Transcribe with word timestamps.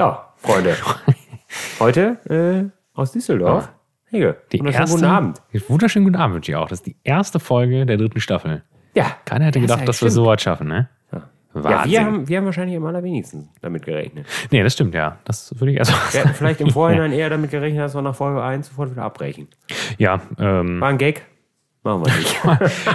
Ja, 0.00 0.32
Freunde. 0.38 0.76
Heute 1.78 2.72
äh, 2.94 2.98
aus 2.98 3.12
Düsseldorf. 3.12 3.68
Hege, 4.06 4.38
Die 4.50 4.58
wunderschönen 4.58 4.80
erste, 4.82 4.96
guten 4.96 5.06
Abend. 5.10 5.42
Wunderschönen 5.68 6.04
guten 6.06 6.16
Abend 6.16 6.36
wünsche 6.36 6.52
ich 6.52 6.56
auch. 6.56 6.68
Das 6.70 6.78
ist 6.78 6.86
die 6.86 6.96
erste 7.04 7.38
Folge 7.38 7.84
der 7.84 7.98
dritten 7.98 8.18
Staffel. 8.18 8.62
Ja, 8.94 9.14
Keiner 9.26 9.44
hätte 9.44 9.58
Ja, 9.58 9.66
gedacht, 9.66 9.80
dass 9.82 10.00
wir 10.00 10.08
stimmt. 10.08 10.12
so 10.12 10.24
weit 10.24 10.40
schaffen, 10.40 10.68
ne? 10.68 10.88
Ja, 11.12 11.84
wir 11.84 12.02
haben, 12.02 12.26
wir 12.28 12.38
haben 12.38 12.46
wahrscheinlich 12.46 12.78
am 12.78 12.86
allerwenigsten 12.86 13.50
damit 13.60 13.84
gerechnet. 13.84 14.26
nee, 14.50 14.62
das 14.62 14.72
stimmt, 14.72 14.94
ja. 14.94 15.18
Das 15.24 15.54
würde 15.60 15.72
ich 15.72 15.78
also 15.80 15.92
Wir 16.12 16.20
hätten 16.20 16.34
vielleicht 16.34 16.62
im 16.62 16.70
Vorhinein 16.70 17.12
eher 17.12 17.28
damit 17.28 17.50
gerechnet, 17.50 17.82
dass 17.82 17.94
wir 17.94 18.00
nach 18.00 18.14
Folge 18.14 18.42
1 18.42 18.68
sofort 18.68 18.92
wieder 18.92 19.02
abbrechen. 19.02 19.48
Ja, 19.98 20.22
ähm, 20.38 20.80
War 20.80 20.88
ein 20.88 20.96
Gag? 20.96 21.26
Machen 21.82 22.06
wir 22.06 22.16
nicht. 22.16 22.40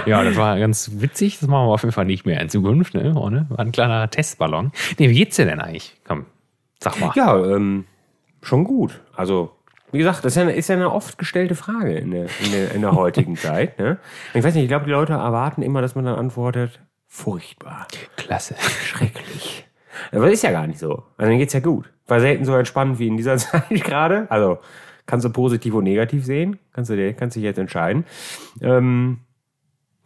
ja, 0.06 0.24
das 0.24 0.34
war 0.36 0.58
ganz 0.58 0.90
witzig. 0.94 1.38
Das 1.38 1.48
machen 1.48 1.68
wir 1.68 1.72
auf 1.72 1.82
jeden 1.82 1.92
Fall 1.92 2.04
nicht 2.06 2.26
mehr 2.26 2.40
in 2.40 2.48
Zukunft, 2.48 2.94
ne? 2.94 3.14
Ohne? 3.14 3.46
War 3.50 3.60
ein 3.60 3.70
kleiner 3.70 4.10
Testballon. 4.10 4.72
Nee, 4.98 5.08
wie 5.10 5.14
geht's 5.14 5.36
dir 5.36 5.44
denn 5.44 5.60
eigentlich? 5.60 5.94
Komm, 6.04 6.26
sag 6.82 6.98
mal. 7.00 7.12
ja, 7.14 7.36
ähm, 7.44 7.84
schon 8.42 8.64
gut. 8.64 9.00
Also, 9.14 9.52
wie 9.92 9.98
gesagt, 9.98 10.18
das 10.24 10.32
ist 10.32 10.36
ja, 10.36 10.42
eine- 10.42 10.52
ist 10.54 10.68
ja 10.68 10.74
eine 10.76 10.92
oft 10.92 11.18
gestellte 11.18 11.54
Frage 11.54 11.94
in 11.94 12.10
der, 12.10 12.24
in 12.44 12.52
der, 12.52 12.72
in 12.72 12.80
der 12.82 12.92
heutigen 12.92 13.36
Zeit. 13.36 13.78
Ne? 13.78 13.98
Ich 14.34 14.42
weiß 14.44 14.54
nicht, 14.54 14.64
ich 14.64 14.68
glaube, 14.68 14.84
die 14.86 14.90
Leute 14.90 15.14
erwarten 15.14 15.62
immer, 15.62 15.80
dass 15.80 15.94
man 15.94 16.04
dann 16.04 16.16
antwortet, 16.16 16.80
furchtbar, 17.06 17.86
Klasse. 18.16 18.54
schrecklich. 18.84 19.64
Aber 20.12 20.30
ist 20.30 20.42
ja 20.42 20.50
gar 20.52 20.66
nicht 20.66 20.78
so. 20.78 21.04
Also 21.16 21.32
mir 21.32 21.38
geht's 21.38 21.54
ja 21.54 21.60
gut. 21.60 21.90
War 22.06 22.20
selten 22.20 22.44
so 22.44 22.54
entspannt 22.54 22.98
wie 22.98 23.06
in 23.08 23.16
dieser 23.16 23.36
Zeit 23.38 23.68
gerade. 23.82 24.26
Also 24.30 24.58
kannst 25.06 25.24
du 25.24 25.30
positiv 25.30 25.72
und 25.74 25.84
negativ 25.84 26.24
sehen. 26.26 26.58
Kannst 26.72 26.90
du 26.90 26.96
dir, 26.96 27.14
kannst 27.14 27.36
dich 27.36 27.42
jetzt 27.44 27.58
entscheiden. 27.58 28.04
Ähm, 28.60 29.20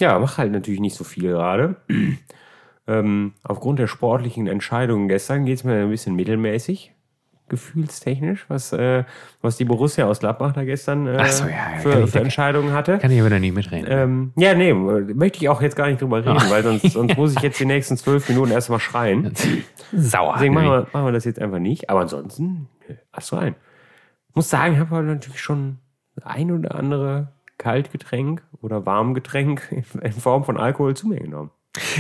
ja, 0.01 0.19
mach 0.19 0.39
halt 0.39 0.53
natürlich 0.53 0.81
nicht 0.81 0.95
so 0.97 1.05
viel 1.05 1.31
gerade. 1.31 1.77
Ähm, 2.91 3.33
aufgrund 3.45 3.79
der 3.79 3.87
sportlichen 3.87 4.47
Entscheidungen 4.47 5.09
gestern 5.09 5.45
geht's 5.47 5.65
mir 5.65 5.75
ein 5.83 5.91
bisschen 5.91 6.17
mittelmäßig. 6.17 6.93
Gefühlstechnisch, 7.49 8.45
was, 8.49 8.73
äh, 8.73 9.03
was 9.43 9.57
die 9.57 9.65
Borussia 9.65 10.07
aus 10.07 10.21
Gladbach 10.21 10.53
da 10.53 10.63
gestern 10.65 11.09
äh, 11.09 11.29
so, 11.33 11.45
ja, 11.47 11.81
für, 11.83 12.05
ich- 12.05 12.11
für 12.11 12.21
Entscheidungen 12.21 12.73
hatte. 12.73 12.99
Kann 12.99 13.11
ich 13.11 13.25
wieder 13.25 13.41
nicht 13.41 13.55
mitreden. 13.57 13.87
Ähm, 13.91 14.33
ja, 14.37 14.55
nee, 14.55 14.73
möchte 14.73 15.39
ich 15.41 15.49
auch 15.49 15.61
jetzt 15.61 15.75
gar 15.75 15.89
nicht 15.89 16.01
drüber 16.01 16.19
reden, 16.25 16.49
weil 16.49 16.63
sonst, 16.63 16.93
sonst 16.93 17.17
muss 17.17 17.35
ich 17.35 17.41
jetzt 17.43 17.59
die 17.59 17.67
nächsten 17.67 17.97
zwölf 17.97 18.29
Minuten 18.29 18.53
erstmal 18.53 18.79
schreien. 18.79 19.33
Sauer. 19.93 20.35
Deswegen 20.37 20.55
machen 20.55 20.69
wir, 20.69 20.87
machen 20.93 21.07
wir 21.07 21.13
das 21.13 21.25
jetzt 21.25 21.41
einfach 21.41 21.59
nicht. 21.59 21.91
Aber 21.91 22.01
ansonsten, 22.03 22.69
hast 23.13 23.33
du 23.33 23.37
ein. 23.37 23.57
Muss 24.35 24.49
sagen, 24.49 24.75
ich 24.75 24.79
habe 24.79 24.91
heute 24.95 25.09
natürlich 25.09 25.41
schon 25.41 25.79
ein 26.23 26.53
oder 26.53 26.77
andere 26.77 27.33
Kaltgetränk 27.59 28.45
oder 28.63 28.87
Warmgetränk 28.87 29.75
in 30.03 30.13
Form 30.13 30.45
von 30.45 30.57
Alkohol 30.57 30.95
zu 30.95 31.09
mir 31.09 31.19
genommen. 31.19 31.51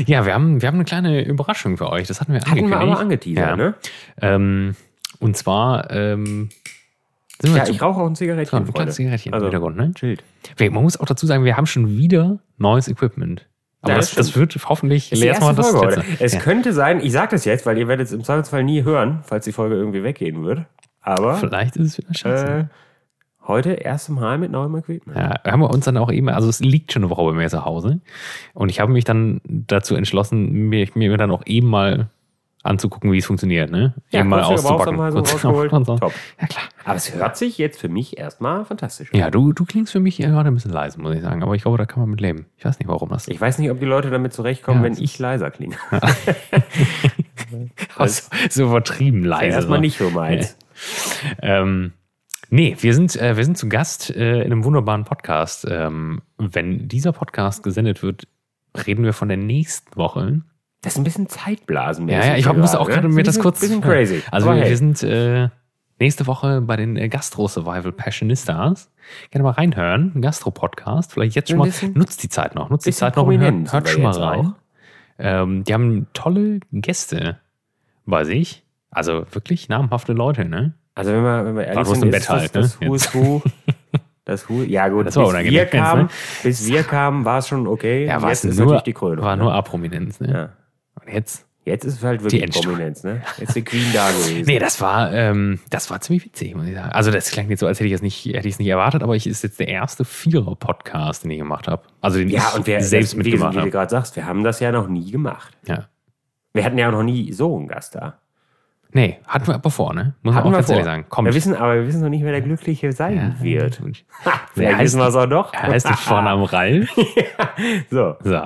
Ja, 0.07 0.27
wir 0.27 0.35
haben, 0.35 0.61
wir 0.63 0.67
haben 0.69 0.75
eine 0.77 0.85
kleine 0.85 1.25
Überraschung 1.25 1.77
für 1.77 1.89
euch. 1.91 2.09
Das 2.09 2.21
hatten 2.21 2.33
wir 2.33 2.41
Hatten 2.41 2.57
wir 2.57 2.77
angekündigt. 2.77 2.83
aber 2.93 3.01
angeteasert, 3.01 3.49
ja. 3.51 3.57
ne? 3.57 3.75
Ähm, 4.21 4.77
und 5.21 5.37
zwar 5.37 5.91
ähm, 5.91 6.49
sind 7.41 7.55
wir 7.55 7.63
Ja, 7.65 7.69
ich 7.69 7.81
rauche 7.81 8.01
auch 8.01 8.07
ein 8.07 8.13
ein 8.13 8.17
Zigarettchen, 8.17 8.49
kleines 8.65 8.71
Freunde. 8.71 8.93
Zigarettchen 8.93 9.33
Also, 9.33 9.47
im 9.47 9.53
Hintergrund, 9.53 9.77
ne? 9.77 9.93
chillt. 9.95 10.25
Wir- 10.57 10.71
Man 10.73 10.83
muss 10.83 10.99
auch 10.99 11.07
dazu 11.07 11.27
sagen, 11.27 11.45
wir 11.45 11.57
haben 11.57 11.67
schon 11.67 11.89
wieder 11.97 12.41
neues 12.59 12.89
Equipment. 12.89 13.47
Aber 13.83 13.93
Ja, 13.93 13.99
das, 13.99 14.15
das 14.15 14.37
wird 14.37 14.59
hoffentlich 14.69 15.11
erstmal 15.23 15.55
das 15.55 15.71
Folge 15.71 15.97
letzte. 15.97 16.25
Es 16.25 16.33
ja. 16.35 16.41
könnte 16.41 16.73
sein, 16.73 17.01
ich 17.01 17.13
sage 17.13 17.29
das 17.31 17.45
jetzt, 17.45 17.65
weil 17.65 17.79
ihr 17.79 17.89
werdet 17.89 18.09
es 18.09 18.13
im 18.13 18.25
Zweifelsfall 18.25 18.63
nie 18.65 18.83
hören, 18.83 19.21
falls 19.23 19.45
die 19.47 19.53
Folge 19.53 19.77
irgendwie 19.77 20.03
weggehen 20.03 20.45
wird. 20.45 20.65
Aber 21.01 21.37
Vielleicht 21.37 21.77
ist 21.77 21.87
es 21.93 21.99
wieder 21.99 22.13
scheiße. 22.13 22.47
äh, 22.47 22.65
heute 23.47 23.73
erste 23.73 24.13
Mal 24.13 24.39
mit 24.39 24.51
neuem 24.51 24.77
Equipment. 24.77 25.19
Ja, 25.19 25.35
haben 25.51 25.61
wir 25.61 25.71
uns 25.71 25.85
dann 25.85 25.97
auch 25.97 26.13
eben, 26.13 26.29
also 26.29 26.49
es 26.49 26.61
liegt 26.61 26.93
schon 26.93 27.03
eine 27.03 27.11
Woche 27.11 27.25
bei 27.25 27.33
mir 27.33 27.49
zu 27.49 27.65
Hause. 27.65 28.01
Und 28.55 28.69
ich 28.69 28.81
habe 28.81 28.93
mich 28.93 29.05
dann 29.05 29.41
dazu 29.45 29.95
entschlossen, 29.95 30.69
mir, 30.69 30.87
mir 30.95 31.17
dann 31.17 31.31
auch 31.31 31.43
eben 31.47 31.69
mal 31.69 32.09
anzugucken, 32.63 33.11
wie 33.11 33.19
es 33.19 33.27
funktioniert, 33.27 33.71
ne? 33.71 33.95
Ja, 34.11 34.21
eben 34.21 34.29
mal 34.29 34.43
auszupacken. 34.43 34.97
Brauchsanweisung 34.97 35.21
Kurz 35.21 35.33
rausgeholt. 35.33 35.73
und 35.79 35.85
so. 35.87 35.97
Top. 35.97 36.13
Ja, 36.41 36.47
klar. 36.47 36.65
Aber 36.85 36.97
es 36.97 37.15
hört 37.15 37.37
sich 37.37 37.59
jetzt 37.59 37.81
für 37.81 37.89
mich 37.89 38.19
erstmal 38.19 38.65
fantastisch 38.65 39.13
an. 39.13 39.19
Ja, 39.19 39.31
du, 39.31 39.53
du 39.53 39.65
klingst 39.65 39.93
für 39.93 40.01
mich 40.01 40.19
gerade 40.19 40.51
ein 40.51 40.55
bisschen 40.55 40.73
leise, 40.73 41.01
muss 41.01 41.15
ich 41.15 41.23
sagen. 41.23 41.43
Aber 41.43 41.55
ich 41.55 41.63
glaube, 41.63 41.79
da 41.79 41.87
kann 41.87 42.01
man 42.01 42.11
mit 42.11 42.21
leben. 42.21 42.47
Ich 42.59 42.65
weiß 42.65 42.79
nicht, 42.79 42.89
warum 42.89 43.09
das 43.09 43.29
Ich 43.29 43.41
weiß 43.41 43.59
nicht, 43.59 43.71
ob 43.71 43.81
die 43.81 43.87
Leute 43.87 44.11
damit 44.11 44.35
zurechtkommen, 44.35 44.81
Ja, 44.81 44.85
wenn 44.85 45.03
ich 45.03 45.19
leiser 45.19 45.51
klinge. 45.51 45.77
so, 47.99 48.23
so 48.51 48.65
übertrieben 48.65 49.25
leise. 49.25 49.57
Erstmal 49.57 49.79
so. 49.79 49.83
nicht 49.83 49.99
so 49.99 50.11
meins. 50.11 50.57
Ähm, 51.41 51.93
nee, 52.51 52.77
wir 52.79 52.95
sind, 52.95 53.17
äh, 53.17 53.37
wir 53.37 53.45
sind 53.45 53.57
zu 53.57 53.69
Gast 53.69 54.11
äh, 54.11 54.41
in 54.41 54.53
einem 54.53 54.65
wunderbaren 54.65 55.05
Podcast. 55.05 55.67
Ähm, 55.69 56.23
wenn 56.39 56.89
dieser 56.89 57.13
Podcast 57.13 57.63
gesendet 57.63 58.03
wird, 58.03 58.29
reden 58.87 59.05
wir 59.05 59.13
von 59.13 59.29
der 59.29 59.37
nächsten 59.37 59.97
Woche. 59.97 60.43
Das 60.83 60.95
ist 60.95 60.99
ein 60.99 61.05
bisschen 61.05 61.29
Zeitblasen. 61.29 62.09
Ja, 62.09 62.25
ja, 62.25 62.37
ich 62.37 62.47
hab, 62.47 62.57
musste 62.57 62.81
auch 62.81 62.89
gerade 62.89 63.09
mir 63.09 63.23
das 63.23 63.39
kurz. 63.39 63.61
Bisschen 63.61 63.81
crazy. 63.81 64.23
Also 64.31 64.49
wir, 64.49 64.65
wir 64.65 64.77
sind 64.77 65.03
äh, 65.03 65.49
nächste 65.99 66.27
Woche 66.27 66.61
bei 66.63 66.77
den 66.77 66.97
äh, 66.97 67.09
Gastro-Survival 67.09 67.93
Passionistas. 67.93 68.91
Gerne 69.31 69.45
mal 69.45 69.51
reinhören. 69.51 70.13
Ein 70.15 70.23
Gastro-Podcast. 70.23 71.13
Vielleicht 71.13 71.37
jetzt 71.37 71.51
schon 71.51 71.59
mal. 71.59 71.71
Nutzt 71.95 72.23
die 72.23 72.29
Zeit 72.29 72.55
noch. 72.55 72.71
Nutzt 72.71 72.87
die 72.87 72.93
Zeit 72.93 73.17
noch 73.17 73.27
und 73.27 73.41
hört, 73.41 73.73
hört 73.73 73.89
schon 73.89 74.03
mal 74.03 74.13
rein. 74.17 74.55
Ähm, 75.19 75.65
die 75.65 75.75
haben 75.75 76.07
tolle 76.15 76.61
Gäste 76.73 77.39
bei 78.07 78.25
sich. 78.25 78.65
Also 78.91 79.27
wirklich 79.33 79.69
namhafte 79.69 80.15
Leute, 80.15 80.45
ne? 80.47 80.73
Also 81.01 81.13
wenn 81.13 81.23
wir, 81.23 81.45
wenn 81.45 81.57
wir 81.57 81.67
ehrlich 81.67 81.87
sind, 81.89 82.05
ist 82.05 82.11
Bett 82.11 82.29
halt, 82.29 82.57
das, 82.57 82.81
ne? 82.81 82.91
das 82.91 83.15
Who. 83.15 83.43
Das 84.25 84.49
Who, 84.49 84.63
ja 84.63 84.89
gut, 84.89 85.07
Das 85.07 85.17
war 85.17 85.25
bis 85.25 85.31
unangenehm 85.31 85.59
wir 85.59 85.67
kamen, 85.67 86.03
ne? 86.03 86.09
bis 86.43 86.67
wir 86.67 86.83
kamen, 86.85 87.25
war 87.25 87.39
es 87.39 87.49
schon 87.49 87.67
okay. 87.67 88.07
Ja, 88.07 88.23
war 88.23 88.29
jetzt 88.29 88.45
es 88.45 88.53
ist 88.53 88.59
nur, 88.59 88.67
natürlich 88.67 88.83
die 88.85 88.93
Krönung. 88.93 89.25
war 89.25 89.35
ne? 89.35 89.43
nur 89.43 89.55
A-Prominenz, 89.55 90.21
ne? 90.21 90.33
ja. 90.33 90.49
Und 91.03 91.13
jetzt? 91.13 91.47
Jetzt 91.65 91.85
ist 91.85 91.95
es 91.99 92.03
halt 92.03 92.23
wirklich 92.23 92.43
Endstufe. 92.43 92.69
Prominenz, 92.69 93.05
ne? 93.05 93.23
Jetzt 93.39 93.51
ist 93.51 93.57
die 93.57 93.65
Queen 93.65 93.93
da 93.93 94.11
gewesen. 94.11 94.45
Nee, 94.47 94.59
das 94.59 94.81
war, 94.81 95.13
ähm, 95.13 95.61
das 95.69 95.91
war 95.91 96.01
ziemlich 96.01 96.25
witzig, 96.25 96.55
muss 96.55 96.67
ich 96.67 96.75
sagen. 96.75 96.91
Also 96.91 97.11
das 97.11 97.31
klingt 97.31 97.51
jetzt 97.51 97.61
so, 97.61 97.67
als 97.67 97.81
hätte 97.81 97.89
ich 97.89 97.93
es 97.93 98.03
nicht, 98.03 98.25
hätte 98.25 98.49
ich 98.49 98.55
es 98.55 98.59
nicht 98.59 98.69
erwartet, 98.69 99.03
aber 99.03 99.15
ich 99.15 99.27
ist 99.27 99.43
jetzt 99.43 99.61
der 99.61 99.69
erste 99.69 100.05
Vierer-Podcast, 100.05 101.25
den 101.25 101.31
ich 101.33 101.39
gemacht 101.39 101.69
habe. 101.69 101.83
Also 102.01 102.19
den 102.19 102.29
ja, 102.31 102.49
ich 102.51 102.59
und 102.59 102.67
wer 102.67 102.83
selbst 102.83 103.13
das, 103.13 103.17
mitgemacht 103.19 103.53
wie 103.53 103.57
du 103.57 103.61
habe. 103.61 103.71
gerade 103.71 103.91
sagst, 103.91 104.17
wir 104.17 104.27
haben 104.27 104.43
das 104.43 104.61
ja 104.61 104.73
noch 104.73 104.89
nie 104.89 105.11
gemacht. 105.11 105.57
Ja. 105.67 105.89
Wir 106.53 106.65
hatten 106.65 106.79
ja 106.79 106.89
auch 106.89 106.93
noch 106.93 107.03
nie 107.03 107.33
so 107.33 107.57
einen 107.57 107.69
Gast 107.69 107.95
da. 107.95 108.19
Nee, 108.93 109.19
hatten 109.27 109.47
wir 109.47 109.55
aber 109.55 109.71
vor, 109.71 109.95
ne? 109.95 110.15
Muss 110.23 110.35
man 110.35 110.43
auch 110.43 110.47
wir 110.51 110.53
ganz 110.57 110.67
vor. 110.67 110.75
ehrlich 110.75 110.85
sagen. 110.87 111.07
Kommt. 111.09 111.27
Wir 111.27 111.35
wissen, 111.35 111.55
aber 111.55 111.75
wir 111.77 111.87
wissen 111.87 112.01
noch 112.03 112.09
nicht, 112.09 112.25
wer 112.25 112.33
der 112.33 112.41
Glückliche 112.41 112.93
sein 112.93 113.37
Ja, 113.39 113.45
wird. 113.45 113.81
Ha, 113.81 113.85
Wer 113.85 114.33
vielleicht 114.55 114.73
heißt 114.79 114.83
wissen 114.85 114.99
wir 115.01 115.09
es 115.09 115.15
auch 115.15 115.27
doch. 115.27 115.55
Er 115.55 115.63
heißt 115.63 115.89
mit 115.89 115.99
Vornamen 115.99 116.45
Ralf. 116.45 116.91
so, 117.91 118.17
So. 118.23 118.43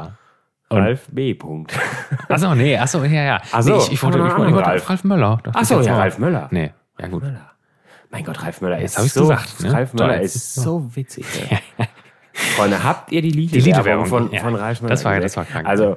Ralf 0.70 1.06
B. 1.12 1.34
Punkt. 1.34 1.78
Achso, 2.28 2.54
nee, 2.54 2.76
achso, 2.76 3.04
ja, 3.04 3.22
ja. 3.22 3.40
Ach 3.52 3.62
so, 3.62 3.76
nee, 3.76 3.78
ich, 3.84 3.92
ich 3.92 4.02
wollte, 4.02 4.18
ich 4.18 4.24
noch 4.24 4.38
wollte, 4.38 4.48
ich 4.50 4.54
wollte 4.56 4.68
Ralf? 4.68 4.90
Ralf 4.90 5.04
Möller. 5.04 5.38
Achso, 5.52 5.80
ja. 5.80 5.96
Ralf 5.96 6.18
Möller. 6.18 6.48
Nee, 6.50 6.72
ja 6.98 7.06
gut. 7.08 7.22
Möller. 7.22 7.50
Mein 8.10 8.24
Gott, 8.24 8.42
Ralf 8.42 8.60
Möller 8.60 8.78
ist 8.80 8.94
so, 8.96 9.22
gesagt, 9.22 9.60
ne? 9.62 9.72
Ralf 9.72 9.94
Möller 9.94 10.14
Toll, 10.16 10.24
ist 10.24 10.54
so 10.54 10.90
witzig. 10.96 11.26
Freunde, 12.56 12.82
habt 12.82 13.12
ihr 13.12 13.22
die 13.22 13.30
Lidl-Werbung, 13.30 14.06
von, 14.06 14.32
ja. 14.32 14.40
von 14.40 14.54
Ralf 14.56 14.80
Möller 14.82 14.90
Das 14.90 15.04
war- 15.04 15.20
das 15.20 15.36
war 15.36 15.44
krank. 15.44 15.66
Also, 15.68 15.96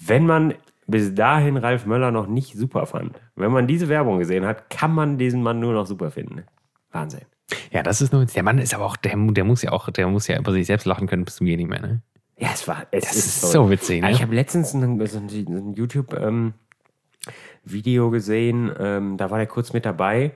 wenn 0.00 0.26
man 0.26 0.54
bis 0.86 1.14
dahin 1.14 1.56
Ralf 1.56 1.86
Möller 1.86 2.10
noch 2.10 2.26
nicht 2.26 2.56
super 2.56 2.86
fand, 2.86 3.20
wenn 3.34 3.52
man 3.52 3.66
diese 3.66 3.88
Werbung 3.88 4.18
gesehen 4.18 4.46
hat, 4.46 4.70
kann 4.70 4.94
man 4.94 5.18
diesen 5.18 5.42
Mann 5.42 5.60
nur 5.60 5.72
noch 5.72 5.86
super 5.86 6.10
finden. 6.10 6.44
Wahnsinn. 6.92 7.22
Ja, 7.70 7.82
das 7.82 8.00
ist 8.00 8.12
nur, 8.12 8.24
der 8.24 8.42
Mann 8.42 8.58
ist 8.58 8.74
aber 8.74 8.86
auch, 8.86 8.96
der, 8.96 9.16
der 9.16 9.44
muss 9.44 9.62
ja 9.62 9.72
auch, 9.72 9.90
der 9.90 10.08
muss 10.08 10.26
ja 10.26 10.38
über 10.38 10.52
sich 10.52 10.66
selbst 10.66 10.84
lachen 10.84 11.06
können 11.06 11.24
bis 11.24 11.36
zum 11.36 11.46
Gehen 11.46 11.58
nicht 11.58 11.68
mehr, 11.68 11.80
ne? 11.80 12.02
Ja, 12.38 12.48
es 12.52 12.68
war, 12.68 12.86
es 12.90 13.04
Das 13.04 13.16
ist, 13.16 13.44
ist 13.44 13.52
so 13.52 13.70
witzig, 13.70 14.02
ne? 14.02 14.10
Ich 14.10 14.20
habe 14.20 14.34
letztens 14.34 14.74
ein, 14.74 14.98
so 15.06 15.18
ein, 15.18 15.28
so 15.28 15.38
ein 15.38 15.74
YouTube-Video 15.74 18.10
gesehen, 18.10 18.72
ähm, 18.78 19.16
da 19.16 19.30
war 19.30 19.38
der 19.38 19.46
kurz 19.46 19.72
mit 19.72 19.86
dabei. 19.86 20.32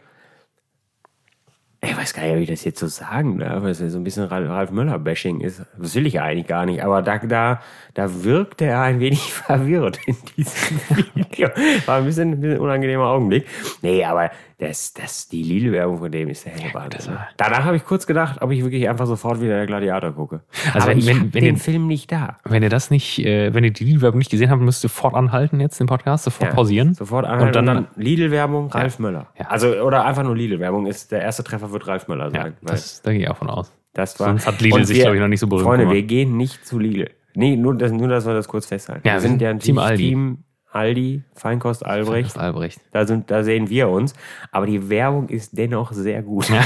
Ich 1.83 1.97
weiß 1.97 2.13
gar 2.13 2.25
nicht, 2.25 2.37
wie 2.37 2.43
ich 2.43 2.51
das 2.51 2.65
jetzt 2.65 2.79
so 2.79 2.89
sagen 2.89 3.39
darf, 3.39 3.63
weil 3.63 3.71
es 3.71 3.81
ja 3.81 3.89
so 3.89 3.97
ein 3.97 4.05
bisschen 4.05 4.25
Ralf 4.25 4.51
Ralf 4.51 4.71
Möller-Bashing 4.71 5.41
ist. 5.41 5.63
Das 5.79 5.95
will 5.95 6.07
ich 6.07 6.15
ja 6.15 6.25
eigentlich 6.25 6.47
gar 6.47 6.67
nicht, 6.67 6.85
aber 6.85 7.01
da, 7.01 7.19
da, 7.19 7.63
da 7.95 8.23
wirkte 8.23 8.67
er 8.67 8.83
ein 8.83 9.01
wenig 9.01 9.33
verwirrt 9.33 9.99
in 10.07 10.17
diesem 10.37 10.79
Video. 11.15 11.49
War 11.87 11.97
ein 11.99 12.05
bisschen, 12.05 12.33
ein 12.33 12.41
bisschen 12.41 12.61
unangenehmer 12.61 13.07
Augenblick. 13.07 13.47
Nee, 13.81 14.05
aber 14.05 14.31
das, 14.61 14.93
das, 14.95 15.27
die 15.29 15.43
Lidl-Werbung 15.43 15.99
von 15.99 16.13
dem 16.13 16.29
ist 16.29 16.45
der 16.45 16.53
helle 16.53 16.73
Wahnsinn. 16.75 17.15
war- 17.15 17.29
Danach 17.39 17.65
habe 17.65 17.77
ich 17.77 17.85
kurz 17.85 18.07
gedacht, 18.07 18.41
ob 18.43 18.51
ich 18.53 18.63
wirklich 18.63 18.89
einfach 18.89 19.07
sofort 19.07 19.41
wieder 19.41 19.57
der 19.57 19.67
Gladiator 19.67 20.13
gucke. 20.13 20.43
Also 20.75 20.79
aber 20.79 20.87
wenn- 20.89 20.99
ich 20.99 21.07
wenn- 21.07 21.21
wenn 21.23 21.31
den 21.31 21.45
den- 21.45 21.57
Film 21.57 21.87
nicht 21.87 22.13
da. 22.13 22.37
Wenn 22.45 22.63
ihr 22.63 22.69
das 22.69 22.91
nicht, 22.91 23.19
äh, 23.25 23.53
wenn 23.55 23.65
ihr 23.65 23.73
die 23.73 23.85
Lidl-Werbung 23.85 24.19
nicht 24.19 24.31
gesehen 24.31 24.51
habt, 24.51 24.61
müsst 24.63 24.85
ihr 24.85 24.89
sofort 24.89 25.15
anhalten 25.15 25.61
jetzt 25.61 25.81
den 25.81 25.87
Podcast, 25.87 26.25
sofort 26.25 26.51
Ja, 26.51 26.55
pausieren. 26.55 26.95
Sofort 26.95 27.25
anhalten 27.27 27.59
Und 27.59 27.67
dann, 27.67 27.87
Lidl-Werbung, 27.97 28.71
Ralf 28.71 28.99
Möller. 28.99 29.27
Ja. 29.39 29.47
Also, 29.47 29.69
oder 29.83 30.05
einfach 30.05 30.23
nur 30.25 30.37
Lidl-Werbung 30.37 30.87
ist, 30.87 31.11
der 31.11 31.23
erste 31.23 31.43
Treffer 31.43 31.73
wird 31.73 31.87
Ralf 31.87 32.07
Möller 32.09 32.27
ja, 32.35 32.43
sein. 32.43 32.57
das, 32.63 33.03
da 33.03 33.13
gehe 33.13 33.23
ich 33.23 33.29
auch 33.31 33.37
von 33.39 33.49
aus. 33.49 33.73
das 33.95 34.21
war, 34.21 34.27
sonst 34.29 34.47
hat 34.47 34.61
Lidl 34.61 34.85
sich, 34.85 35.01
glaube 35.01 35.17
ich, 35.17 35.23
noch 35.23 35.29
nicht 35.29 35.41
so 35.41 35.47
berühmt 35.47 35.65
Freunde, 35.67 35.85
gemacht. 35.85 35.95
wir 35.97 36.03
gehen 36.03 36.37
nicht 36.37 36.67
zu 36.67 36.79
Lidl. 36.79 37.11
Nee, 37.35 37.57
nur, 37.57 37.77
das, 37.77 37.93
nur 37.93 38.09
dass 38.09 38.27
wir 38.27 38.35
das 38.35 38.47
kurz 38.49 38.67
festhalten. 38.67 39.07
Ja, 39.07 39.15
wir 39.15 39.21
sind 39.21 39.41
ja 39.41 39.55
Team 39.55 39.77
natürlich 39.77 39.91
Aldi. 39.91 40.09
Team 40.11 40.39
Aldi, 40.73 41.23
Feinkost 41.35 41.85
Albrecht. 41.85 42.37
Das 42.37 42.43
Albrecht. 42.43 42.81
Da, 42.93 43.07
sind, 43.07 43.31
da 43.31 43.43
sehen 43.43 43.69
wir 43.69 43.89
uns. 43.89 44.15
Aber 44.53 44.67
die 44.67 44.89
Werbung 44.89 45.29
ist 45.29 45.57
dennoch 45.59 45.93
sehr 45.93 46.23
gut. 46.23 46.49
Ja. 46.49 46.65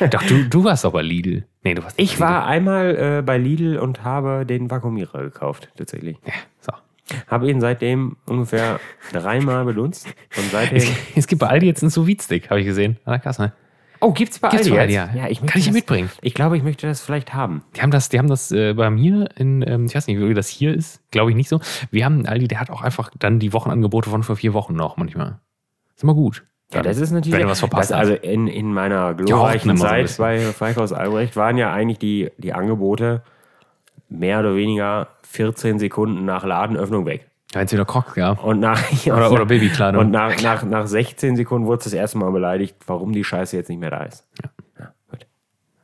Doch, 0.10 0.22
du, 0.24 0.48
du 0.48 0.64
warst 0.64 0.84
doch 0.84 0.92
bei 0.92 1.02
Lidl. 1.02 1.44
Nee, 1.62 1.74
du 1.74 1.82
warst 1.82 1.98
Ich 1.98 2.18
war 2.20 2.46
einmal 2.46 3.18
äh, 3.18 3.22
bei 3.22 3.38
Lidl 3.38 3.78
und 3.78 4.04
habe 4.04 4.44
den 4.44 4.70
Vakuumierer 4.70 5.22
gekauft, 5.22 5.70
tatsächlich. 5.76 6.16
Ja, 6.26 6.32
so. 6.60 6.72
Habe 7.28 7.48
ihn 7.48 7.60
seitdem 7.60 8.16
ungefähr 8.26 8.80
dreimal 9.12 9.64
benutzt. 9.64 10.08
Und 10.36 10.50
seitdem. 10.50 10.82
Es 11.14 11.26
gibt 11.26 11.40
bei 11.40 11.46
Aldi 11.46 11.66
jetzt 11.66 11.82
einen 11.82 11.90
sous 11.90 12.08
stick 12.22 12.50
habe 12.50 12.60
ich 12.60 12.66
gesehen, 12.66 12.98
an 13.04 13.12
der 13.12 13.20
Kasse. 13.20 13.52
Oh, 14.00 14.12
gibt's 14.12 14.38
bei 14.38 14.48
Gibt's 14.50 14.66
Aldi 14.66 14.76
bei 14.76 14.80
Aldi, 14.82 14.92
jetzt? 14.94 15.14
ja. 15.14 15.28
ich 15.28 15.38
Kann 15.40 15.58
ich 15.58 15.66
das- 15.66 15.74
mitbringen? 15.74 16.10
Ich 16.22 16.34
glaube, 16.34 16.56
ich 16.56 16.62
möchte 16.62 16.86
das 16.86 17.00
vielleicht 17.00 17.34
haben. 17.34 17.62
Die 17.76 17.82
haben 17.82 17.90
das, 17.90 18.08
die 18.08 18.18
haben 18.18 18.28
das 18.28 18.52
äh, 18.52 18.74
bei 18.74 18.90
mir 18.90 19.28
in, 19.36 19.62
ähm, 19.66 19.86
ich 19.86 19.94
weiß 19.94 20.06
nicht, 20.06 20.18
wie 20.20 20.34
das 20.34 20.48
hier 20.48 20.74
ist, 20.74 21.00
glaube 21.10 21.30
ich 21.30 21.36
nicht 21.36 21.48
so. 21.48 21.60
Wir 21.90 22.04
haben 22.04 22.14
einen 22.16 22.26
Aldi, 22.26 22.48
der 22.48 22.60
hat 22.60 22.70
auch 22.70 22.82
einfach 22.82 23.10
dann 23.18 23.38
die 23.38 23.52
Wochenangebote 23.52 24.10
von 24.10 24.22
vor 24.22 24.36
vier 24.36 24.52
Wochen 24.54 24.74
noch 24.74 24.96
manchmal. 24.96 25.38
Ist 25.94 26.02
immer 26.02 26.14
gut. 26.14 26.44
Ja, 26.74 26.82
das 26.82 26.98
ist 26.98 27.12
natürlich. 27.12 27.32
Wenn 27.38 27.42
du 27.44 27.48
was 27.48 27.60
verpasst 27.60 27.92
das. 27.92 27.98
Also 27.98 28.14
in, 28.14 28.48
in 28.48 28.72
meiner 28.74 29.14
glorreichen 29.14 29.76
so 29.76 29.84
Zeit 29.84 30.02
bisschen. 30.02 30.22
bei 30.24 30.38
Falkhaus 30.40 30.92
Albrecht 30.92 31.36
waren 31.36 31.56
ja 31.56 31.72
eigentlich 31.72 31.98
die, 31.98 32.30
die 32.38 32.52
Angebote 32.52 33.22
mehr 34.08 34.40
oder 34.40 34.56
weniger 34.56 35.08
14 35.22 35.78
Sekunden 35.78 36.24
nach 36.24 36.44
Ladenöffnung 36.44 37.06
weg. 37.06 37.28
Ja, 37.56 37.62
jetzt 37.62 37.72
wieder 37.72 37.86
Crocs, 37.86 38.16
ja. 38.16 38.32
Und 38.32 38.60
nach, 38.60 38.78
Oder, 39.06 39.32
oder 39.32 39.46
Babykleidung. 39.46 39.98
Und 40.04 40.10
nach, 40.10 40.42
nach, 40.42 40.62
nach 40.62 40.86
16 40.86 41.36
Sekunden 41.36 41.66
wurde 41.66 41.78
es 41.78 41.84
das 41.84 41.94
erste 41.94 42.18
Mal 42.18 42.30
beleidigt, 42.30 42.76
warum 42.86 43.12
die 43.14 43.24
Scheiße 43.24 43.56
jetzt 43.56 43.70
nicht 43.70 43.78
mehr 43.78 43.88
da 43.90 44.02
ist. 44.02 44.26
Ja. 44.78 44.92
gut. 45.10 45.26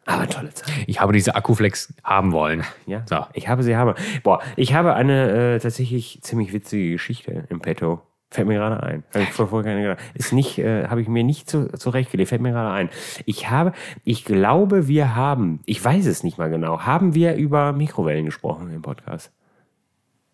Aber 0.05 0.29
tolle 0.29 0.53
Zeit. 0.53 0.71
ich 0.87 1.01
habe 1.01 1.15
diese 1.15 1.35
Akkuflex 1.35 1.95
haben 2.05 2.33
wollen. 2.33 2.63
Ja, 2.85 3.05
So. 3.09 3.25
ich 3.33 3.49
habe 3.49 3.63
sie 3.63 3.75
habe. 3.75 3.95
Boah, 4.23 4.43
ich 4.57 4.75
habe 4.75 4.93
eine 4.93 5.55
äh, 5.55 5.59
tatsächlich 5.61 6.19
ziemlich 6.21 6.53
witzige 6.53 6.91
Geschichte 6.93 7.45
im 7.49 7.61
Petto. 7.61 8.03
Fällt 8.31 8.49
mir 8.49 8.59
gerade 8.59 8.83
ein. 8.83 9.03
Habe 9.15 9.25
ich 9.25 9.31
vor, 9.33 9.49
vor 9.49 9.63
keine 9.63 9.81
gedacht. 9.81 10.01
Ist 10.13 10.35
nicht, 10.35 10.59
äh, 10.59 10.89
habe 10.89 11.01
ich 11.01 11.09
mir 11.09 11.25
nicht 11.25 11.49
zu, 11.49 11.69
zurechtgelegt. 11.71 12.29
Fällt 12.29 12.43
mir 12.43 12.53
gerade 12.53 12.71
ein. 12.71 12.91
Ich 13.25 13.49
habe, 13.49 13.73
ich 14.05 14.27
glaube, 14.27 14.89
wir 14.89 15.17
haben, 15.17 15.61
ich 15.65 15.83
weiß 15.83 16.05
es 16.05 16.23
nicht 16.23 16.37
mal 16.37 16.51
genau, 16.51 16.81
haben 16.83 17.15
wir 17.15 17.35
über 17.37 17.73
Mikrowellen 17.73 18.27
gesprochen 18.27 18.71
im 18.75 18.83
Podcast? 18.83 19.33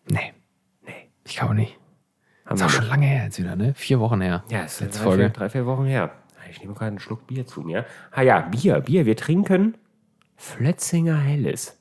Nee. 0.09 0.33
Ich 1.29 1.37
glaube 1.37 1.55
nicht. 1.55 1.77
Haben 2.45 2.55
Ist 2.55 2.63
auch 2.63 2.69
schon 2.69 2.87
lange 2.87 3.05
her 3.05 3.25
jetzt 3.25 3.37
wieder, 3.39 3.55
ne? 3.55 3.73
Vier 3.75 3.99
Wochen 3.99 4.21
her. 4.21 4.43
Ja, 4.49 4.63
es 4.63 4.73
ist 4.73 4.81
Letzte 4.81 4.97
drei, 4.99 5.03
Folge. 5.05 5.23
vier, 5.23 5.29
drei, 5.29 5.49
vier 5.49 5.65
Wochen 5.67 5.85
her. 5.85 6.11
Ich 6.49 6.59
nehme 6.61 6.73
gerade 6.73 6.87
einen 6.87 6.99
Schluck 6.99 7.27
Bier 7.27 7.45
zu 7.45 7.61
mir. 7.61 7.85
Ah 8.11 8.23
ja, 8.23 8.39
Bier, 8.41 8.79
Bier. 8.81 9.05
Wir 9.05 9.15
trinken 9.15 9.77
Flötzinger 10.35 11.17
Helles. 11.17 11.77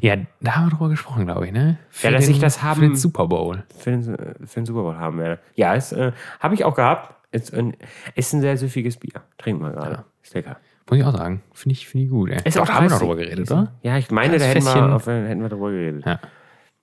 Ja, 0.00 0.16
da 0.40 0.56
haben 0.56 0.66
wir 0.66 0.70
drüber 0.70 0.88
gesprochen, 0.88 1.26
glaube 1.26 1.46
ich, 1.46 1.52
ne? 1.52 1.76
Für 1.90 2.10
dass 2.10 2.26
ich 2.28 2.38
das 2.38 2.62
haben- 2.62 2.80
Für 2.80 2.86
den 2.88 2.96
Super 2.96 3.26
Bowl. 3.26 3.62
für 3.76 3.90
den, 3.90 4.02
für 4.04 4.60
den 4.60 4.64
Super 4.64 4.82
Bowl 4.82 4.96
haben 4.96 5.18
werde. 5.18 5.38
Ja, 5.54 5.74
es 5.74 5.92
äh, 5.92 6.12
habe 6.40 6.54
ich 6.54 6.64
auch 6.64 6.74
gehabt. 6.74 7.14
Ist 7.32 7.52
ein, 7.52 7.76
ist 8.14 8.32
ein 8.32 8.40
sehr 8.40 8.56
süffiges 8.56 8.96
Bier. 8.96 9.20
Trinken 9.36 9.62
wir 9.64 9.72
gerade. 9.72 10.04
Ist 10.22 10.32
lecker. 10.32 10.56
Muss 10.88 10.98
ich 10.98 11.04
auch 11.04 11.12
sagen. 11.14 11.42
Finde 11.52 11.72
ich, 11.74 11.86
finde 11.88 12.04
ich 12.06 12.10
gut, 12.10 12.30
ey. 12.30 12.40
Ist 12.44 12.58
auch 12.58 12.66
da 12.66 12.74
haben 12.74 12.84
wir 12.86 12.90
noch 12.90 13.00
drüber 13.00 13.16
geredet, 13.16 13.50
oder? 13.50 13.72
Ja, 13.82 13.98
ich 13.98 14.10
meine, 14.10 14.34
Das 14.38 14.42
da 14.42 14.48
hätten 14.48 14.64
wir, 14.64 14.94
auf, 14.94 15.06
hätten 15.06 15.42
wir 15.42 15.48
drüber 15.50 15.70
geredet. 15.72 16.06
Ja. 16.06 16.20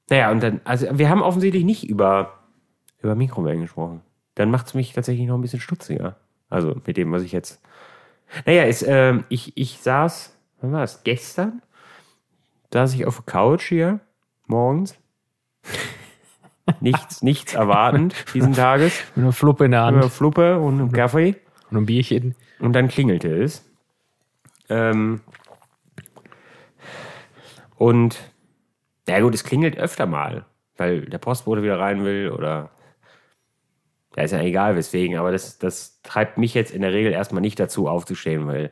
Naja, 0.09 0.31
und 0.31 0.43
dann, 0.43 0.61
also 0.63 0.87
wir 0.91 1.09
haben 1.09 1.21
offensichtlich 1.21 1.63
nicht 1.63 1.87
über, 1.89 2.39
über 3.01 3.15
Mikrowellen 3.15 3.61
gesprochen. 3.61 4.01
Dann 4.35 4.51
macht 4.51 4.67
es 4.67 4.73
mich 4.73 4.93
tatsächlich 4.93 5.27
noch 5.27 5.35
ein 5.35 5.41
bisschen 5.41 5.59
stutziger. 5.59 6.17
Also 6.49 6.75
mit 6.85 6.97
dem, 6.97 7.11
was 7.11 7.23
ich 7.23 7.31
jetzt. 7.31 7.61
Naja, 8.45 8.63
ist, 8.63 8.83
ähm, 8.87 9.25
ich, 9.29 9.55
ich 9.55 9.79
saß, 9.79 10.35
wann 10.61 10.71
war 10.71 10.81
das? 10.81 11.03
Gestern 11.03 11.61
saß 12.73 12.93
ich 12.95 13.05
auf 13.05 13.17
der 13.17 13.25
Couch 13.25 13.67
hier 13.69 13.99
morgens. 14.47 14.95
nichts, 16.79 17.21
nichts 17.21 17.53
erwartend 17.53 18.15
diesen 18.33 18.53
Tages. 18.53 19.03
Mit 19.15 19.23
einer 19.23 19.33
Fluppe 19.33 19.65
in 19.65 19.71
der 19.71 19.83
Hand 19.83 20.05
Fluppe 20.05 20.59
und 20.59 20.79
einem 20.79 20.91
Kaffee. 20.91 21.35
und 21.69 21.77
einem 21.77 21.85
Bierchen. 21.85 22.35
Und 22.59 22.73
dann 22.73 22.87
klingelte 22.87 23.43
es. 23.43 23.65
Ähm, 24.69 25.21
und 27.77 28.32
ja 29.07 29.19
gut, 29.19 29.33
es 29.35 29.43
klingelt 29.43 29.77
öfter 29.77 30.05
mal, 30.05 30.45
weil 30.77 31.01
der 31.01 31.17
Postbote 31.17 31.63
wieder 31.63 31.79
rein 31.79 32.03
will 32.05 32.31
oder 32.31 32.69
ja, 34.15 34.23
ist 34.23 34.31
ja 34.31 34.41
egal 34.41 34.75
weswegen, 34.75 35.17
aber 35.17 35.31
das, 35.31 35.57
das 35.57 36.01
treibt 36.03 36.37
mich 36.37 36.53
jetzt 36.53 36.71
in 36.71 36.81
der 36.81 36.93
Regel 36.93 37.11
erstmal 37.11 37.41
nicht 37.41 37.59
dazu 37.59 37.87
aufzustehen, 37.87 38.45
weil 38.47 38.71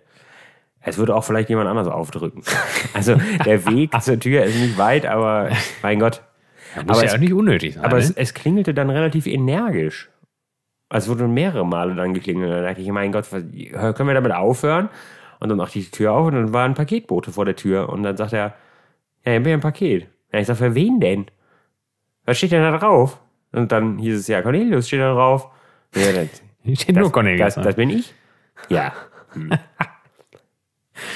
es 0.82 0.98
würde 0.98 1.16
auch 1.16 1.24
vielleicht 1.24 1.50
jemand 1.50 1.68
anders 1.70 1.88
aufdrücken. 1.88 2.44
Also 2.94 3.16
der 3.46 3.66
Weg 3.68 3.92
zur 4.02 4.20
Tür 4.20 4.44
ist 4.44 4.56
nicht 4.56 4.78
weit, 4.78 5.06
aber 5.06 5.50
mein 5.82 6.00
Gott. 6.00 6.22
Muss 6.76 6.98
Aber 6.98 7.00
ja 7.00 7.04
es- 7.06 7.14
auch 7.14 7.20
nicht 7.20 7.34
unnötig 7.34 7.76
sein. 7.76 7.84
Aber 7.86 7.98
ne? 7.98 8.04
es, 8.04 8.12
es 8.12 8.34
klingelte 8.34 8.74
dann 8.74 8.90
relativ 8.90 9.28
energisch. 9.28 10.10
Also 10.90 11.12
es 11.12 11.18
wurde 11.20 11.28
mehrere 11.30 11.66
Male 11.66 11.96
dann 11.96 12.14
geklingelt. 12.14 12.52
Da 12.52 12.62
dachte 12.62 12.82
ich, 12.82 12.90
mein 12.90 13.12
Gott, 13.12 13.32
was, 13.32 13.44
können 13.96 14.10
wir 14.10 14.14
damit 14.14 14.34
aufhören? 14.34 14.90
Und 15.40 15.50
dann 15.50 15.58
machte 15.58 15.80
ich 15.80 15.86
die 15.86 15.92
Tür 15.92 16.12
auf 16.12 16.28
und 16.28 16.34
dann 16.34 16.54
war 16.54 16.66
ein 16.66 16.74
Paketbote 16.74 17.32
vor 17.32 17.46
der 17.46 17.56
Tür. 17.56 17.90
Und 17.90 18.04
dann 18.04 18.18
sagt 18.18 18.34
er, 18.34 18.54
ja, 19.26 19.32
hier 19.32 19.54
ein 19.54 19.62
Paket. 19.62 20.08
Ja, 20.32 20.40
ich 20.40 20.48
sag, 20.48 20.58
für 20.58 20.76
wen 20.76 21.00
denn? 21.00 21.26
Was 22.26 22.38
steht 22.38 22.52
denn 22.52 22.62
da 22.62 22.78
drauf? 22.78 23.20
Und 23.52 23.72
dann 23.72 23.98
hieß 23.98 24.18
es, 24.20 24.28
ja, 24.28 24.42
Cornelius 24.42 24.88
steht 24.88 25.02
da 25.02 25.14
drauf. 25.14 25.48
Ja, 25.96 26.12
das, 26.14 26.42
steht 26.82 26.96
nur 26.96 27.12
Cornelius. 27.12 27.56
das, 27.56 27.64
das 27.64 27.76
bin 27.76 27.90
ich? 27.90 28.14
Ja. 28.70 28.94
Hm. 29.34 29.52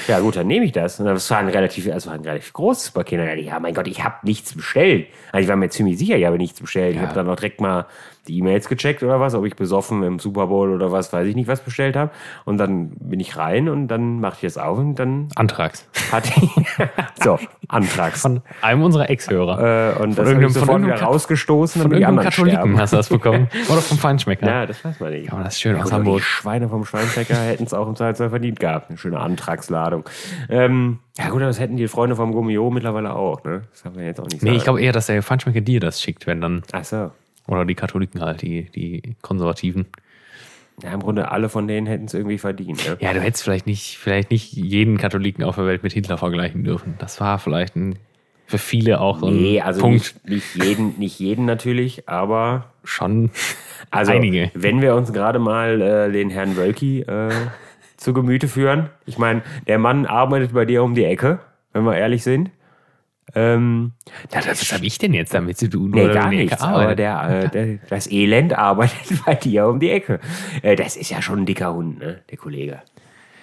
Ja, 0.08 0.18
gut, 0.20 0.34
dann 0.36 0.46
nehme 0.48 0.64
ich 0.64 0.72
das. 0.72 0.98
Und 0.98 1.06
das 1.06 1.30
war 1.30 1.38
ein 1.38 1.48
relativ, 1.48 1.88
also 1.92 2.10
ein 2.10 2.22
relativ 2.22 2.52
großes 2.52 2.90
Paket. 2.90 3.38
Ich, 3.38 3.46
ja, 3.46 3.60
mein 3.60 3.72
Gott, 3.74 3.86
ich 3.86 4.02
habe 4.02 4.16
nichts 4.24 4.52
bestellt. 4.54 5.06
Also 5.30 5.44
ich 5.44 5.48
war 5.48 5.54
mir 5.56 5.68
ziemlich 5.68 5.98
sicher, 5.98 6.16
ich 6.16 6.24
habe 6.24 6.38
nichts 6.38 6.60
bestellt. 6.60 6.90
Ich 6.96 6.96
Ja. 6.96 7.02
habe 7.02 7.14
dann 7.14 7.28
auch 7.28 7.36
direkt 7.36 7.60
mal 7.60 7.86
die 8.28 8.38
E-Mails 8.38 8.68
gecheckt 8.68 9.02
oder 9.02 9.20
was, 9.20 9.34
ob 9.34 9.44
ich 9.46 9.56
besoffen 9.56 10.02
im 10.02 10.18
Super 10.18 10.46
Bowl 10.48 10.70
oder 10.72 10.92
was, 10.92 11.12
weiß 11.12 11.26
ich 11.26 11.34
nicht, 11.34 11.48
was 11.48 11.60
bestellt 11.60 11.96
habe. 11.96 12.10
Und 12.44 12.58
dann 12.58 12.90
bin 13.00 13.20
ich 13.20 13.36
rein 13.36 13.68
und 13.68 13.88
dann 13.88 14.20
machte 14.20 14.46
ich 14.46 14.52
das 14.52 14.58
auf 14.62 14.78
und 14.78 14.96
dann 14.96 15.28
Antrags. 15.36 15.88
ich, 15.94 16.50
so, 17.22 17.38
Antrags. 17.68 18.20
Von 18.22 18.42
einem 18.62 18.82
unserer 18.82 19.08
Ex-Hörer. 19.10 19.96
Äh, 19.98 20.02
und 20.02 20.10
das 20.10 20.18
habe 20.18 20.28
irgendeinem- 20.30 20.48
ich 20.48 20.52
von 20.54 20.60
sofort 20.66 20.82
wieder 20.84 21.00
rausgestoßen, 21.02 21.82
Von 21.82 21.90
irgendeinem 21.92 22.18
anderen 22.18 22.30
Katholiken 22.30 22.58
sterben. 22.60 22.78
hast 22.80 22.92
du 22.92 22.96
das 22.96 23.08
bekommen. 23.08 23.48
Oder 23.68 23.80
vom 23.80 23.98
Feinschmecker. 23.98 24.46
Ja, 24.46 24.66
das 24.66 24.84
weiß 24.84 25.00
man 25.00 25.12
nicht. 25.12 25.32
Aber 25.32 25.44
das 25.44 25.54
ist 25.54 25.60
schön 25.60 25.80
aus 25.80 25.92
Hamburg. 25.92 26.18
Die 26.18 26.22
Schweine 26.24 26.68
vom 26.68 26.84
Schweinbäcker 26.84 27.34
hätten 27.36 27.64
es 27.64 27.74
auch 27.74 27.88
im 27.88 27.96
Zweifelsfall 27.96 28.30
verdient 28.30 28.60
gehabt. 28.60 28.88
Eine 28.90 28.98
schöne 28.98 29.18
Antragsladung. 29.20 30.04
Ähm, 30.48 30.98
ja 31.18 31.24
gut, 31.28 31.36
aber 31.36 31.46
das 31.46 31.60
hätten 31.60 31.76
die 31.76 31.88
Freunde 31.88 32.16
vom 32.16 32.32
Gummio 32.32 32.70
mittlerweile 32.70 33.14
auch, 33.14 33.42
ne? 33.44 33.62
Das 33.72 33.84
haben 33.84 33.96
wir 33.96 34.04
jetzt 34.04 34.20
auch 34.20 34.24
nicht 34.26 34.42
Nee, 34.42 34.48
sagen. 34.50 34.56
ich 34.58 34.64
glaube 34.64 34.80
eher, 34.82 34.92
dass 34.92 35.06
der 35.06 35.22
Feinschmecker 35.22 35.60
dir 35.60 35.80
das 35.80 36.00
schickt, 36.02 36.26
wenn 36.26 36.40
dann. 36.40 36.62
Ach 36.72 36.84
so. 36.84 37.10
Oder 37.46 37.64
die 37.64 37.74
Katholiken 37.74 38.20
halt, 38.20 38.42
die, 38.42 38.64
die 38.74 39.14
Konservativen. 39.22 39.86
Ja, 40.82 40.92
im 40.92 41.00
Grunde 41.00 41.30
alle 41.30 41.48
von 41.48 41.66
denen 41.68 41.86
hätten 41.86 42.04
es 42.04 42.14
irgendwie 42.14 42.38
verdient, 42.38 42.84
ne? 42.86 42.96
Ja, 43.00 43.14
du 43.14 43.20
hättest 43.20 43.44
vielleicht 43.44 43.66
nicht, 43.66 43.96
vielleicht 43.98 44.30
nicht 44.30 44.52
jeden 44.52 44.98
Katholiken 44.98 45.42
auf 45.44 45.56
der 45.56 45.66
Welt 45.66 45.82
mit 45.82 45.92
Hitler 45.94 46.18
vergleichen 46.18 46.64
dürfen. 46.64 46.96
Das 46.98 47.18
war 47.20 47.38
vielleicht 47.38 47.76
ein, 47.76 47.98
für 48.46 48.58
viele 48.58 49.00
auch 49.00 49.18
so 49.18 49.26
ein 49.28 49.40
Nee, 49.40 49.60
also 49.62 49.80
Punkt. 49.80 50.14
nicht, 50.24 50.54
nicht, 50.54 50.64
jeden, 50.66 50.98
nicht 50.98 51.18
jeden 51.18 51.46
natürlich, 51.46 52.08
aber 52.08 52.72
Schon 52.84 53.30
also 53.90 54.12
einige. 54.12 54.50
wenn 54.54 54.82
wir 54.82 54.94
uns 54.94 55.12
gerade 55.14 55.38
mal 55.38 55.80
äh, 55.80 56.12
den 56.12 56.28
Herrn 56.28 56.56
Wölki 56.56 57.00
äh, 57.00 57.30
zu 57.96 58.12
Gemüte 58.12 58.46
führen. 58.46 58.90
Ich 59.06 59.16
meine, 59.16 59.42
der 59.66 59.78
Mann 59.78 60.04
arbeitet 60.04 60.52
bei 60.52 60.66
dir 60.66 60.82
um 60.82 60.94
die 60.94 61.04
Ecke, 61.04 61.38
wenn 61.72 61.84
wir 61.84 61.96
ehrlich 61.96 62.22
sind. 62.22 62.50
Ähm, 63.34 63.92
Ja, 64.32 64.40
das, 64.40 64.60
was 64.62 64.72
habe 64.72 64.86
ich 64.86 64.98
denn 64.98 65.12
jetzt 65.12 65.34
damit 65.34 65.58
zu 65.58 65.68
tun? 65.68 65.90
Nee, 65.90 66.08
gar 66.12 66.28
nichts. 66.30 66.60
Aber 66.60 66.94
der, 66.94 67.44
äh, 67.44 67.48
der, 67.48 67.78
das 67.88 68.10
Elend 68.10 68.56
arbeitet 68.56 69.22
bei 69.26 69.34
dir 69.34 69.66
um 69.66 69.80
die 69.80 69.90
Ecke. 69.90 70.20
Äh, 70.62 70.76
das 70.76 70.96
ist 70.96 71.10
ja 71.10 71.20
schon 71.20 71.40
ein 71.40 71.46
dicker 71.46 71.74
Hund, 71.74 71.98
ne, 71.98 72.22
der 72.30 72.38
Kollege. 72.38 72.80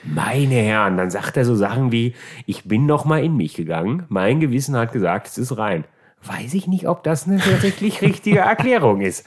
Meine 0.04 0.56
Herren, 0.56 0.98
dann 0.98 1.10
sagt 1.10 1.38
er 1.38 1.46
so 1.46 1.56
Sachen 1.56 1.92
wie, 1.92 2.14
ich 2.46 2.66
bin 2.66 2.86
noch 2.86 3.06
mal 3.06 3.24
in 3.24 3.38
mich 3.38 3.54
gegangen, 3.56 4.04
mein 4.10 4.40
Gewissen 4.42 4.76
hat 4.76 4.92
gesagt, 4.92 5.28
es 5.28 5.38
ist 5.38 5.58
rein. 5.58 5.86
Weiß 6.26 6.54
ich 6.54 6.68
nicht, 6.68 6.88
ob 6.88 7.04
das 7.04 7.28
eine 7.28 7.46
wirklich 7.46 8.02
richtige 8.02 8.40
Erklärung 8.40 9.02
ist. 9.02 9.26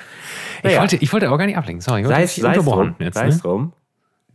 ich, 0.59 0.65
Naja, 0.65 0.81
wollte, 0.81 0.97
ich 0.97 1.13
wollte 1.13 1.29
aber 1.29 1.39
gar 1.39 1.47
nicht 1.47 1.57
ablenken. 1.59 1.81
Sorry, 1.83 2.03
ich 2.03 2.09
sei 2.09 2.23
es 2.23 2.65
drum, 2.65 2.95
jetzt. 2.99 3.15
sei 3.15 3.29
es 3.29 3.37
Ne? 3.37 3.41
drum. 3.43 3.73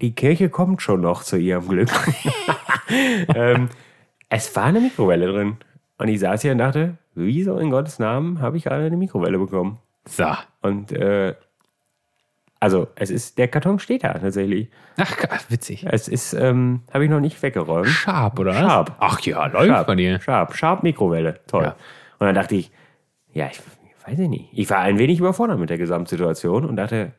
Die 0.01 0.13
Kirche 0.13 0.49
kommt 0.49 0.81
schon 0.81 1.01
noch 1.01 1.23
zu 1.23 1.37
ihrem 1.37 1.67
Glück. 1.67 1.89
ähm, 3.35 3.69
es 4.29 4.55
war 4.55 4.65
eine 4.65 4.79
Mikrowelle 4.79 5.27
drin. 5.31 5.57
Und 6.01 6.07
ich 6.07 6.19
saß 6.19 6.41
hier 6.41 6.53
und 6.53 6.57
dachte, 6.57 6.97
wieso 7.13 7.59
in 7.59 7.69
Gottes 7.69 7.99
Namen 7.99 8.41
habe 8.41 8.57
ich 8.57 8.63
gerade 8.63 8.85
eine 8.85 8.97
Mikrowelle 8.97 9.37
bekommen? 9.37 9.77
So. 10.05 10.25
Und 10.63 10.91
äh, 10.91 11.35
also 12.59 12.87
es 12.95 13.11
ist, 13.11 13.37
der 13.37 13.47
Karton 13.47 13.77
steht 13.77 14.03
da 14.03 14.15
tatsächlich. 14.15 14.71
Ach, 14.97 15.15
witzig. 15.49 15.85
Es 15.87 16.07
ist, 16.07 16.33
ähm, 16.33 16.81
habe 16.91 17.03
ich 17.03 17.11
noch 17.11 17.19
nicht 17.19 17.39
weggeräumt. 17.43 17.87
Sharp, 17.87 18.39
oder? 18.39 18.55
Sharp. 18.55 18.95
Ach 18.97 19.19
ja, 19.19 19.45
läuft 19.45 19.85
bei 19.85 19.93
dir. 19.93 20.19
Sharp, 20.19 20.55
Sharp 20.55 20.81
Mikrowelle. 20.81 21.39
Toll. 21.45 21.65
Ja. 21.65 21.75
Und 22.17 22.25
dann 22.25 22.33
dachte 22.33 22.55
ich, 22.55 22.71
ja, 23.31 23.45
ich, 23.51 23.59
ich 23.59 24.07
weiß 24.07 24.17
ich 24.17 24.27
nicht. 24.27 24.49
Ich 24.53 24.71
war 24.71 24.79
ein 24.79 24.97
wenig 24.97 25.19
überfordert 25.19 25.59
mit 25.59 25.69
der 25.69 25.77
Gesamtsituation 25.77 26.65
und 26.65 26.77
dachte, 26.77 27.11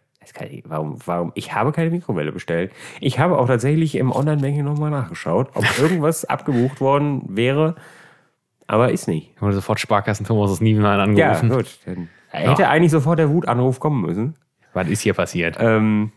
ich, 0.50 0.64
warum, 0.66 0.98
warum, 1.06 1.30
ich 1.36 1.54
habe 1.54 1.70
keine 1.70 1.90
Mikrowelle 1.90 2.32
bestellt. 2.32 2.72
Ich 2.98 3.20
habe 3.20 3.38
auch 3.38 3.46
tatsächlich 3.46 3.94
im 3.94 4.10
Online-Banking 4.10 4.64
nochmal 4.64 4.90
nachgeschaut, 4.90 5.50
ob 5.54 5.64
irgendwas 5.78 6.24
abgebucht 6.28 6.80
worden 6.80 7.22
wäre, 7.28 7.76
aber 8.66 8.90
ist 8.92 9.08
nicht. 9.08 9.32
Ich 9.34 9.42
wurde 9.42 9.54
sofort 9.54 9.80
Sparkassen 9.80 10.26
Thomas 10.26 10.50
aus 10.50 10.60
Ja, 10.60 11.02
angerufen. 11.02 11.50
gut. 11.50 11.78
Dann 11.84 12.08
hätte 12.30 12.68
eigentlich 12.68 12.90
sofort 12.92 13.18
der 13.18 13.30
Wutanruf 13.30 13.80
kommen 13.80 14.00
müssen. 14.02 14.34
Was 14.72 14.88
ist 14.88 15.00
hier 15.02 15.14
passiert? 15.14 15.56
Ähm, 15.60 16.12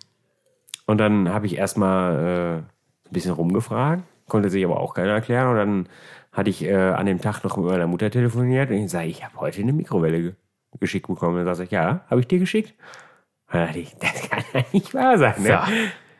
und 0.86 0.98
dann 1.00 1.30
habe 1.30 1.46
ich 1.46 1.58
erstmal 1.58 2.16
äh, 2.16 2.58
ein 2.58 3.12
bisschen 3.12 3.32
rumgefragt, 3.34 4.04
konnte 4.28 4.50
sich 4.50 4.64
aber 4.64 4.80
auch 4.80 4.94
keiner 4.94 5.12
erklären. 5.14 5.50
Und 5.50 5.56
dann 5.58 5.90
hatte 6.32 6.50
ich 6.50 6.64
äh, 6.64 6.74
an 6.76 7.06
dem 7.06 7.20
Tag 7.22 7.44
noch 7.44 7.58
mit 7.58 7.66
meiner 7.66 7.88
Mutter 7.88 8.10
telefoniert 8.10 8.70
und 8.70 8.78
ich 8.78 8.90
sage, 8.92 9.08
ich 9.08 9.24
habe 9.26 9.36
heute 9.38 9.62
eine 9.62 9.74
Mikrowelle 9.74 10.22
ge 10.22 10.34
geschickt 10.80 11.08
bekommen. 11.08 11.40
Und 11.40 11.46
dann 11.46 11.56
sage 11.56 11.66
ich, 11.68 11.72
ja, 11.72 12.02
habe 12.10 12.20
ich 12.20 12.28
dir 12.28 12.38
geschickt? 12.40 12.74
Und 13.48 13.54
dann 13.56 13.68
dachte 13.68 13.80
ich, 13.80 13.96
das 13.98 14.30
kann 14.30 14.44
ja 14.54 14.62
nicht 14.74 14.94
wahr 14.94 15.18
sein. 15.18 15.36
Ne? 15.42 15.50
Ja. 15.50 15.68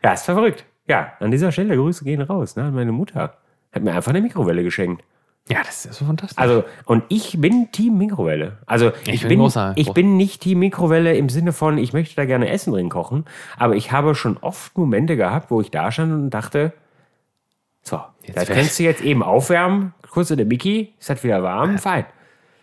Ja, 0.04 0.14
ist 0.14 0.24
verrückt. 0.24 0.66
Ja, 0.88 1.14
an 1.20 1.32
dieser 1.32 1.52
Stelle 1.52 1.76
Grüße 1.76 2.06
gehen 2.06 2.22
raus. 2.22 2.56
Ne? 2.56 2.64
an 2.64 2.74
Meine 2.74 2.92
Mutter 2.94 3.38
hat 3.74 3.84
mir 3.84 3.94
einfach 3.94 4.12
eine 4.12 4.22
Mikrowelle 4.22 4.64
geschenkt. 4.64 5.04
Ja, 5.48 5.60
das 5.64 5.86
ist 5.86 6.00
so 6.00 6.06
fantastisch. 6.06 6.38
Also, 6.40 6.64
und 6.86 7.04
ich 7.10 7.40
bin 7.40 7.72
Team 7.72 7.98
Mikrowelle. 8.00 8.58
Also, 8.66 8.92
ich, 9.06 9.22
bin 9.22 9.30
bin, 9.30 9.40
großer- 9.42 9.74
ich 9.76 9.92
bin 9.94 10.18
nicht 10.18 10.42
Team 10.42 10.60
Mikrowelle 10.60 11.16
im 11.16 11.30
Sinne 11.30 11.54
von, 11.54 11.78
ich 11.78 11.94
möchte 11.94 12.16
da 12.16 12.26
gerne 12.26 12.50
Essen 12.50 12.74
drin 12.74 12.90
kochen, 12.90 13.26
aber 13.58 13.76
ich 13.76 13.92
habe 13.92 14.16
schon 14.16 14.38
oft 14.38 14.76
Momente 14.78 15.16
gehabt, 15.16 15.52
wo 15.52 15.62
ich 15.62 15.70
da 15.70 15.92
stand 15.92 16.12
und 16.14 16.30
dachte, 16.32 16.74
so, 17.84 18.02
Jetzt 18.24 18.38
das 18.38 18.48
kannst 18.50 18.80
du 18.80 18.84
jetzt 18.84 19.02
eben 19.04 19.22
aufwärmen, 19.22 19.94
kurz 20.10 20.32
in 20.32 20.38
der 20.38 20.48
Mickey, 20.48 20.94
ist 21.00 21.10
halt 21.10 21.24
wieder 21.24 21.44
warm, 21.44 21.78
fein. 21.78 22.06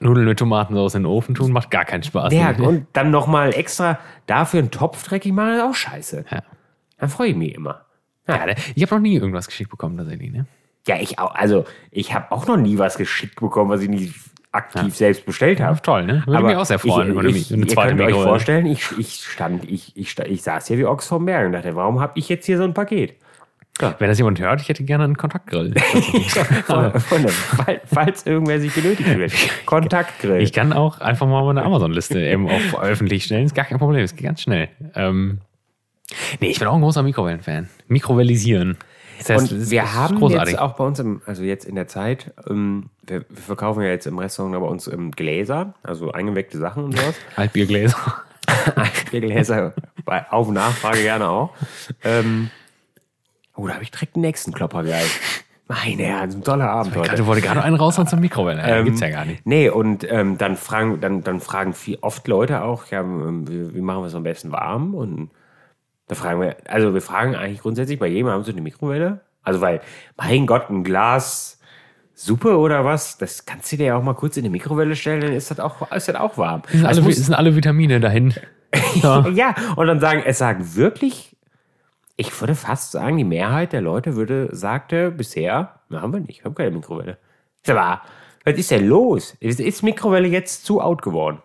Nudeln 0.01 0.27
mit 0.27 0.41
Tomatensauce 0.41 0.97
in 0.97 1.03
den 1.03 1.07
Ofen 1.07 1.37
tun 1.37 1.53
macht 1.53 1.71
gar 1.71 1.85
keinen 1.85 2.03
Spaß. 2.03 2.33
Ja, 2.33 2.51
und 2.51 2.89
dann 2.93 3.12
nochmal 3.12 3.55
extra 3.55 4.01
dafür 4.27 4.59
einen 4.59 4.73
Topf 4.73 5.05
dreckig 5.05 5.33
machen, 5.33 5.55
ist 5.55 5.62
auch 5.62 5.75
scheiße. 5.77 6.25
Ja. 6.29 6.43
Dann 6.99 7.09
freue 7.09 7.29
ich 7.29 7.37
mich 7.37 7.55
immer. 7.55 7.83
Ja, 8.27 8.45
ich 8.75 8.83
habe 8.83 8.97
noch 8.97 9.01
nie 9.03 9.15
irgendwas 9.15 9.47
geschickt 9.47 9.71
bekommen 9.71 9.97
tatsächlich. 9.97 10.33
Ne? 10.33 10.47
Ja, 10.87 10.97
ich 11.01 11.19
auch, 11.19 11.35
also, 11.35 11.65
ich 11.91 12.12
habe 12.15 12.31
auch 12.33 12.47
noch 12.47 12.57
nie 12.57 12.77
was 12.79 12.97
geschickt 12.97 13.41
bekommen, 13.41 13.71
was 13.71 13.83
ich 13.83 13.89
nicht 13.89 14.15
aktiv 14.51 14.95
selbst 14.95 15.25
bestellt 15.25 15.61
habe. 15.61 15.81
Toll, 15.81 16.05
ne? 16.05 16.23
Würde 16.27 16.43
mich 16.45 16.57
auch 16.57 16.65
sehr 16.67 16.79
freuen, 16.79 17.12
ich, 17.12 17.25
ich, 17.27 17.33
mich- 17.35 17.53
eine 17.53 17.62
ihr 17.62 17.69
zweite 17.69 17.97
könnt 17.97 18.12
euch 18.12 18.23
vorstellen, 18.23 18.67
ich, 18.67 18.85
ich 18.99 19.25
stand, 19.25 19.65
ich, 19.71 19.97
ich, 19.97 20.19
ich 20.19 20.43
saß 20.43 20.67
hier 20.67 20.79
wie 20.79 20.85
Ochs 20.85 21.07
vom 21.09 21.25
Berg 21.25 21.47
und 21.47 21.53
dachte, 21.53 21.75
warum 21.77 22.01
habe 22.01 22.12
ich 22.17 22.29
jetzt 22.29 22.45
hier 22.47 22.59
so 22.59 22.65
ein 22.65 22.75
Paket? 22.75 23.15
Wenn 23.99 24.09
das 24.09 24.19
jemand 24.19 24.39
hört, 24.39 24.61
ich 24.61 24.69
hätte 24.69 24.85
gerne 24.85 25.05
einen 25.05 25.17
Kontaktgrill. 25.17 25.73
Von, 26.67 26.93
von 27.01 27.27
falls 27.87 28.27
irgendwer 28.27 28.61
sich 28.61 28.75
benötigt 28.75 29.17
wird. 29.17 29.33
Kontaktgrill. 29.65 30.43
Ich 30.43 30.53
kann 30.53 30.75
auch 30.75 31.01
einfach 31.01 31.27
mal 31.27 31.43
meine 31.45 31.62
Amazon-Liste 31.62 32.21
eben 32.21 32.49
auf 32.51 32.79
öffentlich 32.83 33.25
stellen. 33.25 33.47
Ist 33.47 33.55
gar 33.55 33.65
kein 33.65 33.79
Problem, 33.79 34.03
es 34.05 34.15
geht 34.15 34.27
ganz 34.27 34.43
schnell. 34.43 34.69
Ähm, 34.95 35.39
nee, 36.41 36.49
ich 36.51 36.59
bin 36.59 36.69
auch 36.69 36.75
ein 36.75 36.83
großer 36.83 37.03
Mikrowellen-Fan. 37.03 37.71
Mikrowellisieren. 37.89 38.77
Das 39.29 39.43
heißt, 39.43 39.52
und 39.52 39.59
ist- 39.62 39.71
wir 39.71 39.95
haben 39.95 40.19
großartig. 40.19 40.52
jetzt 40.52 40.61
auch 40.61 40.75
bei 40.75 40.85
uns, 40.85 40.99
im, 40.99 41.23
also 41.26 41.43
jetzt 41.43 41.64
in 41.64 41.75
der 41.75 41.88
Zeit, 41.88 42.33
ähm, 42.49 42.91
wir, 43.07 43.25
wir 43.29 43.43
verkaufen 43.43 43.83
ja 43.83 43.88
jetzt 43.88 44.07
im 44.07 44.19
Restaurant 44.19 44.55
bei 44.61 44.67
uns 44.69 44.87
ähm, 44.87 45.11
Gläser, 45.11 45.75
also 45.83 46.12
eingeweckte 46.12 46.59
Sachen 46.59 46.85
und 46.85 46.97
sowas. 46.99 47.14
Altbiergläser. 47.37 47.97
Gläser 49.11 49.75
bei, 50.05 50.25
auf 50.31 50.49
Nachfrage 50.50 51.02
gerne 51.02 51.29
auch. 51.29 51.50
Ähm, 52.05 52.50
oh, 53.57 53.67
da 53.67 53.75
habe 53.75 53.83
ich 53.85 53.91
direkt 53.91 54.17
den 54.17 54.23
nächsten 54.23 54.52
Klopper 54.52 54.83
gleich. 54.83 55.21
Meine 55.69 56.02
Herren, 56.02 56.31
ein 56.31 56.45
toller 56.45 56.69
Abend 56.71 56.95
heute. 56.97 57.14
Du 57.17 57.26
wollte 57.26 57.41
gerade 57.41 57.62
einen 57.62 57.76
raus 57.76 57.95
zur 57.95 58.19
Mikrowelle. 58.19 58.62
Ähm, 58.62 58.85
gibt's 58.85 59.00
ja 59.00 59.09
gar 59.09 59.25
nicht. 59.25 59.47
Nee, 59.47 59.71
und 59.71 60.05
ähm, 60.11 60.37
dann 60.37 60.57
fragen, 60.57 61.00
dann, 61.00 61.23
dann 61.23 61.41
fragen 61.41 61.73
viel, 61.73 61.97
oft 62.02 62.26
Leute 62.29 62.62
auch, 62.62 62.87
ja, 62.91 63.00
ähm, 63.00 63.49
wie, 63.49 63.75
wie 63.75 63.81
machen 63.81 64.02
wir 64.02 64.07
es 64.09 64.14
am 64.14 64.25
besten 64.25 64.52
warm? 64.52 64.95
Und 64.95 65.31
da 66.12 66.21
fragen 66.21 66.40
wir, 66.42 66.57
also 66.69 66.92
wir 66.92 67.00
fragen 67.00 67.35
eigentlich 67.35 67.61
grundsätzlich 67.61 67.99
bei 67.99 68.07
jedem, 68.07 68.28
haben 68.28 68.45
sie 68.45 68.52
eine 68.52 68.61
Mikrowelle? 68.61 69.21
Also 69.42 69.61
weil, 69.61 69.81
mein 70.16 70.47
Gott, 70.47 70.69
ein 70.69 70.85
Glas 70.85 71.59
Suppe 72.14 72.59
oder 72.59 72.85
was, 72.85 73.16
das 73.16 73.47
kannst 73.47 73.73
du 73.73 73.78
dir 73.78 73.87
ja 73.87 73.97
auch 73.97 74.02
mal 74.02 74.14
kurz 74.14 74.37
in 74.37 74.45
die 74.45 74.50
Mikrowelle 74.50 74.95
stellen, 74.95 75.23
dann 75.23 75.33
ist 75.33 75.50
das 75.50 75.59
auch, 75.59 75.90
ist 75.90 76.09
das 76.09 76.16
auch 76.16 76.37
warm. 76.37 76.62
Sind 76.71 76.85
Das 76.85 76.99
alle, 76.99 77.12
sind 77.12 77.35
alle 77.35 77.57
Vitamine 77.57 78.00
dahin. 78.00 78.35
Ja. 78.95 79.28
ja, 79.28 79.54
und 79.76 79.87
dann 79.87 80.00
sagen, 80.00 80.23
es 80.25 80.38
sagen 80.38 80.76
wirklich, 80.76 81.37
ich 82.16 82.40
würde 82.40 82.54
fast 82.54 82.92
sagen, 82.92 83.19
die 83.19 83.25
Mehrheit 83.25 83.75
der 83.75 83.83
Leute 83.83 84.16
würde, 84.16 84.49
sagte 84.52 85.11
bisher, 85.11 85.81
na, 85.90 86.00
haben 86.00 86.14
wir 86.14 86.21
nicht, 86.21 86.40
wir 86.40 86.47
haben 86.47 86.54
keine 86.54 86.71
Mikrowelle. 86.71 87.19
Sag 87.66 87.76
mal, 87.76 88.00
was 88.47 88.54
ist 88.54 88.71
denn 88.71 88.88
los? 88.88 89.37
Ist, 89.40 89.61
ist 89.61 89.83
Mikrowelle 89.83 90.26
jetzt 90.26 90.64
zu 90.64 90.81
out 90.81 91.02
geworden? 91.02 91.42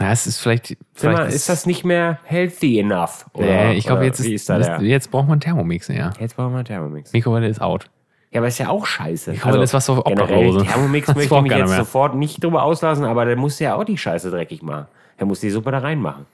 Ja, 0.00 0.12
es 0.12 0.26
ist 0.26 0.38
vielleicht. 0.40 0.76
Vielleicht 0.94 1.18
mal, 1.18 1.26
ist 1.26 1.48
das 1.48 1.66
nicht 1.66 1.84
mehr 1.84 2.18
healthy 2.24 2.80
enough? 2.80 3.26
Oder, 3.34 3.46
äh, 3.46 3.74
ich 3.74 3.84
glaube, 3.84 4.04
jetzt, 4.04 4.20
ist, 4.20 4.48
ist 4.48 4.80
jetzt, 4.80 5.10
braucht 5.10 5.28
man 5.28 5.40
Thermomix, 5.40 5.88
ja. 5.88 6.12
Jetzt 6.18 6.38
wir 6.38 6.44
einen 6.44 6.64
Thermomix. 6.64 7.12
Mikrowelle 7.12 7.48
ist 7.48 7.60
out. 7.60 7.90
Ja, 8.30 8.40
aber 8.40 8.48
ist 8.48 8.58
ja 8.58 8.68
auch 8.68 8.86
scheiße. 8.86 9.32
Mikrowelle 9.32 9.64
ist 9.64 9.74
was 9.74 9.86
für 9.86 10.02
generell, 10.02 10.48
Obdachlose. 10.48 10.66
Thermomix 10.66 11.06
Das 11.06 11.16
möchte 11.16 11.24
ich 11.24 11.30
braucht 11.30 11.42
mich 11.42 11.52
jetzt 11.52 11.68
mehr. 11.68 11.78
sofort 11.78 12.14
nicht 12.14 12.42
drüber 12.42 12.62
auslassen, 12.62 13.04
aber 13.04 13.24
der 13.24 13.36
muss 13.36 13.58
ja 13.58 13.74
auch 13.74 13.84
die 13.84 13.98
Scheiße 13.98 14.30
dreckig 14.30 14.62
machen. 14.62 14.86
Der 15.18 15.26
muss 15.26 15.40
die 15.40 15.50
Suppe 15.50 15.70
da 15.70 15.78
reinmachen. 15.78 16.26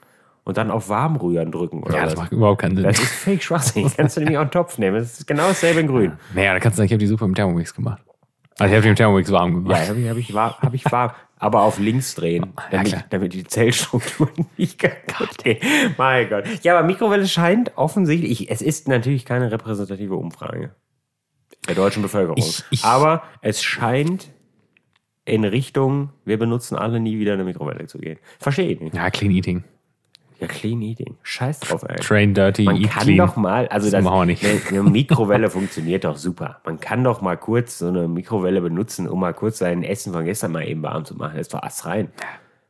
Und 0.43 0.57
dann 0.57 0.71
auf 0.71 0.87
warm 0.87 1.17
rühren 1.17 1.51
drücken. 1.51 1.83
Ja, 1.87 2.03
was? 2.03 2.11
das 2.11 2.15
macht 2.15 2.31
überhaupt 2.31 2.61
keinen 2.61 2.77
Sinn. 2.77 2.85
Das 2.85 2.99
ist 2.99 3.11
fake 3.11 3.43
schwachsinnig. 3.43 3.97
Kannst 3.97 4.15
du 4.15 4.21
nämlich 4.21 4.37
auch 4.37 4.43
einen 4.43 4.51
Topf 4.51 4.77
nehmen. 4.77 4.95
Das 4.97 5.19
ist 5.19 5.27
genau 5.27 5.49
dasselbe 5.49 5.81
in 5.81 5.87
grün. 5.87 6.13
naja, 6.33 6.53
da 6.53 6.59
kannst 6.59 6.77
du 6.77 6.77
sagen, 6.77 6.85
ich 6.85 6.93
habe 6.93 6.99
die 6.99 7.07
Suppe 7.07 7.25
im 7.25 7.35
Thermomix 7.35 7.73
gemacht. 7.73 8.01
Also 8.59 8.71
ich 8.71 8.75
habe 8.75 8.83
die 8.83 8.89
im 8.89 8.95
Thermomix 8.95 9.29
warm 9.31 9.51
Ja, 9.51 9.59
gemacht. 9.59 9.89
habe 9.89 9.99
ich, 9.99 10.09
hab 10.09 10.17
ich, 10.17 10.33
war, 10.33 10.57
hab 10.61 10.73
ich 10.73 10.89
warm. 10.89 11.11
Aber 11.39 11.61
auf 11.61 11.77
links 11.77 12.15
drehen, 12.15 12.53
damit, 12.71 12.87
klar. 12.87 13.03
damit 13.11 13.33
die 13.33 13.43
Zellstruktur 13.43 14.29
nicht 14.57 14.79
kaputt 14.79 15.37
geht. 15.43 15.63
Mein 15.97 16.29
Gott. 16.29 16.45
Ja, 16.63 16.77
aber 16.77 16.87
Mikrowelle 16.87 17.27
scheint 17.27 17.77
offensichtlich, 17.77 18.31
ich, 18.41 18.51
es 18.51 18.61
ist 18.61 18.87
natürlich 18.87 19.23
keine 19.25 19.51
repräsentative 19.51 20.15
Umfrage 20.15 20.73
der 21.67 21.75
deutschen 21.75 22.01
Bevölkerung. 22.01 22.37
Ich- 22.37 22.63
ich- 22.71 22.83
aber 22.83 23.23
es 23.41 23.61
scheint 23.63 24.31
in 25.25 25.43
Richtung, 25.43 26.09
wir 26.25 26.39
benutzen 26.39 26.75
alle 26.77 26.99
nie 26.99 27.19
wieder 27.19 27.33
eine 27.33 27.43
Mikrowelle 27.43 27.85
zu 27.87 27.97
gehen. 27.99 28.17
Verstehe 28.39 28.69
ich 28.71 28.79
nicht. 28.79 28.95
Ja, 28.95 29.09
Clean 29.11 29.31
Eating. 29.31 29.63
Ja, 30.39 30.47
clean 30.47 30.81
eating. 30.81 31.15
Scheiß 31.23 31.59
drauf, 31.61 31.83
ey. 31.87 31.95
Train 31.95 32.33
dirty, 32.33 32.63
Man 32.63 32.75
eat 32.75 32.91
kann 32.91 33.03
clean. 33.03 33.17
doch 33.17 33.35
mal, 33.37 33.67
also 33.69 33.89
das, 33.89 34.03
machen 34.03 34.19
wir 34.19 34.25
nicht. 34.25 34.45
Eine, 34.69 34.83
Mikrowelle 34.83 35.49
funktioniert 35.49 36.03
doch 36.03 36.15
super. 36.17 36.59
Man 36.65 36.79
kann 36.79 37.03
doch 37.03 37.21
mal 37.21 37.37
kurz 37.37 37.79
so 37.79 37.87
eine 37.87 38.07
Mikrowelle 38.07 38.61
benutzen, 38.61 39.07
um 39.07 39.19
mal 39.19 39.33
kurz 39.33 39.57
sein 39.57 39.83
Essen 39.83 40.13
von 40.13 40.25
gestern 40.25 40.51
mal 40.51 40.67
eben 40.67 40.83
warm 40.83 41.05
zu 41.05 41.15
machen. 41.15 41.33
Das 41.33 41.41
ist 41.47 41.53
doch 41.53 41.63
ass 41.63 41.85
rein. 41.85 42.09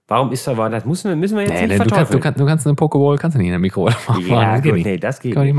Warum 0.08 0.32
ist 0.32 0.48
da, 0.48 0.70
das 0.70 0.86
müssen 0.86 1.10
wir, 1.10 1.16
müssen 1.18 1.36
wir 1.36 1.44
jetzt 1.44 1.52
Nee, 1.54 1.68
nicht 1.68 1.70
nee, 1.70 1.78
du, 1.78 1.80
kannst, 1.80 1.92
du, 1.92 1.96
verteufeln. 1.96 2.22
kannst, 2.22 2.40
du 2.40 2.46
kannst 2.46 2.68
eine 2.68 2.76
Pokeball 2.76 3.18
kannst 3.18 3.36
du 3.36 3.40
nicht 3.40 3.48
in 3.48 3.52
der 3.52 3.60
Mikrowelle 3.60 3.98
machen. 4.08 4.26
Ja, 4.28 4.54
das 4.54 4.62
geht 4.62 4.72
gut, 4.72 4.74
nicht. 4.78 4.86
nee, 4.86 4.98
das 4.98 5.20
geht 5.20 5.34
Kann 5.34 5.42
man 5.42 5.48
nicht. 5.48 5.56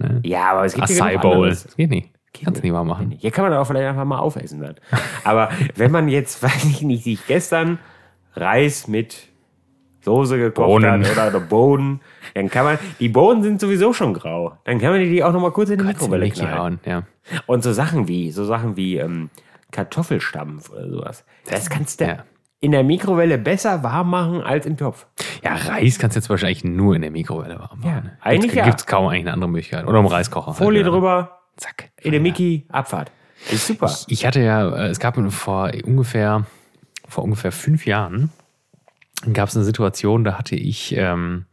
nicht 0.00 0.10
machen. 0.10 0.20
ja, 0.24 0.50
aber 0.52 0.64
es 0.64 0.74
gibt 0.74 0.90
Acai 0.90 1.18
Bowl. 1.18 1.48
Das 1.50 1.76
geht 1.76 1.90
nicht. 1.90 2.10
Kannst 2.42 2.60
du 2.60 2.66
nicht 2.66 2.72
warm 2.74 2.88
machen. 2.88 3.12
Hier 3.18 3.30
kann 3.30 3.44
man 3.44 3.52
auch 3.52 3.64
vielleicht 3.66 3.86
einfach 3.86 4.04
mal 4.04 4.18
aufessen 4.18 4.60
dann. 4.60 4.74
Aber 5.22 5.50
wenn 5.76 5.92
man 5.92 6.08
jetzt, 6.08 6.42
weiß 6.42 6.64
ich 6.64 6.82
nicht, 6.82 7.04
sich 7.04 7.26
gestern 7.26 7.78
Reis 8.34 8.88
mit 8.88 9.28
Soße 10.04 10.36
gekocht 10.38 10.66
Bohnen. 10.66 11.04
hat 11.06 11.12
oder, 11.12 11.28
oder 11.28 11.40
Bohnen, 11.40 12.00
dann 12.34 12.50
kann 12.50 12.64
man, 12.64 12.78
die 13.00 13.08
Bohnen 13.08 13.42
sind 13.42 13.60
sowieso 13.60 13.92
schon 13.92 14.14
grau. 14.14 14.56
Dann 14.64 14.78
kann 14.78 14.90
man 14.90 15.00
die 15.00 15.22
auch 15.24 15.32
noch 15.32 15.40
mal 15.40 15.50
kurz 15.52 15.70
in 15.70 15.78
die 15.78 15.84
Mikrowelle 15.84 16.30
knallen. 16.30 16.58
hauen, 16.58 16.80
ja. 16.84 17.02
Und 17.46 17.62
so 17.62 17.72
Sachen 17.72 18.06
wie, 18.08 18.30
so 18.30 18.44
Sachen 18.44 18.76
wie 18.76 18.98
ähm, 18.98 19.30
Kartoffelstampf 19.72 20.70
oder 20.70 20.88
sowas. 20.90 21.24
Das 21.50 21.68
kannst 21.70 22.00
du 22.00 22.04
Ja. 22.06 22.24
in 22.60 22.72
der 22.72 22.84
Mikrowelle 22.84 23.38
besser 23.38 23.82
warm 23.82 24.10
machen 24.10 24.40
als 24.42 24.66
im 24.66 24.76
Topf. 24.76 25.06
Ja, 25.42 25.54
Reis 25.54 25.98
kannst 25.98 26.16
du 26.16 26.20
jetzt 26.20 26.30
wahrscheinlich 26.30 26.64
nur 26.64 26.94
in 26.96 27.02
der 27.02 27.10
Mikrowelle 27.10 27.58
warm 27.58 27.80
machen. 27.80 28.06
Ja, 28.06 28.12
eigentlich 28.22 28.40
Gibt's, 28.52 28.54
ja. 28.56 28.64
Gibt's 28.64 28.86
kaum 28.86 29.06
eigentlich 29.08 29.22
eine 29.24 29.32
andere 29.32 29.50
Möglichkeit. 29.50 29.86
Oder 29.86 29.98
im 29.98 30.06
Reiskocher. 30.06 30.46
halt 30.48 30.56
Folie 30.56 30.80
wieder. 30.80 30.90
drüber, 30.90 31.38
Zack. 31.56 31.90
in 32.00 32.12
der 32.12 32.20
Mickey, 32.20 32.66
Abfahrt. 32.70 33.10
Ist 33.50 33.66
super. 33.66 33.94
Ich 34.08 34.24
hatte 34.24 34.40
ja, 34.40 34.68
äh, 34.74 34.86
es 34.88 34.98
gab 35.00 35.16
vor 35.32 35.70
ungefähr, 35.84 36.46
vor 37.08 37.24
ungefähr 37.24 37.52
fünf 37.52 37.84
Jahren, 37.84 38.30
gab 39.32 39.48
es 39.48 39.56
eine 39.56 39.64
Situation, 39.64 40.24
da 40.24 40.38
hatte 40.38 40.56
ich, 40.56 40.94
ähm, 40.96 41.46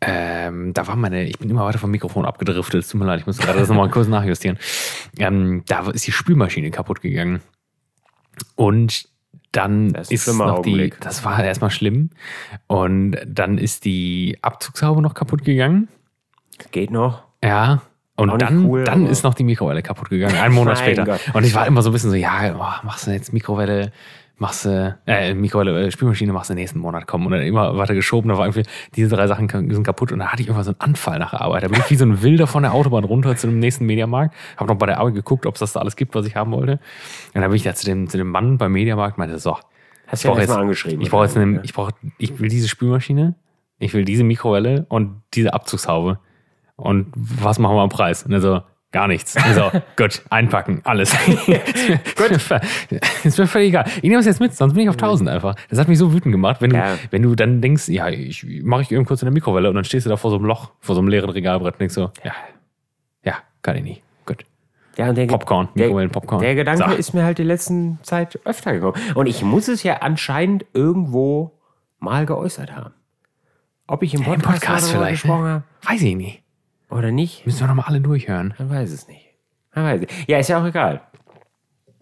ähm, 0.00 0.74
da 0.74 0.86
war 0.86 0.96
meine, 0.96 1.24
ich 1.24 1.38
bin 1.38 1.48
immer 1.48 1.64
weiter 1.64 1.78
vom 1.78 1.90
Mikrofon 1.90 2.24
abgedriftet, 2.24 2.80
es 2.84 2.88
tut 2.88 3.00
mir 3.00 3.06
leid, 3.06 3.20
ich 3.20 3.26
muss 3.26 3.38
gerade 3.38 3.58
das 3.58 3.68
nochmal 3.68 3.90
kurz 3.90 4.08
nachjustieren. 4.08 4.58
Ähm, 5.18 5.62
da 5.66 5.88
ist 5.90 6.06
die 6.06 6.12
Spülmaschine 6.12 6.70
kaputt 6.70 7.00
gegangen. 7.00 7.40
Und 8.54 9.08
dann 9.52 9.92
Das 9.92 10.10
ist 10.10 10.28
ist 10.28 10.34
noch 10.36 10.60
die, 10.62 10.92
das 11.00 11.24
war 11.24 11.42
erstmal 11.42 11.70
schlimm. 11.70 12.10
Und 12.66 13.16
dann 13.26 13.58
ist 13.58 13.84
die 13.84 14.38
Abzugshaube 14.42 15.00
noch 15.00 15.14
kaputt 15.14 15.44
gegangen. 15.44 15.88
Geht 16.72 16.90
noch. 16.90 17.22
Ja. 17.42 17.82
Und 18.16 18.30
Auch 18.30 18.38
dann, 18.38 18.64
cool, 18.64 18.84
dann 18.84 19.06
ist 19.06 19.24
noch 19.24 19.34
die 19.34 19.44
Mikrowelle 19.44 19.82
kaputt 19.82 20.08
gegangen, 20.08 20.36
einen 20.36 20.54
Monat 20.54 20.78
später. 20.78 21.04
Gott. 21.04 21.20
Und 21.34 21.44
ich 21.44 21.54
war 21.54 21.66
immer 21.66 21.82
so 21.82 21.90
ein 21.90 21.92
bisschen 21.92 22.10
so, 22.10 22.16
ja, 22.16 22.54
oh, 22.54 22.86
machst 22.86 23.06
du 23.06 23.10
jetzt 23.10 23.32
Mikrowelle, 23.32 23.92
machst 24.38 24.66
du, 24.66 24.96
äh, 25.06 25.34
Mikrowelle, 25.34 25.86
äh, 25.86 25.90
Spülmaschine 25.90 26.32
machst 26.32 26.50
du 26.50 26.54
nächsten 26.54 26.78
Monat 26.78 27.06
kommen. 27.06 27.26
Und 27.26 27.32
dann 27.32 27.42
immer 27.42 27.76
weiter 27.78 27.94
geschoben, 27.94 28.28
da 28.28 28.36
war 28.36 28.46
irgendwie, 28.46 28.68
diese 28.94 29.08
drei 29.08 29.26
Sachen 29.26 29.48
sind 29.48 29.82
kaputt. 29.82 30.12
Und 30.12 30.18
da 30.18 30.26
hatte 30.26 30.42
ich 30.42 30.48
immer 30.48 30.62
so 30.62 30.70
einen 30.70 30.80
Anfall 30.80 31.18
nach 31.18 31.30
der 31.30 31.40
Arbeit. 31.40 31.64
Da 31.64 31.68
bin 31.68 31.80
ich 31.80 31.90
wie 31.90 31.96
so 31.96 32.04
ein 32.04 32.22
Wilder 32.22 32.46
von 32.46 32.62
der 32.62 32.74
Autobahn 32.74 33.04
runter 33.04 33.34
zu 33.36 33.46
dem 33.46 33.58
nächsten 33.58 33.86
Mediamarkt. 33.86 34.34
Habe 34.56 34.72
noch 34.72 34.78
bei 34.78 34.86
der 34.86 34.98
Arbeit 34.98 35.14
geguckt, 35.14 35.46
ob 35.46 35.54
es 35.54 35.60
das 35.60 35.72
da 35.72 35.80
alles 35.80 35.96
gibt, 35.96 36.14
was 36.14 36.26
ich 36.26 36.36
haben 36.36 36.52
wollte. 36.52 36.72
Und 37.34 37.40
dann 37.40 37.50
bin 37.50 37.54
ich 37.54 37.62
da 37.62 37.74
zu 37.74 37.86
dem, 37.86 38.08
zu 38.08 38.18
dem 38.18 38.30
Mann 38.30 38.58
beim 38.58 38.72
Mediamarkt 38.72 39.16
meinte, 39.18 39.38
so, 39.38 39.56
Hast 40.06 40.24
ich 40.24 40.30
brauche 40.30 40.40
jetzt, 40.40 40.50
angeschrieben. 40.50 41.00
ich 41.00 41.10
brauche 41.10 41.24
jetzt 41.24 41.36
eine, 41.36 41.60
ich 41.64 41.74
brauche, 41.74 41.92
ich 42.18 42.38
will 42.38 42.48
diese 42.48 42.68
Spülmaschine, 42.68 43.34
ich 43.78 43.92
will 43.92 44.04
diese 44.04 44.22
Mikrowelle 44.22 44.86
und 44.88 45.22
diese 45.34 45.52
Abzugshaube. 45.52 46.20
Und 46.76 47.06
was 47.14 47.58
machen 47.58 47.74
wir 47.74 47.82
am 47.82 47.88
Preis? 47.88 48.22
Und 48.22 48.32
er 48.32 48.40
so, 48.40 48.60
gar 48.92 49.08
nichts. 49.08 49.34
So, 49.54 49.70
gut, 49.96 50.22
einpacken, 50.30 50.80
alles. 50.84 51.14
gut. 52.16 52.30
Ist 53.24 53.38
mir 53.38 53.46
völlig 53.46 53.68
egal. 53.68 53.84
Ich 53.96 54.02
nehme 54.02 54.18
es 54.18 54.26
jetzt 54.26 54.40
mit, 54.40 54.54
sonst 54.54 54.74
bin 54.74 54.84
ich 54.84 54.88
auf 54.88 54.94
1000 54.96 55.28
einfach. 55.28 55.54
Das 55.68 55.78
hat 55.78 55.88
mich 55.88 55.98
so 55.98 56.12
wütend 56.12 56.32
gemacht, 56.32 56.60
wenn 56.60 56.70
du, 56.70 56.76
Ja. 56.76 56.96
wenn 57.10 57.22
du 57.22 57.34
dann 57.34 57.60
denkst, 57.60 57.88
ja, 57.88 58.08
ich 58.08 58.44
mache 58.62 58.82
ich 58.82 58.92
eben 58.92 59.04
kurz 59.04 59.22
in 59.22 59.26
der 59.26 59.32
Mikrowelle 59.32 59.68
und 59.68 59.74
dann 59.74 59.84
stehst 59.84 60.06
du 60.06 60.10
da 60.10 60.16
vor 60.16 60.30
so 60.30 60.36
einem 60.36 60.46
Loch, 60.46 60.70
vor 60.80 60.94
so 60.94 61.00
einem 61.00 61.08
leeren 61.08 61.30
Regalbrett 61.30 61.74
und 61.74 61.80
denkst 61.80 61.94
so, 61.94 62.10
ja, 62.24 62.32
ja, 63.22 63.34
kann 63.62 63.76
ich 63.76 63.82
nicht. 63.82 64.02
Gut. 64.24 64.44
Ja, 64.96 65.12
der, 65.12 65.26
Popcorn, 65.26 65.68
der, 65.74 65.86
Mikrowellen-Popcorn. 65.86 66.40
Der 66.40 66.54
Gedanke 66.54 66.88
So. 66.90 66.96
ist 66.96 67.12
mir 67.12 67.24
halt 67.24 67.36
die 67.38 67.42
letzten 67.42 67.98
Zeit 68.02 68.38
öfter 68.46 68.72
gekommen. 68.72 68.94
Und 69.14 69.26
ich 69.26 69.42
muss 69.42 69.68
es 69.68 69.82
ja 69.82 69.98
anscheinend 69.98 70.64
irgendwo 70.72 71.58
mal 71.98 72.24
geäußert 72.24 72.74
haben. 72.74 72.94
Ob 73.88 74.02
ich 74.02 74.14
im 74.14 74.20
Im 74.20 74.26
Podcast, 74.26 74.60
Podcast 74.62 74.86
darüber 74.88 75.04
vielleicht. 75.06 75.22
gesprochen 75.22 75.42
Ne? 75.44 75.50
habe 75.50 75.64
Weiß 75.94 76.02
ich 76.02 76.16
nicht. 76.16 76.42
Oder 76.90 77.10
nicht, 77.10 77.44
Müssen 77.46 77.60
wir 77.60 77.66
nochmal 77.68 77.86
alle 77.88 78.00
durchhören. 78.00 78.54
man 78.58 78.70
weiß 78.70 78.90
es 78.92 79.08
nicht. 79.08 79.26
Man 79.74 79.84
weiß 79.84 80.00
es. 80.02 80.26
Ja, 80.26 80.38
ist 80.38 80.48
ja 80.48 80.60
auch 80.60 80.66
egal. 80.66 81.00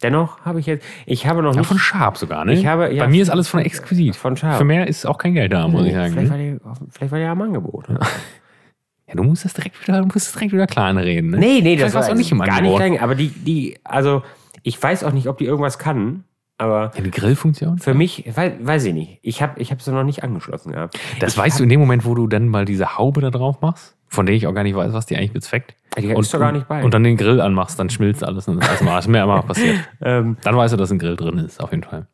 Dennoch 0.02 0.40
habe 0.40 0.60
ich 0.60 0.66
jetzt, 0.66 0.84
ich 1.06 1.26
habe 1.26 1.42
noch 1.42 1.52
Ja, 1.54 1.60
nicht 1.60 1.68
von 1.68 1.78
Sharp 1.78 2.16
sogar, 2.18 2.44
ne? 2.44 2.52
Ich 2.52 2.66
habe- 2.66 2.92
ja, 2.92 3.04
Bei 3.04 3.08
mir 3.10 3.22
ist 3.22 3.30
alles 3.30 3.48
von 3.48 3.60
Exquisit. 3.60 4.16
von 4.16 4.36
Sharp. 4.36 4.58
Für 4.58 4.64
mehr 4.64 4.86
ist 4.86 5.06
auch 5.06 5.18
kein 5.18 5.34
Geld 5.34 5.52
da, 5.52 5.66
muss 5.68 5.86
ich 5.86 5.92
sagen. 5.94 6.12
vielleicht, 6.12 6.30
Ne? 6.32 6.60
war 6.62 6.74
die, 6.74 6.90
vielleicht 6.90 7.12
war 7.12 7.18
der 7.18 7.30
am 7.30 7.40
Angebot. 7.42 7.86
Ja, 7.88 9.14
du 9.14 9.22
musst 9.22 9.44
das 9.44 9.54
direkt 9.54 9.80
wieder, 9.86 9.98
du 10.00 10.04
musst 10.06 10.16
das 10.26 10.32
direkt 10.32 10.52
wieder 10.52 10.66
klein 10.66 10.96
reden. 10.98 11.30
Ne? 11.30 11.38
Nee, 11.38 11.60
nee, 11.62 11.76
das 11.76 11.94
war's 11.94 12.06
war 12.06 12.12
auch 12.12 12.16
nicht 12.18 12.32
im 12.32 12.38
gar 12.38 12.46
nicht 12.46 12.56
Angebot. 12.58 12.76
klein, 12.80 12.98
aber 13.00 13.14
die, 13.14 13.28
die, 13.28 13.78
also 13.84 14.22
ich 14.62 14.82
weiß 14.82 15.04
auch 15.04 15.12
nicht, 15.12 15.28
ob 15.28 15.38
die 15.38 15.44
irgendwas 15.44 15.78
kann, 15.78 16.24
aber 16.58 16.90
Ja, 16.96 17.00
die 17.02 17.10
Grillfunktion? 17.10 17.78
für 17.78 17.94
mich, 17.94 18.24
weiß, 18.34 18.52
weiß 18.60 18.84
ich 18.86 18.94
nicht. 18.94 19.18
Ich 19.22 19.42
habe 19.42 19.60
ich 19.60 19.70
hab 19.70 19.80
sie 19.82 19.92
noch 19.92 20.04
nicht 20.04 20.22
angeschlossen 20.24 20.72
gehabt. 20.72 20.98
Das 21.20 21.34
ich 21.34 21.38
weißt 21.38 21.60
du 21.60 21.62
in 21.64 21.68
dem 21.68 21.80
Moment, 21.80 22.04
wo 22.04 22.14
du 22.14 22.26
dann 22.26 22.48
mal 22.48 22.64
diese 22.64 22.98
Haube 22.98 23.20
da 23.20 23.30
drauf 23.30 23.60
machst, 23.60 23.96
von 24.14 24.26
der 24.26 24.34
ich 24.34 24.46
auch 24.46 24.54
gar 24.54 24.62
nicht 24.62 24.74
weiß, 24.76 24.92
was 24.92 25.06
die 25.06 25.16
eigentlich 25.16 25.32
bezweckt. 25.32 25.74
Die 25.98 26.06
ist 26.08 26.32
doch 26.34 26.38
gar 26.40 26.52
nicht 26.52 26.66
bei. 26.68 26.82
Und 26.82 26.94
dann 26.94 27.04
den 27.04 27.16
Grill 27.16 27.40
anmachst, 27.40 27.78
dann 27.78 27.90
schmilzt 27.90 28.24
alles 28.24 28.48
und 28.48 28.60
das 28.62 28.80
ist 28.80 28.86
ist 28.88 29.08
mir 29.08 29.22
immer 29.22 29.42
passiert. 29.42 29.76
Ähm, 30.02 30.36
Dann 30.42 30.56
weißt 30.56 30.72
du, 30.72 30.76
dass 30.76 30.90
ein 30.90 30.98
Grill 30.98 31.16
drin 31.16 31.38
ist, 31.38 31.60
auf 31.62 31.70
jeden 31.70 31.82
Fall. 31.84 32.06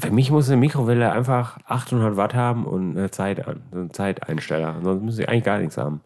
für 0.00 0.10
mich 0.10 0.30
muss 0.30 0.48
eine 0.48 0.56
Mikrowelle 0.58 1.10
einfach 1.12 1.58
800 1.66 2.16
Watt 2.16 2.34
haben 2.34 2.64
und 2.66 2.96
eine 2.96 3.10
Zeit 3.10 3.46
einen 3.46 3.92
Zeiteinsteller. 3.92 4.76
Sonst 4.82 5.02
muss 5.02 5.18
ich 5.18 5.28
eigentlich 5.28 5.44
gar 5.44 5.58
nichts 5.58 5.76
haben. 5.76 6.00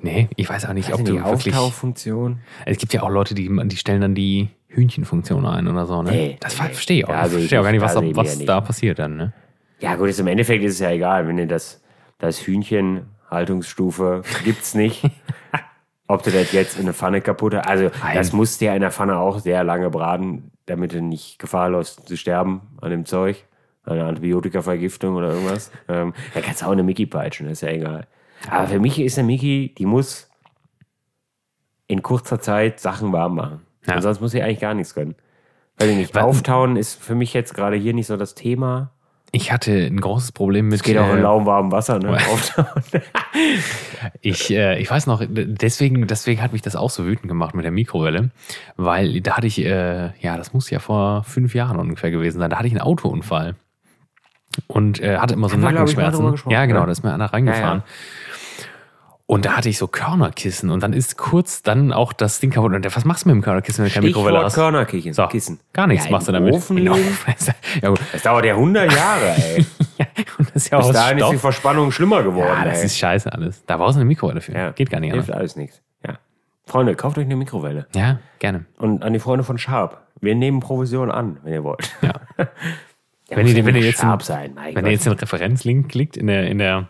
Nee, 0.00 0.28
ich 0.36 0.48
weiß 0.48 0.66
auch 0.66 0.72
nicht, 0.72 0.88
ob 0.92 1.00
Also 1.00 1.12
du 1.12 1.18
die 1.18 1.24
wirklich. 1.24 1.54
Auftauchfunktion. 1.54 2.40
Es 2.64 2.78
gibt 2.78 2.92
ja 2.94 3.02
auch 3.02 3.10
Leute, 3.10 3.34
die, 3.34 3.50
die 3.64 3.76
stellen 3.76 4.00
dann 4.00 4.14
die 4.14 4.48
Hühnchenfunktion 4.68 5.44
ein 5.46 5.68
oder 5.68 5.86
so, 5.86 6.02
ne? 6.02 6.10
Nee, 6.10 6.36
das 6.40 6.54
verstehe 6.54 6.98
ich 6.98 7.04
auch. 7.04 7.10
Da 7.10 7.24
ich 7.24 7.30
sehe 7.30 7.38
verstehe 7.40 7.60
auch 7.60 7.64
gar 7.64 7.70
ich- 7.72 7.80
nicht, 7.80 7.82
was, 7.84 7.94
da 7.94 8.00
ich 8.02 8.16
was 8.16 8.40
ja 8.40 8.46
da 8.46 8.60
passiert 8.62 8.98
dann, 8.98 9.16
ne? 9.16 9.32
Ja, 9.80 9.96
gut, 9.96 10.08
ist, 10.08 10.18
im 10.20 10.26
Endeffekt 10.26 10.64
ist 10.64 10.74
es 10.74 10.80
ja 10.80 10.90
egal, 10.90 11.28
wenn 11.28 11.36
du 11.36 11.46
das, 11.46 11.82
das 12.18 12.38
Hühnchen, 12.46 13.02
Haltungsstufe, 13.36 14.22
gibt's 14.44 14.74
nicht. 14.74 15.04
Ob 16.08 16.22
du 16.22 16.30
das 16.30 16.52
jetzt 16.52 16.76
in 16.76 16.82
eine 16.82 16.92
Pfanne 16.92 17.20
kaputt 17.20 17.54
hast. 17.54 17.66
Also, 17.68 17.90
Nein. 18.02 18.14
das 18.16 18.32
musst 18.32 18.60
du 18.60 18.66
ja 18.66 18.74
in 18.74 18.80
der 18.80 18.92
Pfanne 18.92 19.18
auch 19.18 19.38
sehr 19.40 19.64
lange 19.64 19.90
braten, 19.90 20.52
damit 20.66 20.92
du 20.92 21.02
nicht 21.02 21.38
Gefahr 21.38 21.68
läufst 21.68 22.06
zu 22.08 22.16
sterben 22.16 22.60
an 22.80 22.90
dem 22.90 23.04
Zeug. 23.06 23.44
An 23.84 23.94
einer 23.94 24.06
Antibiotikavergiftung 24.06 25.14
oder 25.14 25.30
irgendwas. 25.32 25.70
Ähm, 25.88 26.12
da 26.34 26.40
kannst 26.40 26.62
du 26.62 26.66
auch 26.66 26.70
eine 26.72 26.82
Mickey 26.82 27.06
peitschen, 27.06 27.48
ist 27.48 27.60
ja 27.62 27.68
egal. 27.68 28.06
Aber 28.50 28.66
für 28.66 28.80
mich 28.80 28.98
ist 29.00 29.16
eine 29.18 29.26
Mickey, 29.26 29.74
die 29.78 29.86
muss 29.86 30.28
in 31.86 32.02
kurzer 32.02 32.40
Zeit 32.40 32.80
Sachen 32.80 33.12
warm 33.12 33.36
machen. 33.36 33.60
Ja. 33.86 33.94
Und 33.96 34.02
sonst 34.02 34.20
muss 34.20 34.32
sie 34.32 34.42
eigentlich 34.42 34.60
gar 34.60 34.74
nichts 34.74 34.94
können. 34.94 35.14
Weil 35.78 35.94
nicht 35.94 36.14
Was- 36.14 36.24
auftauen 36.24 36.76
ist 36.76 37.00
für 37.00 37.14
mich 37.14 37.32
jetzt 37.34 37.54
gerade 37.54 37.76
hier 37.76 37.94
nicht 37.94 38.06
so 38.06 38.16
das 38.16 38.34
Thema. 38.34 38.90
Ich 39.32 39.52
hatte 39.52 39.72
ein 39.72 40.00
großes 40.00 40.32
Problem 40.32 40.68
mit. 40.68 40.82
Geht 40.82 40.98
auch 40.98 41.10
in 41.12 41.18
äh, 41.18 41.22
lauwarmem 41.22 41.72
Wasser, 41.72 41.98
ne? 41.98 42.16
Ich, 44.20 44.50
äh, 44.50 44.78
ich 44.78 44.90
weiß 44.90 45.06
noch, 45.06 45.22
deswegen, 45.28 46.06
deswegen 46.06 46.42
hat 46.42 46.52
mich 46.52 46.62
das 46.62 46.76
auch 46.76 46.90
so 46.90 47.04
wütend 47.04 47.28
gemacht 47.28 47.54
mit 47.54 47.64
der 47.64 47.72
Mikrowelle, 47.72 48.30
weil 48.76 49.20
da 49.20 49.36
hatte 49.36 49.46
ich, 49.46 49.58
äh, 49.64 50.10
ja, 50.20 50.36
das 50.36 50.52
muss 50.52 50.70
ja 50.70 50.78
vor 50.78 51.24
fünf 51.24 51.54
Jahren 51.54 51.76
ungefähr 51.78 52.10
gewesen 52.10 52.38
sein, 52.38 52.50
da 52.50 52.56
hatte 52.56 52.68
ich 52.68 52.72
einen 52.72 52.82
Autounfall 52.82 53.56
und 54.66 55.00
äh, 55.00 55.18
hatte 55.18 55.34
immer 55.34 55.48
so 55.48 55.56
Nackenschmerzen. 55.56 56.34
Ja, 56.48 56.66
genau, 56.66 56.86
da 56.86 56.92
ist 56.92 57.02
mir 57.02 57.12
einer 57.12 57.32
reingefahren. 57.32 57.78
Ja, 57.78 57.84
Und 59.28 59.44
da 59.44 59.56
hatte 59.56 59.68
ich 59.68 59.76
so 59.76 59.88
Körnerkissen 59.88 60.70
und 60.70 60.84
dann 60.84 60.92
ist 60.92 61.16
kurz 61.18 61.62
dann 61.62 61.92
auch 61.92 62.12
das 62.12 62.38
Ding 62.38 62.50
kaputt. 62.52 62.72
Und 62.72 62.94
was 62.96 63.04
machst 63.04 63.24
du 63.24 63.28
mit 63.28 63.34
dem 63.34 63.42
Körnerkissen, 63.42 63.82
wenn 63.84 63.88
du 63.88 63.94
keine 63.94 64.06
Mikrowelle 64.06 64.38
hast? 64.44 64.54
Körnerkissen. 64.54 65.14
So, 65.14 65.26
Kissen. 65.26 65.58
Gar 65.72 65.88
nichts 65.88 66.04
Ja, 66.06 66.12
machst 66.12 66.28
du 66.28 66.32
damit. 66.32 66.54
Ofen? 66.54 66.88
Ofen. 66.88 67.34
ja, 67.82 67.88
gut. 67.88 68.00
Das 68.12 68.22
dauert 68.22 68.44
ja 68.44 68.54
100 68.54 68.92
Jahre, 68.92 69.34
ey. 69.34 69.66
ja, 69.98 70.06
und 70.38 70.48
das 70.54 70.54
ist 70.64 70.70
ja 70.70 70.78
Bis 70.78 70.92
dahin 70.92 71.18
ist 71.18 71.24
die 71.24 71.28
Stoff. 71.30 71.40
Verspannung 71.40 71.90
schlimmer 71.90 72.22
geworden, 72.22 72.54
Ja, 72.56 72.64
das 72.66 72.78
ey. 72.78 72.86
ist 72.86 72.98
scheiße 72.98 73.32
alles. 73.32 73.64
Da 73.66 73.78
brauchst 73.78 73.96
du 73.96 74.00
eine 74.00 74.04
Mikrowelle 74.04 74.40
für. 74.40 74.52
Ja. 74.52 74.70
Geht 74.70 74.90
gar 74.90 75.00
nicht 75.00 75.12
Hilft 75.12 75.28
anders. 75.28 75.40
alles 75.40 75.56
nichts. 75.56 75.82
Ja. 76.06 76.18
Freunde, 76.64 76.94
kauft 76.94 77.18
euch 77.18 77.24
eine 77.24 77.34
Mikrowelle. 77.36 77.88
Ja, 77.96 78.20
gerne. 78.38 78.66
Und 78.78 79.02
an 79.02 79.12
die 79.12 79.18
Freunde 79.18 79.42
von 79.42 79.58
Sharp. 79.58 80.02
Wir 80.20 80.36
nehmen 80.36 80.60
Provision 80.60 81.10
an, 81.10 81.38
wenn 81.42 81.52
ihr 81.52 81.64
wollt. 81.64 81.90
Ja. 82.00 82.12
Wenn 83.28 83.44
ihr- 83.48 83.66
wenn 83.66 83.74
ihr 83.74 83.82
jetzt 83.82 84.04
ein- 84.04 84.18
Wenn 84.72 84.86
ihr 84.86 84.92
jetzt 84.92 85.04
den 85.04 85.14
Referenzlink 85.14 85.88
klickt 85.88 86.16
in 86.16 86.28
der, 86.28 86.46
in 86.46 86.58
der, 86.58 86.86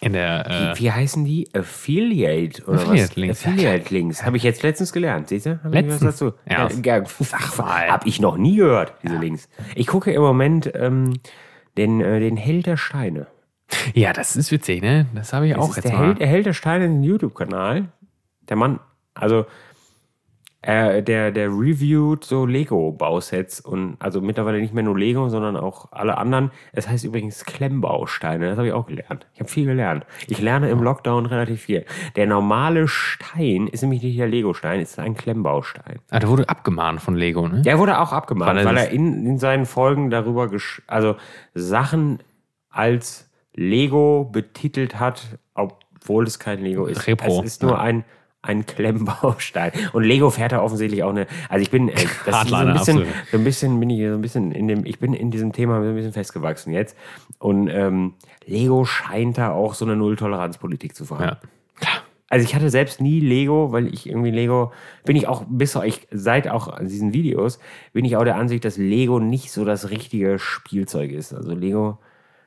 in 0.00 0.14
der, 0.14 0.72
äh, 0.74 0.78
Wie 0.78 0.90
heißen 0.90 1.24
die? 1.24 1.48
Affiliate 1.54 2.64
oder 2.64 2.80
Affiliate 2.80 3.08
was? 3.10 3.16
Links. 3.16 3.46
Affiliate 3.46 3.94
Links. 3.94 4.24
Habe 4.24 4.36
ich 4.38 4.42
jetzt 4.42 4.62
letztens 4.62 4.92
gelernt. 4.92 5.28
Seht 5.28 5.44
ihr? 5.46 5.60
Hab 5.62 5.74
ich 5.74 5.82
was 5.82 5.82
Letztens? 5.82 6.00
dazu? 6.18 6.32
Ja. 6.48 6.68
ja, 6.82 7.04
mal. 7.58 7.90
Habe 7.90 8.08
ich 8.08 8.20
noch 8.20 8.36
nie 8.38 8.56
gehört, 8.56 8.94
diese 9.02 9.16
Links. 9.16 9.48
Ich 9.74 9.86
gucke 9.86 10.10
im 10.12 10.22
Moment 10.22 10.70
ähm, 10.74 11.18
den, 11.76 12.00
äh, 12.00 12.18
den 12.20 12.36
Held 12.36 12.66
der 12.66 12.76
Steine. 12.78 13.26
ja, 13.94 14.12
das 14.12 14.36
ist 14.36 14.50
witzig, 14.50 14.82
ne? 14.82 15.06
Das 15.14 15.32
habe 15.32 15.46
ich 15.46 15.54
Das 15.54 15.62
auch 15.62 15.70
ist 15.70 15.76
jetzt 15.76 15.88
der 15.88 15.98
mal. 15.98 16.06
Held, 16.06 16.20
der 16.20 16.26
Held 16.28 16.46
der 16.46 16.52
Steine, 16.54 16.88
den 16.88 17.02
YouTube-Kanal. 17.02 17.88
Der 18.48 18.56
Mann, 18.56 18.80
also 19.14 19.44
äh, 20.62 21.02
der, 21.02 21.30
der 21.30 21.48
reviewt 21.48 22.24
so 22.24 22.44
Lego-Bausets 22.44 23.60
und 23.60 23.96
also 23.98 24.20
mittlerweile 24.20 24.60
nicht 24.60 24.74
mehr 24.74 24.82
nur 24.82 24.98
Lego, 24.98 25.28
sondern 25.28 25.56
auch 25.56 25.90
alle 25.90 26.18
anderen. 26.18 26.50
Es 26.72 26.88
heißt 26.88 27.04
übrigens 27.04 27.44
Klemmbausteine. 27.44 28.48
Das 28.48 28.58
habe 28.58 28.68
ich 28.68 28.74
auch 28.74 28.86
gelernt. 28.86 29.26
Ich 29.32 29.40
habe 29.40 29.48
viel 29.48 29.64
gelernt. 29.64 30.04
Ich 30.26 30.40
lerne 30.40 30.68
im 30.68 30.82
Lockdown 30.82 31.26
relativ 31.26 31.62
viel. 31.62 31.86
Der 32.16 32.26
normale 32.26 32.88
Stein 32.88 33.68
ist 33.68 33.80
nämlich 33.82 34.02
nicht 34.02 34.18
der 34.18 34.28
Lego-Stein, 34.28 34.80
es 34.80 34.90
ist 34.90 34.98
ein 34.98 35.14
Klemmbaustein. 35.14 36.00
Ah, 36.10 36.18
der 36.18 36.28
wurde 36.28 36.48
abgemahnt 36.48 37.00
von 37.00 37.14
Lego, 37.14 37.48
ne? 37.48 37.62
Der 37.62 37.78
wurde 37.78 37.98
auch 37.98 38.12
abgemahnt, 38.12 38.58
Weil 38.58 38.64
weil 38.66 38.76
er 38.76 38.88
er, 38.88 38.90
in, 38.90 39.24
in 39.24 39.38
seinen 39.38 39.64
Folgen 39.64 40.10
darüber, 40.10 40.48
gesch 40.48 40.82
also 40.86 41.16
Sachen 41.54 42.18
als 42.68 43.30
Lego 43.54 44.28
betitelt 44.30 45.00
hat, 45.00 45.38
obwohl 45.54 46.26
es 46.26 46.38
kein 46.38 46.60
Lego 46.60 46.86
ist. 46.86 47.06
Repro, 47.06 47.40
Es 47.40 47.46
ist 47.46 47.62
nur 47.62 47.72
ja. 47.72 47.78
ein, 47.78 48.04
ein 48.42 48.64
Klemmbaustein. 48.64 49.72
Und 49.92 50.04
Lego 50.04 50.30
fährt 50.30 50.52
da 50.52 50.62
offensichtlich 50.62 51.02
auch 51.02 51.10
eine, 51.10 51.26
also 51.48 51.62
ich 51.62 51.70
bin, 51.70 51.88
äh, 51.88 51.94
das 52.26 52.48
so 52.48 52.54
ein 52.54 52.72
bisschen, 52.72 53.06
so 53.30 53.36
ein 53.36 53.44
bisschen 53.44 53.80
bin 53.80 53.90
ich 53.90 54.06
so 54.06 54.14
ein 54.14 54.20
bisschen 54.22 54.52
in 54.52 54.68
dem, 54.68 54.86
ich 54.86 54.98
bin 54.98 55.12
in 55.12 55.30
diesem 55.30 55.52
Thema 55.52 55.82
so 55.82 55.88
ein 55.88 55.94
bisschen 55.94 56.12
festgewachsen 56.12 56.72
jetzt. 56.72 56.96
Und 57.38 57.68
ähm, 57.68 58.14
Lego 58.46 58.84
scheint 58.84 59.38
da 59.38 59.52
auch 59.52 59.74
so 59.74 59.84
eine 59.84 59.96
Null-Toleranz-Politik 59.96 60.94
zu 60.94 61.04
fahren. 61.04 61.22
Ja. 61.22 61.38
Klar. 61.76 62.02
Also 62.30 62.44
ich 62.44 62.54
hatte 62.54 62.70
selbst 62.70 63.00
nie 63.00 63.18
Lego, 63.18 63.72
weil 63.72 63.92
ich 63.92 64.08
irgendwie 64.08 64.30
Lego, 64.30 64.72
bin 65.04 65.16
ich 65.16 65.26
auch 65.26 65.44
bis 65.48 65.74
ich 65.74 66.06
seit 66.12 66.48
auch 66.48 66.78
diesen 66.78 67.12
Videos, 67.12 67.58
bin 67.92 68.04
ich 68.04 68.16
auch 68.16 68.24
der 68.24 68.36
Ansicht, 68.36 68.64
dass 68.64 68.76
Lego 68.76 69.18
nicht 69.18 69.50
so 69.50 69.64
das 69.64 69.90
richtige 69.90 70.38
Spielzeug 70.38 71.10
ist. 71.10 71.34
Also 71.34 71.52
Lego, 71.52 71.98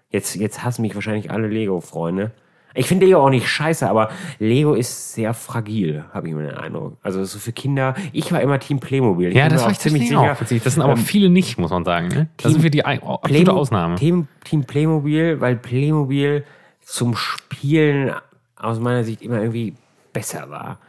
jetzt, 0.10 0.36
jetzt 0.36 0.64
hassen 0.64 0.84
mich 0.84 0.96
wahrscheinlich 0.96 1.32
alle 1.32 1.50
Lego-Freunde. 1.50 2.32
Ich 2.76 2.88
finde 2.88 3.06
Lego 3.06 3.20
auch 3.20 3.30
nicht 3.30 3.48
scheiße, 3.48 3.88
aber 3.88 4.10
Lego 4.40 4.74
ist 4.74 5.14
sehr 5.14 5.34
fragil, 5.34 6.06
habe 6.14 6.28
ich 6.28 6.34
mir 6.34 6.44
den 6.48 6.58
Eindruck. 6.58 6.98
Also 7.04 7.24
so 7.24 7.38
für 7.40 7.52
Kinder, 7.52 7.94
ich 8.12 8.32
war 8.32 8.42
immer 8.42 8.60
Team 8.60 8.80
Playmobil. 8.80 9.30
Ich 9.30 9.36
Ja, 9.36 9.48
das 9.48 9.62
war 9.62 9.68
auch 9.68 9.72
ich 9.72 9.80
ziemlich 9.80 10.16
auch 10.16 10.42
witzig. 10.42 10.64
Das 10.64 10.74
sind 10.74 10.82
aber 10.84 10.94
ähm, 10.94 10.98
viele 10.98 11.30
nicht, 11.30 11.58
muss 11.60 11.72
man 11.72 11.86
sagen, 11.86 12.08
ne? 12.08 12.30
Das 12.38 12.52
sind 12.52 12.64
wir 12.64 12.72
die 12.72 12.84
absolute 12.84 13.28
Playmo- 13.28 13.52
Ausnahme. 13.58 13.96
Team, 13.96 14.28
Team 14.44 14.64
Playmobil, 14.66 15.40
weil 15.40 15.56
Playmobil 15.56 16.44
zum 16.82 17.16
Spielen 17.16 18.12
aus 18.56 18.80
meiner 18.80 19.04
Sicht 19.04 19.22
immer 19.22 19.40
irgendwie 19.42 19.76
besser 20.12 20.50
war. 20.50 20.80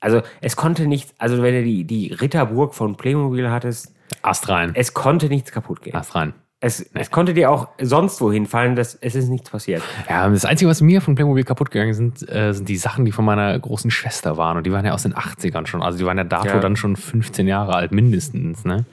Also 0.00 0.20
es 0.40 0.56
konnte 0.56 0.86
nichts, 0.86 1.14
also 1.18 1.42
wenn 1.42 1.54
du 1.54 1.62
die, 1.62 1.84
die 1.84 2.12
Ritterburg 2.12 2.74
von 2.74 2.96
Playmobil 2.96 3.48
hattest, 3.50 3.94
Ast 4.22 4.48
rein. 4.48 4.72
es 4.74 4.92
konnte 4.94 5.28
nichts 5.28 5.50
kaputt 5.52 5.80
gehen. 5.82 5.94
Ast 5.94 6.14
rein. 6.14 6.34
Es, 6.66 6.80
es 6.94 7.10
konnte 7.10 7.34
dir 7.34 7.50
auch 7.50 7.68
sonst 7.78 8.22
wohin 8.22 8.46
fallen, 8.46 8.74
dass 8.74 8.94
es 8.94 9.14
ist 9.14 9.28
nichts 9.28 9.50
passiert. 9.50 9.82
Ja, 10.08 10.26
das 10.30 10.46
Einzige, 10.46 10.70
was 10.70 10.80
mir 10.80 11.02
von 11.02 11.14
Playmobil 11.14 11.44
kaputt 11.44 11.70
gegangen 11.70 11.92
sind, 11.92 12.26
äh, 12.26 12.54
sind 12.54 12.70
die 12.70 12.78
Sachen, 12.78 13.04
die 13.04 13.12
von 13.12 13.26
meiner 13.26 13.58
großen 13.58 13.90
Schwester 13.90 14.38
waren. 14.38 14.56
Und 14.56 14.64
die 14.66 14.72
waren 14.72 14.86
ja 14.86 14.92
aus 14.94 15.02
den 15.02 15.12
80ern 15.14 15.66
schon. 15.66 15.82
Also 15.82 15.98
die 15.98 16.06
waren 16.06 16.16
ja 16.16 16.24
dato 16.24 16.48
Ja. 16.48 16.60
dann 16.60 16.76
schon 16.76 16.96
15 16.96 17.46
Jahre 17.46 17.74
alt, 17.74 17.92
mindestens, 17.92 18.64
ne? 18.64 18.86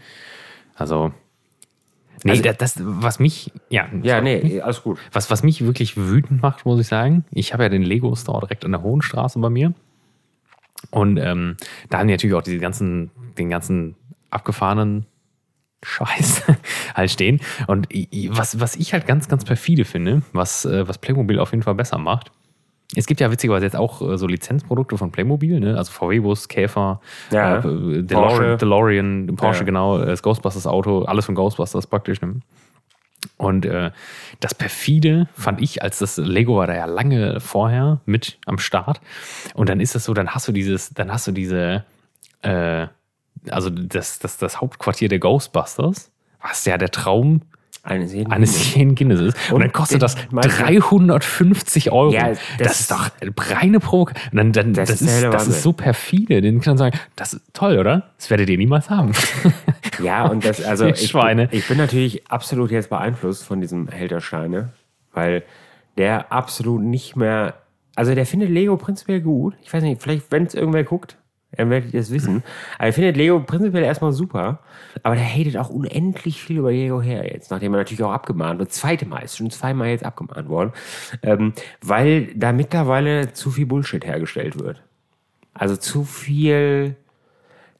Also. 0.76 1.14
Nee, 2.26 2.32
Also- 2.32 2.44
das, 2.44 2.58
das, 2.58 2.76
was 2.84 3.20
mich, 3.20 3.54
ja, 3.70 3.88
Ja, 4.04 4.18
sorry. 4.20 4.42
nee, 4.44 4.60
alles 4.62 4.84
gut. 4.84 5.00
Was, 5.14 5.32
was 5.32 5.42
mich 5.42 5.64
wirklich 5.66 5.96
wütend 5.96 6.42
macht, 6.42 6.66
muss 6.66 6.78
ich 6.82 6.88
sagen, 6.88 7.24
ich 7.32 7.54
habe 7.54 7.64
ja 7.64 7.70
den 7.70 7.84
Lego 7.84 8.14
Store 8.18 8.42
direkt 8.42 8.66
an 8.66 8.72
der 8.72 8.84
Hohenstraße 8.84 9.40
bei 9.40 9.50
mir. 9.50 9.74
Und 10.90 11.16
ähm, 11.18 11.56
da 11.90 12.00
haben 12.00 12.08
die 12.08 12.14
natürlich 12.16 12.36
auch 12.36 12.42
diese 12.44 12.60
ganzen, 12.60 13.12
den 13.38 13.50
ganzen 13.50 13.96
abgefahrenen 14.30 15.06
Scheiß 15.84 16.44
halt 16.96 17.12
stehen. 17.12 17.40
Und 17.68 17.88
was, 18.30 18.60
was 18.60 18.76
ich 18.76 18.94
halt 18.94 19.08
ganz, 19.08 19.28
ganz 19.28 19.46
perfide 19.46 19.86
finde, 19.86 20.22
was, 20.34 20.66
äh, 20.66 20.88
was 20.88 20.98
Playmobil 20.98 21.40
auf 21.40 21.52
jeden 21.52 21.64
Fall 21.64 21.76
besser 21.76 21.98
macht, 21.98 22.32
es 22.96 23.06
gibt 23.06 23.22
ja 23.22 23.32
witzigerweise 23.32 23.66
jetzt 23.66 23.76
auch 23.78 24.02
äh, 24.02 24.18
so 24.18 24.28
Lizenzprodukte 24.28 24.98
von 24.98 25.12
Playmobil, 25.14 25.60
ne? 25.62 25.78
also 25.78 25.92
VW-Bus, 25.94 26.50
Käfer, 26.50 27.00
Ja. 27.32 27.60
äh, 27.60 27.62
Porsche. 27.62 28.04
DeLorean, 28.04 28.58
DeLorean 28.58 29.36
Porsche, 29.38 29.60
Ja. 29.60 29.66
genau, 29.66 30.00
äh, 30.00 30.08
das 30.08 30.22
Ghostbusters-Auto, 30.24 31.04
alles 31.06 31.26
von 31.26 31.36
Ghostbusters 31.36 31.88
praktisch. 31.88 32.20
Ne? 32.22 32.42
Und 33.38 33.66
äh, 33.66 33.92
das 34.42 34.54
perfide 34.56 35.28
fand 35.36 35.62
ich, 35.62 35.82
als 35.84 36.00
das 36.00 36.18
Lego 36.18 36.58
war 36.58 36.68
da 36.68 36.76
ja 36.76 36.86
lange 36.86 37.40
vorher 37.40 38.02
mit 38.06 38.40
am 38.46 38.58
Start. 38.58 39.00
Und 39.54 39.70
dann 39.70 39.80
ist 39.80 39.96
das 39.96 40.04
so, 40.04 40.14
dann 40.14 40.30
hast 40.32 40.48
du 40.48 40.52
dieses, 40.52 40.90
dann 40.90 41.12
hast 41.14 41.28
du 41.28 41.32
diese, 41.32 41.86
äh, 42.42 42.88
also 43.50 43.70
das, 43.70 44.20
das, 44.20 44.38
das 44.38 44.62
Hauptquartier 44.62 45.10
der 45.10 45.20
Ghostbusters, 45.20 46.12
was 46.42 46.66
ja 46.66 46.78
der 46.78 46.90
Traum 46.92 47.42
Eines 47.84 48.14
jeden 48.14 48.32
eines 48.32 48.76
jeden 48.76 48.94
Kindes 48.94 49.20
ist. 49.20 49.38
Und, 49.50 49.56
Und 49.56 49.62
dann 49.62 49.72
kostet 49.72 50.04
das 50.04 50.16
meinst 50.30 50.60
du- 50.60 50.64
350 50.64 51.92
Euro. 51.92 52.12
Ja, 52.14 52.30
das, 52.30 52.40
das 52.60 52.80
ist 52.82 52.92
doch 52.92 53.10
reine 53.40 53.80
Provok. 53.80 54.14
Und 54.32 54.38
dann, 54.38 54.52
dann, 54.52 54.74
das, 54.74 54.90
Das 54.90 55.02
ist 55.02 55.24
das 55.24 55.48
ist 55.48 55.64
so 55.64 55.74
perfide. 55.74 56.42
Den 56.42 56.62
kann 56.62 56.72
man 56.74 56.78
sagen, 56.78 57.00
das 57.16 57.34
ist 57.34 57.42
toll, 57.54 57.80
oder? 57.80 58.12
Das 58.18 58.30
werdet 58.30 58.50
ihr 58.50 58.58
niemals 58.58 58.90
haben. 58.90 59.12
Ja, 60.02 60.26
und 60.26 60.44
das, 60.46 60.64
also 60.64 60.88
ich, 60.88 61.10
Schweine. 61.10 61.48
ich 61.52 61.68
bin 61.68 61.78
natürlich 61.78 62.28
absolut 62.32 62.72
jetzt 62.72 62.90
beeinflusst 62.90 63.44
von 63.44 63.62
diesem 63.62 63.88
Held 63.88 64.10
der 64.10 64.20
Steine, 64.22 64.70
weil 65.14 65.44
der 65.98 66.32
absolut 66.32 66.82
nicht 66.82 67.16
mehr, 67.16 67.54
also 67.96 68.16
der 68.16 68.26
findet 68.26 68.50
Lego 68.50 68.78
prinzipiell 68.78 69.22
gut. 69.22 69.54
Ich 69.62 69.72
weiß 69.72 69.84
nicht, 69.84 70.02
vielleicht, 70.02 70.32
wenn 70.32 70.46
es 70.46 70.56
irgendwer 70.56 70.84
guckt, 70.84 71.18
dann 71.52 71.70
werdet 71.70 71.94
das 71.94 72.12
wissen. 72.12 72.44
Aber 72.78 72.88
er 72.88 72.94
findet 72.94 73.18
Lego 73.18 73.40
prinzipiell 73.40 73.84
erstmal 73.84 74.14
super, 74.14 74.60
aber 75.04 75.16
der 75.16 75.26
hatet 75.26 75.58
auch 75.58 75.70
unendlich 75.70 76.42
viel 76.42 76.58
über 76.58 76.72
Lego 76.72 77.02
her 77.02 77.26
jetzt, 77.32 77.52
nachdem 77.52 77.74
er 77.74 77.80
natürlich 77.80 78.04
auch 78.04 78.12
abgemahnt 78.12 78.60
wird. 78.60 78.72
Zweite 78.72 79.06
Mal, 79.06 79.20
ist 79.20 79.38
schon 79.38 79.52
zweimal 79.52 79.90
jetzt 79.90 80.06
abgemahnt 80.06 80.48
worden, 80.48 80.72
ähm, 81.24 81.54
weil 81.82 82.34
da 82.36 82.52
mittlerweile 82.52 83.34
zu 83.34 83.52
viel 83.52 83.66
Bullshit 83.66 84.06
hergestellt 84.06 84.60
wird. 84.60 84.82
Also 85.54 85.76
zu 85.76 86.04
viel, 86.06 86.96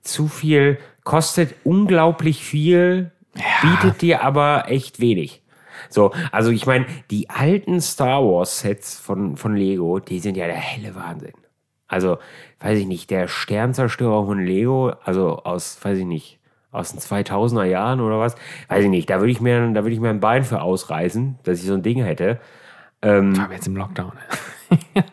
zu 0.02 0.28
viel, 0.28 0.78
kostet 1.04 1.56
unglaublich 1.64 2.44
viel, 2.44 3.12
bietet 3.62 4.02
dir 4.02 4.24
aber 4.24 4.66
echt 4.68 5.00
wenig. 5.00 5.42
So, 5.90 6.12
also 6.32 6.52
ich 6.52 6.66
meine, 6.66 6.86
die 7.10 7.30
alten 7.30 7.82
Star 7.82 8.24
Wars 8.24 8.60
Sets 8.60 9.00
von, 9.00 9.38
von 9.38 9.56
Lego, 9.56 10.00
die 10.00 10.20
sind 10.20 10.38
ja 10.38 10.46
der 10.46 10.56
helle 10.56 10.94
Wahnsinn. 10.96 11.34
Also, 11.92 12.20
weiß 12.62 12.80
ich 12.80 12.88
nicht, 12.88 13.10
der 13.10 13.28
Sternzerstörer 13.28 14.26
von 14.26 14.40
Lego, 14.44 14.94
also 15.04 15.40
aus, 15.44 15.78
weiß 15.84 15.98
ich 15.98 16.06
nicht, 16.06 16.40
aus 16.72 16.92
den 16.92 17.02
2000er 17.02 17.66
Jahren 17.66 18.00
oder 18.00 18.18
was, 18.18 18.36
weiß 18.70 18.86
ich 18.86 18.90
nicht, 18.90 19.10
da 19.10 19.20
würde 19.20 19.32
ich 19.32 19.42
mir, 19.42 19.60
da 19.74 19.84
würde 19.84 19.94
ich 19.94 20.00
mir 20.00 20.10
ein 20.10 20.22
Bein 20.22 20.46
für 20.46 20.62
ausreißen, 20.62 21.38
dass 21.44 21.60
ich 21.60 21.66
so 21.66 21.74
ein 21.74 21.84
Ding 21.84 22.02
hätte. 22.02 22.40
Aber 23.38 23.54
jetzt 23.54 23.68
im 23.68 23.76
Lockdown. 23.76 24.14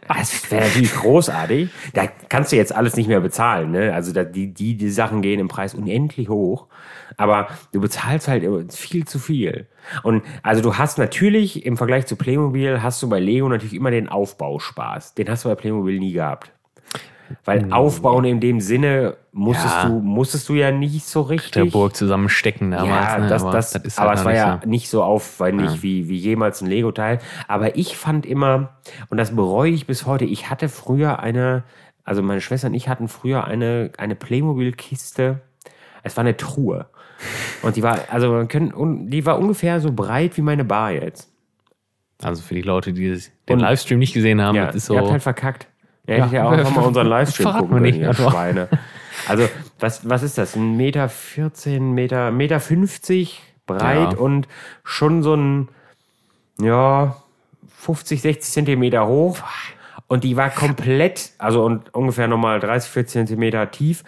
Das 0.06 0.52
wäre 0.52 0.66
natürlich 0.66 0.94
großartig. 0.94 1.70
Da 1.92 2.06
kannst 2.28 2.52
du 2.52 2.56
jetzt 2.56 2.72
alles 2.72 2.94
nicht 2.94 3.08
mehr 3.08 3.18
bezahlen. 3.18 3.72
Ne? 3.72 3.92
Also 3.92 4.12
da, 4.12 4.22
die, 4.22 4.54
die, 4.54 4.76
die 4.76 4.88
Sachen 4.88 5.20
gehen 5.20 5.40
im 5.40 5.48
Preis 5.48 5.74
unendlich 5.74 6.28
hoch. 6.28 6.68
Aber 7.16 7.48
du 7.72 7.80
bezahlst 7.80 8.28
halt 8.28 8.44
viel 8.72 9.04
zu 9.04 9.18
viel. 9.18 9.66
Und 10.04 10.22
also 10.44 10.62
du 10.62 10.78
hast 10.78 10.96
natürlich 10.98 11.66
im 11.66 11.76
Vergleich 11.76 12.06
zu 12.06 12.14
Playmobil 12.14 12.84
hast 12.84 13.02
du 13.02 13.08
bei 13.08 13.18
Lego 13.18 13.48
natürlich 13.48 13.74
immer 13.74 13.90
den 13.90 14.08
Aufbauspaß. 14.08 15.14
Den 15.14 15.28
hast 15.28 15.44
du 15.44 15.48
bei 15.48 15.56
Playmobil 15.56 15.98
nie 15.98 16.12
gehabt. 16.12 16.52
Weil 17.44 17.72
aufbauen 17.72 18.24
in 18.24 18.40
dem 18.40 18.60
Sinne 18.60 19.16
musstest 19.32 19.74
Ja. 19.74 19.88
du 19.88 20.00
musstest 20.00 20.48
du 20.48 20.54
ja 20.54 20.70
nicht 20.70 21.04
so 21.06 21.22
richtig. 21.22 21.52
Der 21.52 21.64
Burg 21.66 21.94
zusammenstecken 21.96 22.70
damals. 22.70 22.88
Ja, 23.12 23.18
ne? 23.18 23.28
das, 23.28 23.42
aber 23.42 23.52
das, 23.52 23.74
ist 23.74 23.98
aber 23.98 24.08
halt 24.10 24.18
es 24.18 24.24
war 24.24 24.32
nicht 24.32 24.38
ja 24.40 24.60
so. 24.62 24.68
nicht 24.68 24.88
so 24.90 25.02
aufwendig 25.02 25.82
wie, 25.82 26.08
wie 26.08 26.16
jemals 26.16 26.60
ein 26.62 26.68
Lego-Teil. 26.68 27.18
Aber 27.46 27.76
ich 27.76 27.96
fand 27.96 28.26
immer, 28.26 28.70
und 29.10 29.18
das 29.18 29.34
bereue 29.34 29.70
ich 29.70 29.86
bis 29.86 30.06
heute, 30.06 30.24
ich 30.24 30.50
hatte 30.50 30.68
früher 30.68 31.20
eine, 31.20 31.64
also 32.04 32.22
meine 32.22 32.40
Schwester 32.40 32.68
und 32.68 32.74
ich 32.74 32.88
hatten 32.88 33.08
früher 33.08 33.44
eine, 33.44 33.90
eine 33.98 34.14
Playmobil-Kiste. 34.14 35.40
Es 36.02 36.16
war 36.16 36.22
eine 36.22 36.36
Truhe. 36.36 36.86
Und 37.62 37.76
die 37.76 37.82
war, 37.82 37.98
also 38.10 38.30
man 38.30 38.48
können, 38.48 39.10
die 39.10 39.26
war 39.26 39.38
ungefähr 39.38 39.80
so 39.80 39.92
breit 39.92 40.36
wie 40.36 40.42
meine 40.42 40.64
Bar 40.64 40.92
jetzt. 40.92 41.30
Also 42.22 42.42
für 42.42 42.54
die 42.54 42.62
Leute, 42.62 42.92
die 42.92 43.20
den 43.48 43.60
Livestream 43.60 43.98
nicht 43.98 44.12
gesehen 44.14 44.40
haben, 44.40 44.56
Ja, 44.56 44.66
das 44.66 44.74
ist 44.76 44.90
ihr 44.90 44.96
habt 44.96 45.06
so. 45.06 45.12
halt 45.12 45.22
verkackt. 45.22 45.68
Ihr 46.08 46.16
hättet 46.16 46.32
ja 46.32 46.40
Ja. 46.42 46.48
auch 46.48 46.52
einfach 46.52 46.74
mal 46.74 46.84
unseren 46.84 47.06
Livestream 47.14 47.52
gucken 47.52 47.68
können, 47.70 47.82
nicht, 47.82 47.98
ihr 47.98 48.08
also. 48.08 48.28
Schweine. 48.30 48.68
Also, 49.28 49.48
was, 49.78 50.08
was 50.08 50.22
ist 50.24 50.38
das? 50.38 50.56
Ein 50.56 50.76
Meter 50.76 51.08
14, 51.08 51.92
Meter, 51.92 52.30
Meter 52.32 52.58
50 52.60 53.40
breit 53.66 54.12
Ja. 54.14 54.18
und 54.18 54.48
schon 54.84 55.22
so 55.22 55.34
ein, 55.34 55.68
ja, 56.60 57.16
50, 57.76 58.22
60 58.22 58.52
Zentimeter 58.52 59.06
hoch. 59.06 59.36
Und 60.10 60.24
die 60.24 60.36
war 60.38 60.48
komplett, 60.48 61.32
also 61.36 61.62
und 61.64 61.94
ungefähr 61.94 62.28
nochmal 62.28 62.60
30, 62.60 62.90
40 62.90 63.12
Zentimeter 63.12 63.70
tief. 63.70 64.04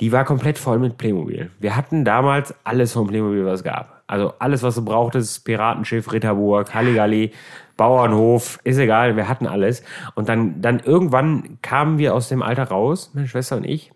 Die 0.00 0.12
war 0.12 0.24
komplett 0.24 0.56
voll 0.56 0.78
mit 0.78 0.96
Playmobil. 0.98 1.50
Wir 1.58 1.74
hatten 1.74 2.04
damals 2.04 2.54
alles 2.62 2.92
von 2.92 3.08
Playmobil, 3.08 3.44
was 3.44 3.60
es 3.60 3.64
gab. 3.64 4.02
Also 4.06 4.34
alles, 4.38 4.62
was 4.62 4.76
du 4.76 4.84
brauchtest, 4.84 5.44
Piratenschiff, 5.44 6.12
Ritterburg, 6.12 6.72
Halligalli, 6.72 7.32
Bauernhof, 7.76 8.60
ist 8.62 8.78
egal, 8.78 9.16
wir 9.16 9.28
hatten 9.28 9.46
alles. 9.48 9.82
Und 10.14 10.28
dann, 10.28 10.60
dann 10.62 10.78
irgendwann 10.78 11.58
kamen 11.62 11.98
wir 11.98 12.14
aus 12.14 12.28
dem 12.28 12.42
Alter 12.42 12.64
raus, 12.64 13.10
meine 13.14 13.26
Schwester 13.26 13.56
und 13.56 13.64
ich. 13.64 13.90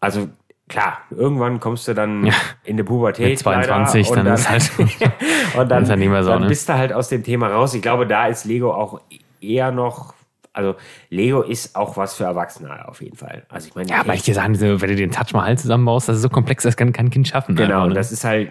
Also 0.00 0.28
klar, 0.68 0.98
irgendwann 1.10 1.60
kommst 1.60 1.88
du 1.88 1.94
dann 1.94 2.32
in 2.64 2.76
die 2.76 2.82
Pubertät. 2.82 3.28
Mit 3.30 3.38
22, 3.40 4.08
leider, 4.10 4.22
dann 4.24 4.34
ist 4.34 4.48
halt- 4.48 4.70
und 5.56 5.70
dann, 5.70 5.88
halt 5.88 5.98
mehr 5.98 6.22
so, 6.22 6.30
dann 6.30 6.42
ne? 6.42 6.48
bist 6.48 6.68
du 6.68 6.74
halt 6.74 6.92
aus 6.92 7.08
dem 7.08 7.22
Thema 7.22 7.48
raus. 7.48 7.74
Ich 7.74 7.82
glaube, 7.82 8.06
da 8.06 8.26
ist 8.26 8.44
Lego 8.44 8.72
auch 8.72 9.00
eher 9.40 9.70
noch, 9.70 10.14
also 10.52 10.74
Lego 11.10 11.42
ist 11.42 11.76
auch 11.76 11.96
was 11.96 12.14
für 12.14 12.24
Erwachsene 12.24 12.88
auf 12.88 13.00
jeden 13.00 13.16
Fall. 13.16 13.44
Also 13.48 13.68
ich 13.68 13.74
meine, 13.74 13.88
Ja, 13.90 14.00
aber 14.00 14.14
ich 14.14 14.22
dir 14.22 14.34
sagen, 14.34 14.60
wenn 14.60 14.78
du 14.78 14.96
den 14.96 15.10
Touch 15.10 15.32
Mahal 15.32 15.58
zusammenbaust, 15.58 16.08
das 16.08 16.16
ist 16.16 16.22
so 16.22 16.28
komplex, 16.28 16.62
das 16.64 16.76
kann 16.76 16.92
kein 16.92 17.10
Kind 17.10 17.28
schaffen. 17.28 17.54
Genau, 17.54 17.68
einfach, 17.68 17.82
und 17.84 17.88
ne? 17.90 17.94
das 17.94 18.12
ist 18.12 18.24
halt, 18.24 18.50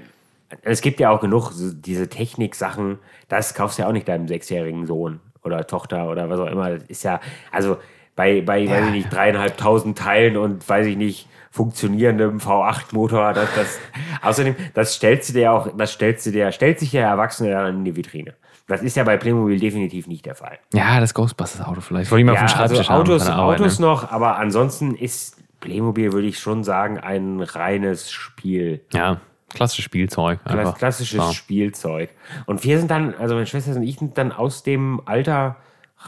es 0.62 0.82
gibt 0.82 1.00
ja 1.00 1.10
auch 1.10 1.22
genug 1.22 1.52
so 1.52 1.74
diese 1.74 2.08
Technik-Sachen, 2.08 3.00
das 3.28 3.54
kaufst 3.54 3.78
du 3.78 3.84
ja 3.84 3.90
auch 3.90 3.94
nicht 3.94 4.08
deinem 4.08 4.28
sechsjährigen 4.28 4.88
Sohn 4.88 5.20
oder 5.44 5.68
Tochter 5.68 6.10
oder 6.10 6.30
was 6.30 6.40
auch 6.40 6.48
immer. 6.48 6.72
Das 6.72 6.84
ist 6.84 7.04
ja, 7.04 7.20
also 7.52 7.78
bei, 8.16 8.42
bei 8.42 8.68
weiß 8.68 8.88
ich 8.88 8.92
nicht, 8.92 9.14
dreieinhalbtausend 9.14 9.98
Teilen 9.98 10.38
und 10.38 10.68
weiß 10.68 10.88
ich 10.88 10.98
nicht, 10.98 11.28
funktionierendem 11.58 12.38
V8-Motor, 12.38 13.34
das, 13.34 13.50
das, 13.56 13.80
außerdem, 14.22 14.56
das 14.74 14.94
stellst 14.94 15.30
du 15.30 15.34
dir 15.34 15.52
auch, 15.52 15.70
das 15.76 15.92
stellst 15.94 16.26
du 16.26 16.32
dir, 16.32 16.52
stellt 16.52 16.80
sich 16.80 16.92
der 16.92 17.08
Erwachsene 17.08 17.50
dann 17.52 17.78
in 17.78 17.86
die 17.86 17.96
Vitrine. 17.96 18.36
Das 18.68 18.82
ist 18.82 18.96
ja 18.96 19.04
bei 19.04 19.18
Playmobil 19.18 19.60
definitiv 19.60 20.08
nicht 20.08 20.26
der 20.26 20.36
Fall. 20.36 20.60
ja, 20.74 21.00
das 21.00 21.14
Ghostbusters-Auto 21.14 21.82
vielleicht. 21.82 22.12
Wollte 22.12 22.22
ich 22.22 22.26
mal 22.26 22.34
auf 22.34 22.38
Ja, 22.40 22.46
dem 22.46 22.50
Schreibtisch 22.50 22.90
also 22.90 22.94
Autos, 22.94 23.28
haben. 23.30 23.40
Arbeit, 23.40 23.60
Autos 23.62 23.80
ne? 23.80 23.86
noch, 23.86 24.12
aber 24.12 24.38
ansonsten 24.38 24.96
ist 24.96 25.38
Playmobil, 25.60 26.14
würde 26.14 26.28
ich 26.28 26.40
schon 26.40 26.64
sagen, 26.64 27.00
ein 27.00 27.42
reines 27.42 28.12
Spiel. 28.12 28.82
Ja, 28.94 29.20
klassisches 29.50 29.86
Spielzeug. 29.86 30.40
Einfach. 30.46 30.78
klassisches 30.78 31.18
Ja. 31.18 31.34
Spielzeug. 31.34 32.10
Und 32.46 32.64
wir 32.64 32.78
sind 32.78 32.92
dann, 32.92 33.16
also 33.16 33.34
meine 33.34 33.48
Schwester 33.48 33.76
und 33.76 33.84
ich 33.84 33.98
sind 33.98 34.18
dann 34.18 34.32
aus 34.32 34.64
dem 34.64 35.02
Alter 35.06 35.56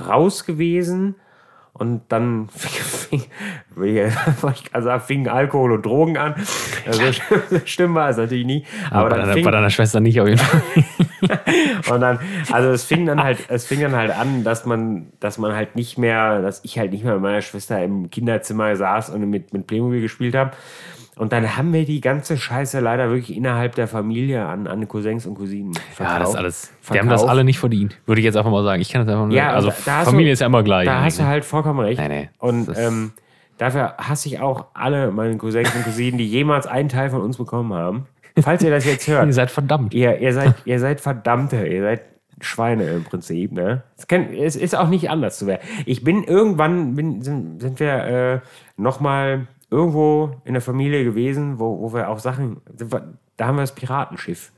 raus 0.08 0.46
gewesen 0.46 1.16
und 1.80 2.02
dann 2.10 2.50
fing, 2.50 3.24
gerade 3.76 4.84
sagen, 4.84 5.02
fingen 5.02 5.28
Alkohol 5.30 5.72
und 5.72 5.86
Drogen 5.86 6.18
an. 6.18 6.36
Also 6.86 7.02
so 7.50 7.60
stimmt 7.66 7.96
war 7.96 8.10
es 8.10 8.18
natürlich 8.18 8.46
nie. 8.46 8.66
Aber 8.92 9.10
bei, 9.10 9.16
dann 9.16 9.20
deiner, 9.22 9.34
fing, 9.34 9.46
bei 9.46 9.52
deiner 9.52 9.70
Schwester 9.70 10.00
nicht 10.00 10.20
auf 10.20 10.28
jeden 10.28 10.40
Fall. 10.40 10.62
und 11.94 12.02
dann, 12.02 12.20
also 12.52 12.70
es 12.70 12.84
fing 12.84 13.06
dann 13.06 13.24
halt, 13.24 13.40
es 13.48 13.66
fing 13.66 13.80
dann 13.82 13.96
halt 13.96 14.12
an, 14.12 14.44
dass 14.44 14.66
man, 14.66 15.08
dass 15.20 15.38
man 15.38 15.54
halt 15.54 15.76
nicht 15.76 15.98
mehr, 15.98 16.42
dass 16.42 16.64
ich 16.64 16.78
halt 16.78 16.92
nicht 16.92 17.04
mehr 17.04 17.14
mit 17.14 17.24
meiner 17.24 17.42
Schwester 17.42 17.82
im 17.84 18.10
Kinderzimmer 18.10 18.76
saß 18.76 19.10
und 19.10 19.30
mit, 19.30 19.54
mit 19.54 19.66
Playmobil 19.66 20.02
gespielt 20.02 20.36
habe. 20.36 20.52
Und 21.20 21.34
dann 21.34 21.58
haben 21.58 21.74
wir 21.74 21.84
die 21.84 22.00
ganze 22.00 22.38
Scheiße 22.38 22.80
leider 22.80 23.10
wirklich 23.10 23.36
innerhalb 23.36 23.76
der 23.76 23.90
Familie 23.90 24.46
an, 24.46 24.68
an 24.68 24.88
Cousins 24.88 25.26
und 25.26 25.36
Cousinen 25.36 25.74
verkauft. 25.74 26.00
Ja, 26.00 26.20
das 26.20 26.30
ist 26.30 26.36
alles. 26.38 26.72
Die 26.94 26.98
haben 26.98 27.10
das 27.10 27.26
alle 27.26 27.44
nicht 27.44 27.60
verdient. 27.60 27.98
Würde 28.06 28.22
ich 28.22 28.26
jetzt 28.26 28.38
einfach 28.38 28.52
mal 28.52 28.64
sagen. 28.64 28.82
Ich 28.82 28.90
kann 28.90 29.06
das 29.06 29.14
einfach 29.14 29.28
nur. 29.28 29.36
Ja, 29.36 29.52
also 29.52 29.70
Familie 29.70 30.28
du- 30.28 30.32
ist 30.32 30.40
ja 30.40 30.46
immer 30.46 30.64
gleich. 30.64 30.86
Da 30.86 31.02
hast 31.02 31.20
du 31.20 31.26
halt 31.26 31.44
vollkommen 31.44 31.82
recht. 31.82 32.00
Nee, 32.00 32.08
nee. 32.08 32.30
Und 32.38 32.70
ähm, 32.78 33.12
dafür 33.58 33.96
hasse 33.98 34.30
ich 34.30 34.40
auch 34.40 34.68
alle 34.74 35.12
meine 35.12 35.36
Cousins 35.36 35.76
und 35.76 35.84
Cousinen, 35.84 36.18
die 36.18 36.26
jemals 36.26 36.68
einen 36.68 36.88
Teil 36.88 37.10
von 37.10 37.20
uns 37.20 37.36
bekommen 37.36 37.74
haben. 37.74 38.06
Falls 38.40 38.64
ihr 38.64 38.72
das 38.72 38.86
jetzt 38.86 39.06
hört. 39.10 39.26
Ihr 39.28 39.34
seid 39.34 39.52
verdammt. 39.52 39.94
Ihr, 39.94 40.20
ihr, 40.20 40.32
seid, 40.34 40.56
ihr 40.64 40.80
seid 40.80 41.02
Verdammte, 41.02 41.68
ihr 41.68 41.82
seid 41.82 42.02
Schweine 42.40 42.86
im 42.92 43.04
Prinzip. 43.04 43.52
Ne? 43.52 43.84
Es, 43.98 44.08
kann, 44.08 44.34
es 44.34 44.56
ist 44.56 44.74
auch 44.74 44.88
nicht 44.88 45.10
anders 45.10 45.38
zu 45.38 45.48
werden. 45.48 45.64
Ich 45.86 46.02
bin 46.06 46.24
irgendwann, 46.24 46.96
bin, 46.96 47.22
sind, 47.22 47.60
sind 47.60 47.82
wir 47.82 47.94
äh, 48.06 48.40
nochmal 48.78 49.48
irgendwo 49.70 50.36
in 50.46 50.54
der 50.54 50.62
Familie 50.62 51.04
gewesen, 51.04 51.60
wo, 51.60 51.80
wo 51.80 51.94
wir 51.94 52.10
auch 52.10 52.20
Sachen, 52.20 52.62
da 53.38 53.48
haben 53.48 53.56
wir 53.56 53.62
das 53.62 53.76
Piratenschiff 53.76 54.52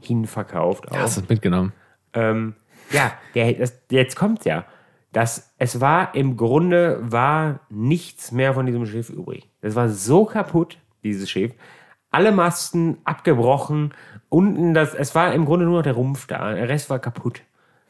hinverkauft. 0.00 0.90
Auch. 0.90 0.96
Hast 0.96 1.16
du 1.18 1.22
es 1.22 1.28
mitgenommen? 1.28 1.72
Ähm, 2.14 2.54
ja, 2.90 3.12
der, 3.34 3.52
das, 3.54 3.80
jetzt 3.90 4.16
kommt's 4.16 4.44
ja. 4.44 4.64
Das, 5.12 5.54
es 5.58 5.80
war 5.80 6.14
im 6.14 6.36
Grunde 6.36 6.98
war 7.00 7.60
nichts 7.70 8.30
mehr 8.32 8.54
von 8.54 8.66
diesem 8.66 8.86
Schiff 8.86 9.10
übrig. 9.10 9.48
Das 9.60 9.74
war 9.74 9.88
so 9.88 10.24
kaputt, 10.24 10.78
dieses 11.02 11.30
Schiff. 11.30 11.52
Alle 12.10 12.32
Masten 12.32 12.98
abgebrochen. 13.04 13.94
Unten 14.28 14.74
das, 14.74 14.94
es 14.94 15.14
war 15.14 15.32
im 15.34 15.44
Grunde 15.44 15.66
nur 15.66 15.78
noch 15.78 15.82
der 15.82 15.94
Rumpf 15.94 16.26
da. 16.26 16.54
Der 16.54 16.68
Rest 16.68 16.90
war 16.90 16.98
kaputt. 16.98 17.42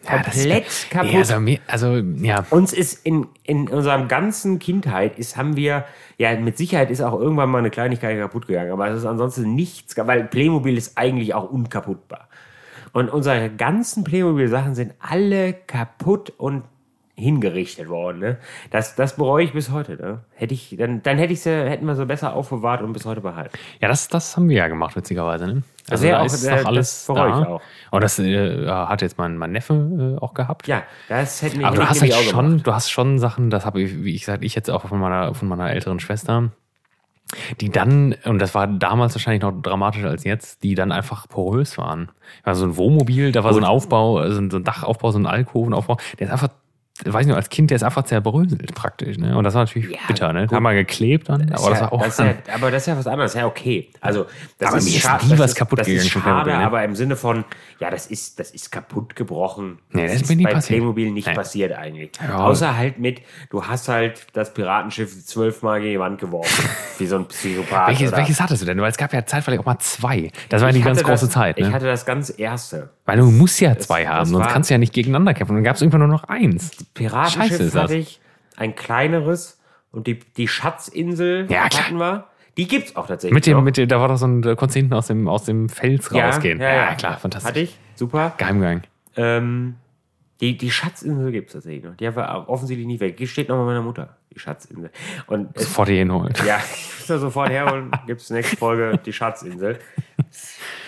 Ja, 0.05 0.23
das 0.23 0.37
ist- 0.37 0.43
Komplett 0.45 0.91
kaputt. 0.91 1.11
Nee, 1.13 1.19
also, 1.19 1.41
mir, 1.41 1.59
also, 1.67 1.97
ja. 1.97 2.45
Uns 2.51 2.73
ist 2.73 3.05
in, 3.05 3.27
in 3.43 3.69
unserem 3.69 4.09
ganzen 4.09 4.59
Kindheit 4.59 5.19
ist, 5.19 5.37
haben 5.37 5.57
wir, 5.57 5.85
ja, 6.19 6.39
mit 6.39 6.57
Sicherheit 6.57 6.91
ist 6.91 7.01
auch 7.01 7.19
irgendwann 7.21 7.51
mal 7.51 7.59
eine 7.59 7.71
Kleinigkeit 7.71 8.19
kaputt 8.19 8.47
gegangen, 8.47 8.71
aber 8.73 8.89
es 8.89 8.99
ist 8.99 9.07
ansonsten 9.07 9.55
nichts, 9.55 9.97
weil 9.97 10.25
Playmobil 10.25 10.77
ist 10.79 10.97
eigentlich 10.97 11.35
auch 11.35 11.51
unkaputtbar. 11.51 12.29
Und 12.93 13.11
unsere 13.11 13.51
ganzen 13.51 14.05
Playmobil-Sachen 14.05 14.75
sind 14.75 14.95
alle 14.99 15.53
kaputt 15.53 16.31
und 16.39 16.63
hingerichtet 17.19 17.89
worden. 17.89 18.21
Ne? 18.21 18.37
Das, 18.71 18.95
das 18.95 19.17
bereue 19.17 19.45
ich 19.45 19.53
bis 19.53 19.71
heute. 19.71 19.97
Ne? 19.97 20.21
Hätte 20.35 20.55
ich, 20.55 20.77
dann, 20.79 21.03
dann 21.03 21.19
hätte 21.19 21.33
ich 21.33 21.41
sie, 21.41 21.51
hätten 21.51 21.85
wir 21.87 21.97
sie 21.97 22.07
besser 22.07 22.33
aufbewahrt 22.35 22.81
und 22.81 22.93
bis 22.93 23.05
heute 23.05 23.21
behalten. 23.21 23.51
Ja, 23.81 23.89
das, 23.89 24.09
das 24.09 24.37
haben 24.37 24.49
wir 24.49 24.57
ja 24.57 24.69
gemacht, 24.69 24.95
witzigerweise. 24.97 25.47
Ne? 25.47 25.63
Also 25.91 26.05
wäre 26.05 26.17
da 26.19 26.23
auch- 26.23 26.27
ist 26.27 26.45
äh, 26.45 26.57
doch 26.59 26.67
alles 26.67 27.07
das 27.07 27.15
bereue 27.15 27.31
da. 27.33 27.41
ich 27.43 27.47
auch. 27.49 27.61
Und 27.91 28.05
das 28.05 28.19
äh, 28.19 28.67
hat 28.69 29.03
jetzt 29.03 29.19
mein, 29.19 29.37
mein 29.37 29.51
Neffe 29.53 30.17
äh, 30.19 30.23
auch 30.23 30.35
gehabt. 30.35 30.69
Ja, 30.69 30.83
das 31.09 31.43
hätten 31.43 31.59
wir 31.61 31.67
Aber 31.67 31.77
du 31.77 31.89
hast 31.89 32.01
halt 32.01 32.15
schon, 32.15 32.47
gemacht. 32.51 32.67
du 32.67 32.75
hast 32.75 32.91
schon 32.91 33.19
Sachen, 33.19 33.51
das 33.51 33.67
habe 33.67 33.81
ich, 33.83 34.05
wie 34.05 34.15
ich 34.15 34.21
gesagt, 34.23 34.45
ich 34.45 34.55
jetzt 34.55 34.71
auch 34.71 34.87
von 34.87 35.01
meiner, 35.01 35.35
von 35.35 35.49
meiner 35.49 35.71
älteren 35.71 35.99
Schwester, 35.99 36.51
die 37.61 37.69
dann, 37.69 38.15
und 38.25 38.39
das 38.39 38.55
war 38.55 38.67
damals 38.67 39.15
wahrscheinlich 39.15 39.43
noch 39.43 39.53
dramatischer 39.61 40.09
als 40.09 40.25
jetzt, 40.25 40.63
die 40.63 40.75
dann 40.75 40.93
einfach 40.93 41.29
porös 41.29 41.77
waren. 41.77 42.11
War 42.45 42.55
so 42.55 42.65
ein 42.65 42.77
Wohnmobil, 42.77 43.33
da 43.33 43.45
war 43.45 43.53
so 43.53 43.59
ein 43.61 43.65
Aufbau, 43.67 44.27
so 44.31 44.41
ein 44.41 44.65
Dachaufbau, 44.65 45.11
so 45.11 45.19
ein 45.19 45.27
Alkovenaufbau, 45.27 45.99
der 46.19 46.27
ist 46.29 46.33
einfach, 46.33 46.49
weiß 47.05 47.27
nicht, 47.27 47.37
als 47.37 47.49
Kind, 47.49 47.71
der 47.71 47.77
ist 47.77 47.83
einfach 47.83 48.03
zerbröselt 48.05 48.75
praktisch, 48.75 49.19
ne? 49.19 49.37
Und 49.37 49.45
das 49.45 49.55
war 49.55 49.63
natürlich 49.63 49.91
Ja, 49.91 49.99
bitter, 50.09 50.33
ne? 50.33 50.47
gut. 50.47 50.57
Haben 50.57 50.63
wir 50.65 50.75
geklebt 50.75 51.29
dann, 51.29 51.43
aber 51.53 51.71
das 51.71 51.79
ja, 51.79 51.81
war 51.83 51.93
auch. 51.93 52.03
das 52.05 52.19
ist 52.19 52.25
ja, 52.25 52.35
aber 52.55 52.71
das 52.71 52.83
ist 52.83 52.87
ja 52.87 52.99
was 52.99 53.07
anderes, 53.07 53.35
ja 53.35 53.47
okay. 53.47 53.91
Also 54.01 54.27
das 54.59 54.69
Aber 54.71 54.79
ist 54.79 54.85
mir 54.85 54.91
ist 54.97 55.05
nie 55.25 55.31
das 55.31 55.39
was 55.39 55.51
ist, 55.53 55.57
kaputt 55.57 55.79
das 55.81 55.87
gegangen 55.87 56.07
ist 56.07 56.11
schade, 56.13 56.51
ne? 56.51 56.59
aber 56.59 56.83
im 56.85 56.95
Sinne 56.97 57.17
von, 57.17 57.45
ja, 57.79 57.91
das 57.91 58.07
ist, 58.07 58.41
das 58.41 58.51
ist 58.51 58.71
kaputt 58.73 59.15
gebrochen. 59.17 59.79
Nee, 59.93 60.05
das 60.07 60.15
ist 60.17 60.23
ist 60.23 60.29
mir 60.31 60.37
nie 60.37 60.45
bei 60.45 60.53
passiert. 60.55 60.79
Playmobil 60.79 61.11
nicht 61.13 61.29
Nee. 61.29 61.35
passiert 61.35 61.73
eigentlich. 61.73 62.11
Außer 62.33 62.77
halt 62.77 62.99
mit, 62.99 63.23
du 63.51 63.65
hast 63.65 63.89
halt 63.89 64.27
das 64.33 64.53
Piratenschiff 64.55 65.25
zwölfmal 65.27 65.81
gegen 65.81 65.93
die 65.93 66.01
Wand 66.01 66.19
geworfen, 66.21 66.69
wie 66.99 67.07
so 67.07 67.17
ein 67.17 67.27
Psychopath. 67.29 67.89
welches, 67.89 68.13
welches 68.13 68.41
hattest 68.41 68.63
du 68.63 68.67
denn? 68.67 68.81
Weil 68.81 68.91
es 68.91 68.97
gab 68.97 69.13
ja 69.13 69.25
zeitweilig 69.25 69.61
auch 69.61 69.67
mal 69.67 69.79
zwei. 69.79 70.31
Das 70.49 70.63
war 70.63 70.71
Ich 70.71 70.77
die 70.77 70.83
ganz 70.83 71.03
große 71.03 71.27
das, 71.27 71.35
Zeit, 71.35 71.59
Ich 71.59 71.67
ne? 71.67 71.73
hatte 71.73 71.87
das 71.87 72.05
ganz 72.07 72.33
erste. 72.37 72.91
Weil 73.05 73.19
du 73.19 73.31
musst 73.31 73.61
ja 73.61 73.77
zwei 73.79 74.05
das 74.05 74.13
haben, 74.13 74.27
sonst 74.31 74.49
kannst 74.49 74.69
du 74.71 74.75
ja 74.75 74.79
nicht 74.79 74.93
gegeneinander 74.93 75.33
kämpfen. 75.33 75.53
Und 75.53 75.57
dann 75.59 75.65
gab 75.65 75.77
es 75.77 75.83
irgendwann 75.83 76.01
nur 76.01 76.09
noch 76.09 76.25
eins. 76.25 76.73
Piratenschiff 76.99 77.75
hatte 77.75 77.97
ich, 77.97 78.21
ein 78.57 78.75
kleineres 78.75 79.61
und 79.91 80.07
die, 80.07 80.19
die 80.19 80.49
Schatzinsel 80.49 81.47
Ja, 81.51 81.65
hatten 81.65 81.99
wir. 81.99 82.27
Die 82.57 82.67
gibt's 82.67 82.97
auch 82.97 83.07
tatsächlich. 83.07 83.35
Mit 83.35 83.47
dem, 83.47 83.59
noch. 83.59 83.63
mit 83.63 83.77
dem, 83.77 83.89
da 83.89 84.01
war 84.01 84.09
doch 84.09 84.17
so 84.17 84.27
ein, 84.27 84.43
da 84.43 84.57
konntest 84.57 84.75
du 84.75 84.81
hinten 84.81 84.95
aus 84.95 85.07
dem, 85.07 85.29
aus 85.29 85.45
dem 85.45 85.69
Fels 85.69 86.13
rausgehen. 86.13 86.61
Ja, 86.61 86.75
ja, 86.75 86.95
klar, 86.97 87.17
fantastisch. 87.17 87.49
Hatte 87.49 87.61
ich, 87.61 87.79
super. 87.95 88.35
Geheimgang. 88.37 88.83
Ähm, 89.17 89.77
die, 90.41 90.57
die 90.57 90.71
Schatzinsel 90.71 91.31
gibt 91.33 91.49
es 91.49 91.53
tatsächlich 91.55 91.85
noch. 91.85 91.97
Die 91.97 92.07
haben 92.07 92.17
wir 92.17 92.49
offensichtlich 92.49 92.87
nicht 92.87 93.01
weg. 93.01 93.17
Die 93.17 93.27
steht 93.27 93.49
noch 93.49 93.57
bei 93.57 93.65
meiner 93.65 93.83
Mutter, 93.83 94.17
die 94.35 94.39
Schatzinsel. 94.41 94.91
Und 95.27 95.57
Sofort 95.59 95.89
hier 95.89 95.99
hinholen. 95.99 96.33
ja, 96.47 96.59
ich 96.75 96.99
muss 96.99 97.07
da 97.07 97.19
sofort 97.19 97.51
herholen. 97.51 97.91
Gibt 98.07 98.21
es 98.21 98.31
nächste 98.31 98.57
Folge 98.57 98.99
die 99.05 99.13
Schatzinsel. 99.13 99.79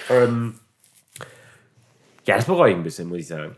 ähm, 0.08 0.54
ja, 2.26 2.36
das 2.36 2.44
bereue 2.44 2.70
ich 2.72 2.76
ein 2.76 2.82
bisschen, 2.82 3.08
muss 3.08 3.18
ich 3.18 3.26
sagen. 3.28 3.56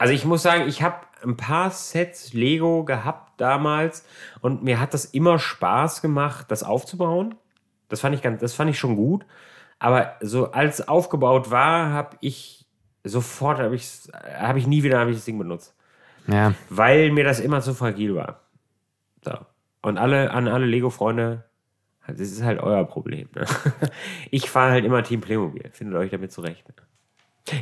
Also 0.00 0.14
ich 0.14 0.24
muss 0.24 0.42
sagen, 0.42 0.66
ich 0.66 0.82
habe 0.82 0.96
ein 1.22 1.36
paar 1.36 1.70
Sets 1.70 2.32
Lego 2.32 2.84
gehabt 2.84 3.40
damals 3.40 4.04
und 4.40 4.62
mir 4.62 4.80
hat 4.80 4.94
das 4.94 5.04
immer 5.04 5.38
Spaß 5.38 6.00
gemacht, 6.00 6.46
das 6.50 6.62
aufzubauen. 6.62 7.34
Das 7.90 8.00
fand 8.00 8.14
ich 8.14 8.22
ganz, 8.22 8.40
das 8.40 8.54
fand 8.54 8.70
ich 8.70 8.78
schon 8.78 8.96
gut. 8.96 9.26
Aber 9.78 10.16
so 10.20 10.52
als 10.52 10.88
aufgebaut 10.88 11.50
war, 11.50 11.92
habe 11.92 12.16
ich 12.20 12.66
sofort, 13.04 13.58
habe 13.58 13.74
ich, 13.76 14.08
habe 14.38 14.58
ich 14.58 14.66
nie 14.66 14.82
wieder 14.82 15.00
hab 15.00 15.08
ich 15.08 15.16
das 15.16 15.24
Ding 15.24 15.38
benutzt 15.38 15.74
Ja. 16.26 16.54
weil 16.68 17.10
mir 17.12 17.24
das 17.24 17.40
immer 17.40 17.60
zu 17.60 17.74
fragil 17.74 18.14
war. 18.14 18.40
So. 19.22 19.32
Und 19.82 19.98
alle, 19.98 20.30
an 20.30 20.48
alle 20.48 20.66
Lego-Freunde, 20.66 21.44
das 22.06 22.20
ist 22.20 22.42
halt 22.42 22.60
euer 22.60 22.84
Problem. 22.84 23.28
Ne? 23.34 23.44
Ich 24.30 24.48
fahre 24.50 24.72
halt 24.72 24.84
immer 24.84 25.02
Team 25.02 25.20
Playmobil. 25.20 25.70
Findet 25.72 25.98
euch 25.98 26.10
damit 26.10 26.32
zurecht. 26.32 26.66
Ne? 26.68 26.74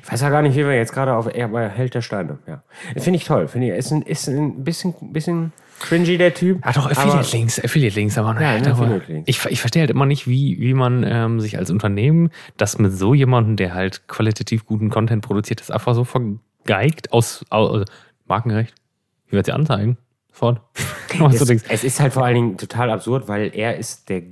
Ich 0.03 0.13
weiß 0.13 0.21
ja 0.21 0.31
gar 0.31 0.43
nicht, 0.43 0.55
wie 0.55 0.65
wir 0.65 0.75
jetzt 0.75 0.93
gerade 0.93 1.15
auf 1.15 1.33
er 1.33 1.49
bei 1.49 1.69
Held 1.69 1.95
der 1.95 2.03
Steine. 2.03 2.39
Ja. 2.47 2.63
Finde 2.97 3.17
ich 3.19 3.25
toll. 3.25 3.49
Finde 3.49 3.69
ich, 3.69 3.75
ist 3.75 3.93
ein, 3.93 4.03
ist 4.03 4.29
ein 4.29 4.65
bisschen, 4.65 4.95
bisschen 5.13 5.53
cringy, 5.81 6.19
der 6.19 6.35
Typ. 6.35 6.59
Ah, 6.63 6.73
doch, 6.73 6.87
aber- 6.91 6.93
Affiliate-Links, 6.99 7.63
Affiliate-Links, 7.65 8.19
aber 8.19 8.41
Ja, 8.41 8.55
ja, 8.57 8.61
ne, 8.61 8.73
Affiliate-Links. 8.73 9.29
ich, 9.29 9.45
ich 9.47 9.61
verstehe 9.61 9.81
halt 9.83 9.91
immer 9.91 10.07
nicht, 10.07 10.27
wie, 10.27 10.59
wie 10.61 10.75
man 10.75 11.05
ähm, 11.07 11.41
sich 11.41 11.57
als 11.59 11.71
Unternehmen 11.71 12.31
das 12.57 12.79
mit 12.79 12.93
so 12.93 13.15
jemandem, 13.15 13.57
der 13.57 13.75
halt 13.75 14.09
qualitativ 14.09 14.67
guten 14.67 14.91
Content 14.91 15.25
produziert, 15.25 15.61
das 15.61 15.71
einfach 15.71 15.95
so 15.95 16.05
vergeigt 16.05 17.13
aus, 17.13 17.45
aus 17.51 17.85
Markenrecht. 18.27 18.75
Wie 19.29 19.33
wird 19.37 19.47
sie 19.47 19.53
anzeigen? 19.53 19.99
Du 21.19 21.27
es, 21.27 21.41
es 21.51 21.83
ist 21.85 21.99
halt 22.01 22.13
vor 22.13 22.25
allen 22.25 22.35
Dingen 22.37 22.57
total 22.59 22.91
absurd, 22.91 23.27
weil 23.27 23.51
er 23.55 23.77
ist 23.77 24.09
der, 24.09 24.23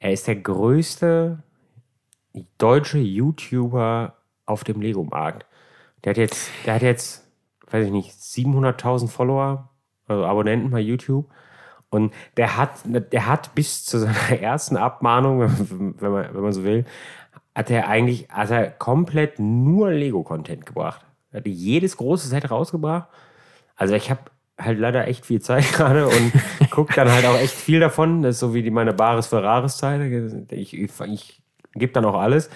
er 0.00 0.12
ist 0.12 0.26
der 0.26 0.36
größte 0.36 1.42
deutsche 2.56 2.98
YouTuber 2.98 4.14
auf 4.46 4.64
dem 4.64 4.80
Lego-Markt. 4.80 5.46
Der 6.04 6.10
hat 6.10 6.16
jetzt, 6.18 6.50
der 6.66 6.74
hat 6.74 6.82
jetzt, 6.82 7.26
weiß 7.70 7.86
ich 7.86 7.92
nicht, 7.92 8.10
700.000 8.10 9.08
Follower, 9.08 9.70
also 10.06 10.24
Abonnenten 10.24 10.70
bei 10.70 10.80
YouTube. 10.80 11.26
Und 11.90 12.12
der 12.36 12.56
hat, 12.56 12.80
der 12.84 13.26
hat 13.26 13.54
bis 13.54 13.84
zu 13.84 13.98
seiner 13.98 14.30
ersten 14.40 14.76
Abmahnung, 14.76 15.40
wenn 16.00 16.12
man, 16.12 16.34
wenn 16.34 16.42
man 16.42 16.52
so 16.52 16.64
will, 16.64 16.84
hat 17.54 17.70
er 17.70 17.88
eigentlich, 17.88 18.28
hat 18.30 18.50
er 18.50 18.70
komplett 18.70 19.38
nur 19.38 19.90
Lego-Content 19.90 20.66
gebracht. 20.66 21.04
Er 21.30 21.38
hat 21.38 21.46
jedes 21.46 21.96
große 21.96 22.28
Set 22.28 22.50
rausgebracht. 22.50 23.08
Also 23.76 23.94
ich 23.94 24.10
habe 24.10 24.22
halt 24.58 24.78
leider 24.78 25.06
echt 25.08 25.26
viel 25.26 25.40
Zeit 25.40 25.64
gerade 25.72 26.06
und 26.06 26.32
gucke 26.70 26.94
dann 26.94 27.10
halt 27.10 27.24
auch 27.26 27.38
echt 27.38 27.54
viel 27.54 27.80
davon. 27.80 28.22
Das 28.22 28.36
ist 28.36 28.40
so 28.40 28.54
wie 28.54 28.62
die, 28.62 28.70
meine 28.70 28.92
Bares 28.92 29.28
Ferraris 29.28 29.76
Zeit. 29.76 30.00
Ich, 30.50 30.74
ich, 30.74 31.42
gebe 31.74 31.92
dann 31.92 32.04
auch 32.04 32.14
alles. 32.18 32.50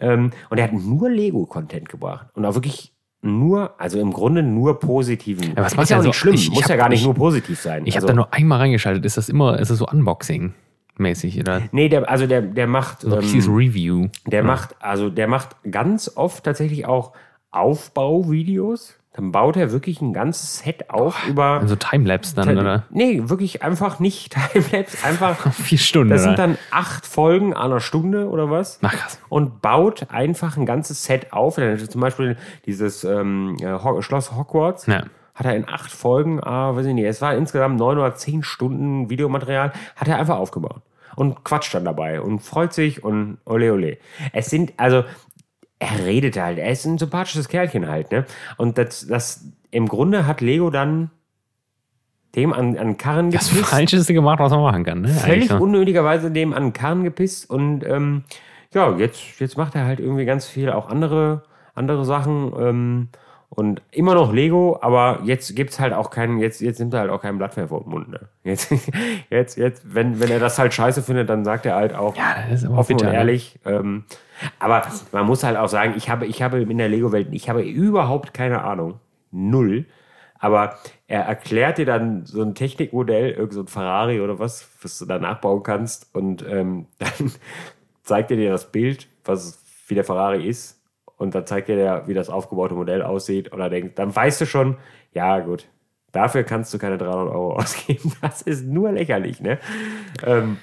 Ähm, 0.00 0.30
und 0.50 0.58
er 0.58 0.64
hat 0.64 0.72
nur 0.72 1.10
Lego-Content 1.10 1.88
gebracht. 1.88 2.26
Und 2.34 2.44
auch 2.44 2.54
wirklich 2.54 2.92
nur, 3.20 3.80
also 3.80 3.98
im 3.98 4.12
Grunde 4.12 4.42
nur 4.42 4.78
positiven. 4.78 5.54
Ja, 5.56 5.62
was 5.64 5.72
ist 5.72 5.76
macht 5.76 5.90
ja 5.90 5.96
er 5.96 5.98
auch 5.98 6.02
so? 6.04 6.08
nicht 6.10 6.16
schlimm. 6.18 6.34
Ich- 6.34 6.44
ich 6.48 6.50
Muss 6.54 6.62
ja 6.68 6.70
hab- 6.70 6.78
gar 6.78 6.88
nicht 6.88 7.00
ich- 7.00 7.04
nur 7.06 7.14
positiv 7.14 7.60
sein. 7.60 7.82
Ich 7.86 7.94
also, 7.96 8.06
habe 8.06 8.12
da 8.12 8.16
nur 8.16 8.32
einmal 8.32 8.58
reingeschaltet. 8.58 9.04
Ist 9.04 9.16
das 9.16 9.28
immer, 9.28 9.58
ist 9.58 9.70
das 9.70 9.78
so 9.78 9.86
Unboxing-mäßig? 9.88 11.40
Oder 11.40 11.62
Nee, 11.72 11.88
der, 11.88 12.08
also 12.08 12.26
der, 12.28 12.42
der 12.42 12.66
macht. 12.68 13.00
so 13.00 13.18
ähm, 13.18 13.54
Review? 13.54 14.08
Der 14.26 14.44
macht, 14.44 14.76
also 14.80 15.10
der 15.10 15.26
macht 15.26 15.56
ganz 15.68 16.12
oft 16.14 16.44
tatsächlich 16.44 16.86
auch 16.86 17.12
Aufbauvideos. 17.50 18.94
Dann 19.18 19.32
baut 19.32 19.56
er 19.56 19.72
wirklich 19.72 20.00
ein 20.00 20.12
ganzes 20.12 20.58
Set 20.58 20.90
auf 20.90 21.26
über. 21.26 21.58
Also 21.60 21.74
Timelapse 21.74 22.36
dann, 22.36 22.56
oder? 22.56 22.84
Nee, 22.90 23.22
wirklich 23.24 23.64
einfach 23.64 23.98
nicht 23.98 24.36
Timelapse, 24.52 25.04
einfach. 25.04 25.52
Vier 25.52 25.78
Stunden, 25.78 26.10
Das 26.10 26.22
sind 26.22 26.34
oder? 26.34 26.46
dann 26.46 26.58
acht 26.70 27.04
Folgen 27.04 27.52
einer 27.52 27.80
Stunde 27.80 28.28
oder 28.28 28.48
was. 28.48 28.78
Ach, 28.80 28.92
krass. 28.92 29.18
Und 29.28 29.60
baut 29.60 30.06
einfach 30.10 30.56
ein 30.56 30.66
ganzes 30.66 31.02
Set 31.02 31.32
auf. 31.32 31.56
Dann 31.56 31.76
Zum 31.90 32.00
Beispiel 32.00 32.36
dieses 32.64 33.02
ähm, 33.02 33.56
äh, 33.60 34.02
Schloss 34.02 34.36
Hogwarts. 34.36 34.86
Ja. 34.86 35.02
Hat 35.34 35.46
er 35.46 35.56
in 35.56 35.68
acht 35.68 35.90
Folgen, 35.90 36.40
ah, 36.40 36.76
weiß 36.76 36.86
ich 36.86 36.94
nicht, 36.94 37.04
es 37.04 37.20
war 37.20 37.34
insgesamt 37.34 37.76
neun 37.76 37.98
oder 37.98 38.14
zehn 38.14 38.44
Stunden 38.44 39.10
Videomaterial, 39.10 39.72
hat 39.96 40.06
er 40.06 40.18
einfach 40.18 40.36
aufgebaut. 40.36 40.82
Und 41.16 41.42
quatscht 41.42 41.74
dann 41.74 41.84
dabei 41.84 42.20
und 42.20 42.38
freut 42.38 42.72
sich 42.72 43.02
und 43.02 43.38
ole 43.44 43.72
ole. 43.72 43.98
Es 44.32 44.50
sind, 44.50 44.74
also, 44.76 45.02
er 45.78 46.04
redet 46.04 46.36
halt, 46.40 46.58
er 46.58 46.70
ist 46.70 46.84
ein 46.84 46.98
sympathisches 46.98 47.48
Kerlchen 47.48 47.88
halt, 47.88 48.10
ne? 48.10 48.24
Und 48.56 48.78
das, 48.78 49.06
das 49.06 49.44
im 49.70 49.86
Grunde 49.86 50.26
hat 50.26 50.40
Lego 50.40 50.70
dann 50.70 51.10
dem 52.34 52.52
an, 52.52 52.76
an 52.76 52.96
Karren 52.96 53.30
Das 53.30 53.48
gepisst. 53.50 53.70
Falscheste 53.70 54.14
gemacht, 54.14 54.38
was 54.38 54.50
man 54.50 54.62
machen 54.62 54.84
kann, 54.84 55.00
ne? 55.02 55.08
Völlig 55.08 55.34
Eigentlich, 55.34 55.50
ne? 55.50 55.60
unnötigerweise 55.60 56.30
dem 56.30 56.52
an 56.52 56.72
Karren 56.72 57.04
gepisst 57.04 57.48
und 57.48 57.84
ähm, 57.86 58.24
ja, 58.74 58.96
jetzt, 58.96 59.40
jetzt 59.40 59.56
macht 59.56 59.74
er 59.74 59.84
halt 59.84 60.00
irgendwie 60.00 60.24
ganz 60.24 60.46
viel 60.46 60.70
auch 60.70 60.88
andere, 60.88 61.44
andere 61.74 62.04
Sachen 62.04 62.52
ähm, 62.58 63.08
und 63.50 63.80
immer 63.90 64.14
noch 64.14 64.32
Lego, 64.32 64.78
aber 64.82 65.20
jetzt 65.24 65.56
gibt's 65.56 65.80
halt 65.80 65.94
auch 65.94 66.10
keinen, 66.10 66.38
jetzt, 66.38 66.60
jetzt 66.60 66.78
nimmt 66.80 66.92
er 66.92 67.00
halt 67.00 67.10
auch 67.10 67.22
kein 67.22 67.38
Blatt 67.38 67.56
mehr 67.56 67.68
vor 67.68 67.82
den 67.82 67.90
Mund. 67.90 68.08
Ne? 68.10 68.20
Jetzt, 68.44 68.72
jetzt, 69.28 69.58
jetzt, 69.58 69.94
wenn, 69.94 70.20
wenn 70.20 70.30
er 70.30 70.38
das 70.38 70.58
halt 70.58 70.72
scheiße 70.72 71.02
findet, 71.02 71.28
dann 71.28 71.44
sagt 71.44 71.66
er 71.66 71.74
halt 71.74 71.94
auch 71.94 72.16
Ja, 72.16 72.36
das 72.48 72.62
ist 72.62 72.70
offen 72.70 72.96
bitter, 72.96 73.08
und 73.08 73.12
ne? 73.12 73.18
ehrlich. 73.18 73.58
Ähm, 73.66 74.04
aber 74.58 74.86
man 75.12 75.26
muss 75.26 75.44
halt 75.44 75.58
auch 75.58 75.68
sagen, 75.68 75.94
ich 75.98 76.08
habe, 76.08 76.24
ich 76.24 76.40
habe 76.40 76.62
in 76.62 76.78
der 76.78 76.88
Lego-Welt, 76.88 77.28
ich 77.32 77.50
habe 77.50 77.62
überhaupt 77.62 78.32
keine 78.32 78.62
Ahnung. 78.64 79.00
Null. 79.30 79.84
Aber 80.38 80.78
er 81.08 81.22
erklärt 81.22 81.78
dir 81.78 81.84
dann 81.84 82.24
so 82.24 82.42
ein 82.42 82.54
Technikmodell, 82.54 83.32
irgend 83.32 83.52
so 83.52 83.60
ein 83.60 83.66
Ferrari 83.66 84.20
oder 84.20 84.38
was, 84.38 84.68
was 84.80 84.98
du 84.98 85.04
da 85.04 85.18
nachbauen 85.18 85.62
kannst. 85.62 86.14
Und 86.14 86.42
ähm, 86.48 86.86
dann 86.98 87.32
zeigt 88.02 88.30
er 88.30 88.36
dir 88.36 88.50
das 88.50 88.70
Bild, 88.70 89.08
was, 89.24 89.62
wie 89.88 89.94
der 89.94 90.04
Ferrari 90.04 90.46
ist. 90.46 90.77
Und 91.18 91.34
dann 91.34 91.46
zeigt 91.46 91.68
er 91.68 91.76
dir, 91.76 92.02
wie 92.06 92.14
das 92.14 92.30
aufgebaute 92.30 92.74
Modell 92.74 93.02
aussieht. 93.02 93.52
Und 93.52 93.60
er 93.60 93.68
denkt, 93.68 93.98
dann 93.98 94.14
weißt 94.14 94.40
du 94.40 94.46
schon, 94.46 94.78
ja 95.12 95.40
gut, 95.40 95.66
dafür 96.12 96.44
kannst 96.44 96.72
du 96.72 96.78
keine 96.78 96.96
300 96.96 97.28
Euro 97.34 97.52
ausgeben. 97.56 98.12
Das 98.22 98.40
ist 98.40 98.64
nur 98.64 98.92
lächerlich, 98.92 99.40
ne? 99.40 99.58
Ähm, 100.24 100.58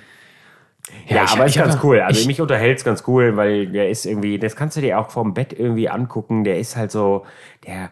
ja, 1.07 1.23
ich- 1.25 1.31
aber 1.31 1.45
ich 1.45 1.55
ist 1.57 1.61
ganz 1.61 1.77
cool. 1.83 1.99
Also 1.99 2.21
ich- 2.21 2.27
mich 2.27 2.39
unterhält 2.41 2.77
es 2.77 2.83
ganz 2.85 3.03
cool, 3.07 3.35
weil 3.37 3.67
der 3.67 3.89
ist 3.89 4.05
irgendwie, 4.05 4.39
das 4.39 4.55
kannst 4.55 4.77
du 4.77 4.81
dir 4.81 4.99
auch 4.99 5.09
vom 5.11 5.33
Bett 5.33 5.51
irgendwie 5.51 5.89
angucken. 5.89 6.43
Der 6.43 6.57
ist 6.59 6.75
halt 6.77 6.91
so, 6.91 7.25
der, 7.67 7.91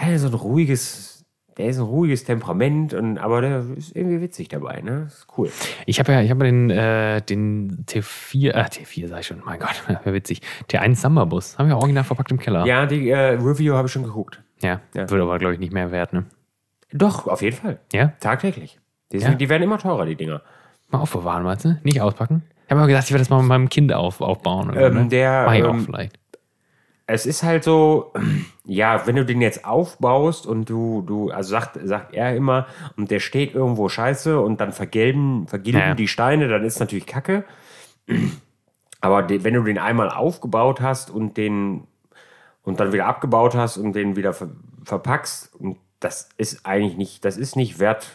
ja, 0.00 0.18
so 0.18 0.28
ein 0.28 0.34
ruhiges, 0.34 1.11
der 1.58 1.66
ist 1.66 1.78
ein 1.78 1.84
ruhiges 1.84 2.24
Temperament, 2.24 2.94
und, 2.94 3.18
aber 3.18 3.40
der 3.40 3.64
ist 3.76 3.94
irgendwie 3.94 4.20
witzig 4.20 4.48
dabei, 4.48 4.80
ne? 4.80 5.04
Ist 5.06 5.26
cool. 5.36 5.50
Ich 5.86 5.98
habe 6.00 6.12
ja, 6.12 6.20
ich 6.22 6.30
habe 6.30 6.44
den, 6.44 6.70
äh, 6.70 7.20
den 7.22 7.84
T4, 7.86 8.50
äh, 8.52 8.62
T4 8.64 9.08
sag 9.08 9.20
ich 9.20 9.26
schon, 9.26 9.42
mein 9.44 9.58
Gott, 9.60 9.82
witzig. 10.04 10.40
T1 10.70 10.96
Samba-Bus, 10.96 11.58
haben 11.58 11.68
wir 11.68 11.76
original 11.76 12.04
verpackt 12.04 12.30
im 12.30 12.38
Keller. 12.38 12.64
Ja, 12.66 12.86
die 12.86 13.10
äh, 13.10 13.34
Review 13.34 13.74
habe 13.74 13.86
ich 13.86 13.92
schon 13.92 14.02
geguckt. 14.04 14.42
Ja, 14.62 14.80
Ja. 14.94 15.10
wird 15.10 15.20
aber, 15.22 15.38
glaube 15.38 15.54
ich, 15.54 15.60
nicht 15.60 15.72
mehr 15.72 15.90
wert, 15.90 16.12
ne? 16.12 16.24
Doch, 16.92 17.26
auf 17.26 17.42
jeden 17.42 17.56
Fall. 17.56 17.78
Ja? 17.92 18.12
Tagtäglich. 18.20 18.78
Die, 19.12 19.18
Ja? 19.18 19.28
sind, 19.28 19.40
die 19.40 19.48
werden 19.48 19.62
immer 19.62 19.78
teurer, 19.78 20.04
die 20.06 20.16
Dinger. 20.16 20.42
Mal 20.90 20.98
aufbewahren, 21.00 21.42
meinst 21.42 21.64
du? 21.64 21.78
Nicht 21.84 22.00
auspacken? 22.00 22.42
Ich 22.66 22.70
habe 22.70 22.80
mir 22.80 22.86
gedacht, 22.86 23.04
ich 23.04 23.10
werde 23.12 23.22
das 23.22 23.30
mal 23.30 23.38
mit 23.38 23.48
meinem 23.48 23.68
Kind 23.68 23.92
auf, 23.92 24.20
aufbauen. 24.20 24.70
oder 24.70 24.86
Ähm, 24.88 24.94
ne? 24.94 25.08
der, 25.08 25.44
Mach 25.46 25.54
ich 25.54 25.64
auch 25.64 25.74
ähm, 25.74 25.84
vielleicht. 25.84 26.18
Es 27.06 27.26
ist 27.26 27.42
halt 27.42 27.64
so, 27.64 28.12
ja, 28.64 29.06
wenn 29.06 29.16
du 29.16 29.24
den 29.24 29.40
jetzt 29.40 29.64
aufbaust 29.64 30.46
und 30.46 30.68
du, 30.68 31.02
du, 31.02 31.30
also 31.30 31.50
sagt, 31.50 31.78
sagt 31.82 32.14
er 32.14 32.34
immer, 32.36 32.66
und 32.96 33.10
der 33.10 33.20
steht 33.20 33.54
irgendwo 33.54 33.88
scheiße 33.88 34.40
und 34.40 34.60
dann 34.60 34.72
vergelben, 34.72 35.46
vergilben 35.48 35.80
Ja. 35.80 35.94
die 35.94 36.08
Steine, 36.08 36.48
dann 36.48 36.64
ist 36.64 36.80
natürlich 36.80 37.06
Kacke. 37.06 37.44
Aber 39.00 39.22
de, 39.22 39.42
wenn 39.42 39.54
du 39.54 39.62
den 39.64 39.78
einmal 39.78 40.10
aufgebaut 40.10 40.80
hast 40.80 41.10
und 41.10 41.36
den 41.36 41.88
und 42.62 42.78
dann 42.78 42.92
wieder 42.92 43.06
abgebaut 43.06 43.56
hast 43.56 43.76
und 43.76 43.94
den 43.94 44.14
wieder 44.14 44.32
ver, 44.32 44.50
verpackst, 44.84 45.52
und 45.56 45.78
das 45.98 46.28
ist 46.36 46.64
eigentlich 46.64 46.96
nicht, 46.96 47.24
das 47.24 47.36
ist 47.36 47.56
nicht 47.56 47.78
wert. 47.78 48.06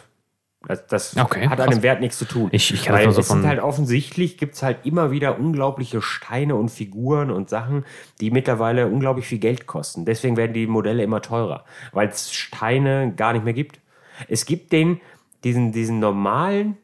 Das, 0.66 0.86
das 0.88 1.16
Okay, 1.16 1.48
hat 1.48 1.60
an 1.60 1.70
dem 1.70 1.82
Wert 1.82 2.00
nichts 2.00 2.18
zu 2.18 2.24
tun. 2.24 2.48
Ich- 2.50 2.74
ich 2.74 2.82
das 2.84 2.92
Weil 2.92 3.04
nur 3.04 3.14
so 3.14 3.20
es 3.20 3.28
sind 3.28 3.46
halt 3.46 3.60
offensichtlich 3.60 4.38
gibt 4.38 4.54
es 4.56 4.62
halt 4.64 4.84
immer 4.84 5.12
wieder 5.12 5.38
unglaubliche 5.38 6.02
Steine 6.02 6.56
und 6.56 6.68
Figuren 6.70 7.30
und 7.30 7.48
Sachen, 7.48 7.84
die 8.20 8.32
mittlerweile 8.32 8.88
unglaublich 8.88 9.26
viel 9.26 9.38
Geld 9.38 9.66
kosten. 9.68 10.04
Deswegen 10.04 10.36
werden 10.36 10.52
die 10.54 10.66
Modelle 10.66 11.04
immer 11.04 11.22
teurer, 11.22 11.64
weil 11.92 12.08
es 12.08 12.32
Steine 12.34 13.12
gar 13.16 13.32
nicht 13.34 13.44
mehr 13.44 13.54
gibt. 13.54 13.78
Es 14.26 14.46
gibt 14.46 14.72
den, 14.72 15.00
diesen, 15.44 15.70
diesen 15.70 16.00
normalen 16.00 16.76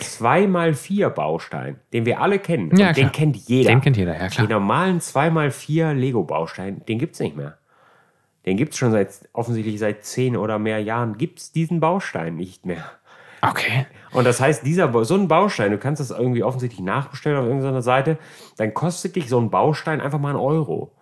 2x4 0.00 1.08
Baustein, 1.10 1.80
den 1.92 2.06
wir 2.06 2.20
alle 2.20 2.38
kennen. 2.38 2.74
Ja, 2.76 2.92
den 2.92 3.10
kennt 3.12 3.36
jeder. 3.36 3.70
Den 3.70 3.80
kennt 3.80 3.96
jeder, 3.96 4.12
ja, 4.16 4.28
klar. 4.28 4.46
Den 4.46 4.52
normalen 4.52 5.00
2x4 5.00 5.94
Lego-Baustein, 5.94 6.82
den 6.86 6.98
gibt 6.98 7.14
es 7.14 7.20
nicht 7.20 7.36
mehr. 7.36 7.58
Den 8.44 8.56
gibt 8.56 8.72
es 8.74 8.78
schon 8.78 8.92
seit 8.92 9.10
offensichtlich 9.32 9.78
seit 9.80 10.04
zehn 10.04 10.36
oder 10.36 10.58
mehr 10.60 10.80
Jahren, 10.80 11.18
gibt 11.18 11.40
es 11.40 11.50
diesen 11.52 11.80
Baustein 11.80 12.36
nicht 12.36 12.64
mehr. 12.64 12.84
Okay. 13.42 13.86
Und 14.12 14.24
das 14.24 14.40
heißt, 14.40 14.64
dieser, 14.64 15.04
so 15.04 15.14
ein 15.14 15.28
Baustein, 15.28 15.72
du 15.72 15.78
kannst 15.78 16.00
das 16.00 16.10
irgendwie 16.10 16.42
offensichtlich 16.42 16.80
nachbestellen 16.80 17.38
auf 17.38 17.46
irgendeiner 17.46 17.82
Seite, 17.82 18.18
dann 18.56 18.72
kostet 18.72 19.16
dich 19.16 19.28
so 19.28 19.38
ein 19.38 19.50
Baustein 19.50 20.00
einfach 20.00 20.18
mal 20.18 20.30
einen 20.30 20.38
Euro. 20.38 20.92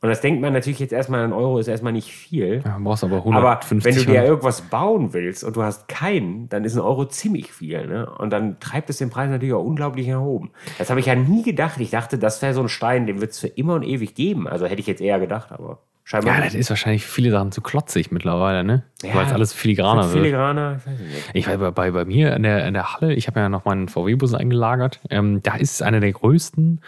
Und 0.00 0.08
das 0.08 0.20
denkt 0.20 0.40
man 0.40 0.52
natürlich 0.52 0.78
jetzt 0.78 0.92
erstmal, 0.92 1.24
ein 1.24 1.32
Euro 1.32 1.58
ist 1.58 1.66
erstmal 1.66 1.92
nicht 1.92 2.12
viel. 2.12 2.62
Ja, 2.64 2.78
brauchst 2.80 3.02
aber 3.02 3.16
Aber 3.16 3.60
150 3.60 3.84
wenn 3.84 3.96
du 3.96 4.12
dir 4.12 4.24
irgendwas 4.24 4.62
bauen 4.62 5.12
willst 5.12 5.42
und 5.42 5.56
du 5.56 5.62
hast 5.64 5.88
keinen, 5.88 6.48
dann 6.48 6.62
ist 6.62 6.76
ein 6.76 6.80
Euro 6.80 7.06
ziemlich 7.06 7.52
viel. 7.52 7.84
Ne? 7.88 8.08
Und 8.18 8.30
dann 8.30 8.60
treibt 8.60 8.90
es 8.90 8.98
den 8.98 9.10
Preis 9.10 9.28
natürlich 9.28 9.54
auch 9.54 9.64
unglaublich 9.64 10.06
nach 10.06 10.20
oben. 10.20 10.52
Das 10.78 10.90
habe 10.90 11.00
ich 11.00 11.06
ja 11.06 11.16
nie 11.16 11.42
gedacht. 11.42 11.80
Ich 11.80 11.90
dachte, 11.90 12.16
das 12.16 12.40
wäre 12.42 12.54
so 12.54 12.60
ein 12.60 12.68
Stein, 12.68 13.06
den 13.06 13.20
wird 13.20 13.32
es 13.32 13.40
für 13.40 13.48
immer 13.48 13.74
und 13.74 13.82
ewig 13.82 14.14
geben. 14.14 14.46
Also 14.46 14.66
hätte 14.66 14.80
ich 14.80 14.86
jetzt 14.86 15.00
eher 15.00 15.18
gedacht, 15.18 15.50
aber 15.50 15.80
scheinbar 16.08 16.36
Ja, 16.36 16.44
das 16.44 16.54
ist 16.54 16.70
wahrscheinlich 16.70 17.04
viele 17.04 17.30
Sachen 17.30 17.52
zu 17.52 17.60
klotzig 17.60 18.10
mittlerweile, 18.10 18.64
ne? 18.64 18.82
Ja. 19.02 19.14
Weil 19.14 19.26
es 19.26 19.32
alles 19.32 19.52
filigraner 19.52 20.04
wird. 20.04 20.12
Filigraner, 20.12 20.78
ich 20.78 20.86
weiß 20.86 21.00
nicht. 21.00 21.30
Ich 21.34 21.46
bei, 21.46 21.70
bei, 21.70 21.90
bei 21.90 22.04
mir 22.06 22.34
in 22.34 22.42
der, 22.42 22.66
in 22.66 22.74
der 22.74 22.94
Halle, 22.94 23.12
ich 23.12 23.26
habe 23.26 23.40
ja 23.40 23.48
noch 23.48 23.66
meinen 23.66 23.88
VW-Bus 23.88 24.34
eingelagert, 24.34 25.00
ähm, 25.10 25.42
da 25.42 25.56
ist 25.56 25.82
einer 25.82 26.00
der 26.00 26.12
größten 26.12 26.80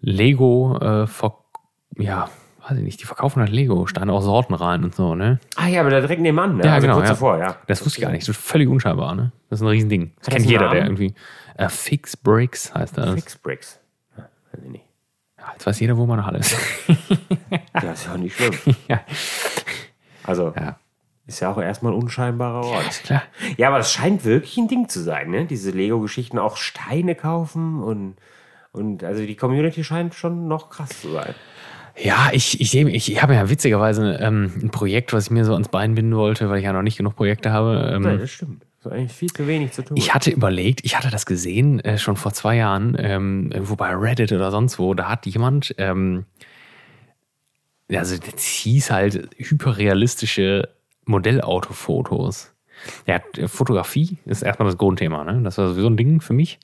Lego, 0.00 0.78
äh, 0.80 1.06
ver 1.06 1.38
ja, 1.98 2.30
weiß 2.66 2.78
ich 2.78 2.84
nicht, 2.84 3.00
die 3.02 3.04
verkaufen 3.04 3.40
halt 3.40 3.52
Lego-Steine 3.52 4.10
aus 4.10 4.24
Sorten 4.24 4.54
rein 4.54 4.82
und 4.82 4.94
so, 4.94 5.14
ne? 5.14 5.38
Ah 5.56 5.66
ja, 5.66 5.80
aber 5.80 5.90
da 5.90 6.00
direkt 6.00 6.22
nebenan, 6.22 6.56
ne? 6.56 6.64
Ja, 6.64 6.74
also 6.74 6.86
genau, 6.86 6.96
kurz 6.96 7.08
ja. 7.08 7.12
davor, 7.12 7.38
ja. 7.38 7.56
Das 7.66 7.84
wusste 7.84 7.98
ich 7.98 8.02
gar 8.02 8.12
nicht, 8.12 8.26
das 8.26 8.34
ist 8.36 8.42
völlig 8.42 8.68
unscheinbar, 8.68 9.14
ne? 9.14 9.32
Das 9.50 9.60
ist 9.60 9.62
ein 9.62 9.68
Riesending. 9.68 10.12
Das 10.18 10.28
Hat 10.28 10.34
kennt 10.34 10.46
das 10.46 10.50
jeder, 10.50 10.70
der 10.70 10.84
Namen? 10.84 10.96
irgendwie. 10.96 11.14
Äh, 11.58 11.68
Fix 11.68 12.16
Bricks 12.16 12.74
heißt 12.74 12.96
das. 12.96 13.12
Fix 13.12 13.36
Bricks. 13.36 13.78
Ja, 14.16 14.28
weiß 14.52 14.64
ich 14.64 14.70
nicht. 14.70 14.84
Ja, 15.42 15.52
jetzt 15.52 15.66
weiß 15.66 15.80
jeder, 15.80 15.96
wo 15.96 16.06
meine 16.06 16.24
Halle 16.24 16.38
ist. 16.38 16.56
Ja, 17.82 17.92
ist 17.92 18.06
ja 18.06 18.12
auch 18.12 18.16
nicht 18.18 18.36
schlimm. 18.36 18.52
ja, 18.88 19.00
Also, 20.24 20.52
ja, 20.56 20.76
ist 21.26 21.40
ja 21.40 21.50
auch 21.52 21.58
erstmal 21.60 21.92
ein 21.92 21.98
unscheinbarer 22.00 22.64
Ort. 22.64 22.88
ist 22.88 23.02
klar. 23.04 23.22
Ja, 23.56 23.68
aber 23.68 23.78
es 23.78 23.92
scheint 23.92 24.24
wirklich 24.24 24.56
ein 24.58 24.68
Ding 24.68 24.88
zu 24.88 25.00
sein, 25.00 25.30
ne? 25.30 25.44
Diese 25.46 25.70
Lego-Geschichten 25.70 26.38
auch 26.38 26.56
Steine 26.56 27.14
kaufen 27.14 27.82
und, 27.82 28.16
und 28.72 29.04
also 29.04 29.24
die 29.26 29.36
Community 29.36 29.84
scheint 29.84 30.14
schon 30.14 30.48
noch 30.48 30.70
krass 30.70 31.00
zu 31.00 31.10
sein. 31.12 31.34
Ja, 31.96 32.30
ich, 32.32 32.60
ich, 32.60 32.70
sehe- 32.70 32.88
ich, 32.88 33.10
ich 33.12 33.22
habe 33.22 33.34
ja 33.34 33.50
witzigerweise 33.50 34.14
ähm, 34.20 34.52
ein 34.62 34.70
Projekt, 34.70 35.12
was 35.12 35.24
ich 35.24 35.30
mir 35.30 35.44
so 35.44 35.52
ans 35.54 35.68
Bein 35.68 35.94
binden 35.94 36.16
wollte, 36.16 36.48
weil 36.50 36.58
ich 36.58 36.64
ja 36.64 36.72
noch 36.72 36.82
nicht 36.82 36.96
genug 36.96 37.16
Projekte 37.16 37.52
habe. 37.52 37.92
Ähm, 37.94 38.04
Ja, 38.04 38.16
das 38.16 38.30
stimmt. 38.30 38.64
So 38.82 38.90
eigentlich 38.90 39.12
viel 39.12 39.32
zu 39.32 39.46
wenig 39.46 39.72
zu 39.72 39.84
tun. 39.84 39.96
Ich 39.96 40.12
hatte 40.12 40.30
überlegt, 40.30 40.80
ich 40.84 40.96
hatte 40.98 41.10
das 41.10 41.24
gesehen, 41.24 41.78
äh, 41.80 41.98
schon 41.98 42.16
vor 42.16 42.32
zwei 42.32 42.56
Jahren, 42.56 42.96
ähm, 42.98 43.50
irgendwo 43.52 43.76
bei 43.76 43.94
Reddit 43.94 44.32
oder 44.32 44.50
sonst 44.50 44.78
wo, 44.78 44.92
da 44.94 45.08
hat 45.08 45.24
jemand, 45.26 45.72
ähm, 45.78 46.24
also 47.92 48.16
das 48.16 48.42
hieß 48.42 48.90
halt 48.90 49.30
hyperrealistische 49.36 50.68
Modellautofotos. 51.04 52.52
Äh, 53.06 53.20
Fotografie, 53.46 54.18
ist 54.24 54.42
erstmal 54.42 54.66
das 54.66 54.78
Grundthema, 54.78 55.22
ne? 55.22 55.40
Das 55.44 55.58
war 55.58 55.68
sowieso 55.68 55.86
ein 55.88 55.96
Ding 55.96 56.20
für 56.20 56.32
mich. 56.32 56.58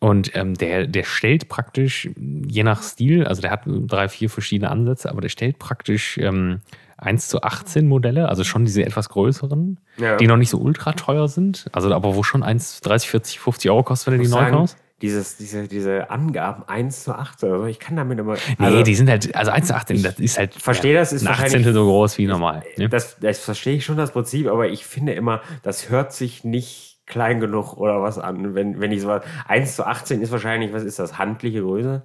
Und 0.00 0.34
ähm, 0.34 0.54
der, 0.54 0.88
der 0.88 1.04
stellt 1.04 1.48
praktisch, 1.48 2.08
je 2.16 2.64
nach 2.64 2.82
Stil, 2.82 3.24
also 3.24 3.40
der 3.40 3.52
hat 3.52 3.62
drei, 3.66 4.08
vier 4.08 4.28
verschiedene 4.28 4.70
Ansätze, 4.70 5.08
aber 5.08 5.20
der 5.20 5.28
stellt 5.28 5.60
praktisch 5.60 6.18
ähm, 6.18 6.60
1 6.98 7.28
zu 7.28 7.42
18 7.42 7.86
Modelle, 7.86 8.28
also 8.28 8.42
schon 8.44 8.64
diese 8.64 8.84
etwas 8.84 9.08
größeren, 9.08 9.78
Ja. 9.98 10.16
die 10.16 10.26
noch 10.26 10.36
nicht 10.36 10.50
so 10.50 10.58
ultra 10.58 10.92
teuer 10.92 11.28
sind, 11.28 11.66
also 11.72 11.92
aber 11.94 12.14
wo 12.16 12.22
schon 12.22 12.42
1, 12.42 12.80
30, 12.80 13.10
40, 13.10 13.40
50 13.40 13.70
Euro 13.70 13.82
kostet, 13.82 14.12
wenn 14.12 14.18
du 14.20 14.24
die 14.24 14.30
neu 14.30 14.48
kaufst. 14.50 14.78
dieses, 15.02 15.36
diese, 15.36 15.68
diese 15.68 16.08
Angaben 16.10 16.62
1 16.66 17.04
zu 17.04 17.14
8 17.14 17.44
oder 17.44 17.58
so, 17.58 17.64
ich 17.66 17.78
kann 17.78 17.96
damit 17.96 18.18
immer. 18.18 18.34
Nee, 18.58 18.64
also, 18.66 18.82
die 18.82 18.94
sind 18.94 19.10
halt, 19.10 19.34
also 19.36 19.50
1 19.50 19.66
zu 19.66 19.74
18, 19.76 20.02
das 20.02 20.18
ist 20.18 20.38
halt 20.38 20.54
verstehe 20.54 20.94
das, 20.94 21.12
ist 21.12 21.22
ein 21.22 21.28
wahrscheinlich- 21.28 21.56
18 21.66 21.74
so 21.74 21.84
groß 21.84 22.16
wie 22.18 22.26
normal. 22.26 22.62
Ne? 22.78 22.88
das, 22.88 23.18
das 23.20 23.40
verstehe 23.40 23.74
ich 23.76 23.84
schon, 23.84 23.96
das 23.98 24.12
Prinzip, 24.12 24.46
aber 24.48 24.68
ich 24.68 24.86
finde 24.86 25.12
immer, 25.12 25.42
das 25.62 25.90
hört 25.90 26.12
sich 26.14 26.44
nicht 26.44 27.00
klein 27.06 27.38
genug 27.40 27.74
oder 27.76 28.02
was 28.02 28.18
an. 28.18 28.54
Wenn, 28.54 28.80
wenn 28.80 28.90
ich 28.90 29.02
so 29.02 29.20
1 29.46 29.76
zu 29.76 29.86
18 29.86 30.22
ist 30.22 30.32
wahrscheinlich, 30.32 30.72
was 30.72 30.82
ist 30.82 30.98
das, 30.98 31.18
handliche 31.18 31.60
Größe? 31.60 32.02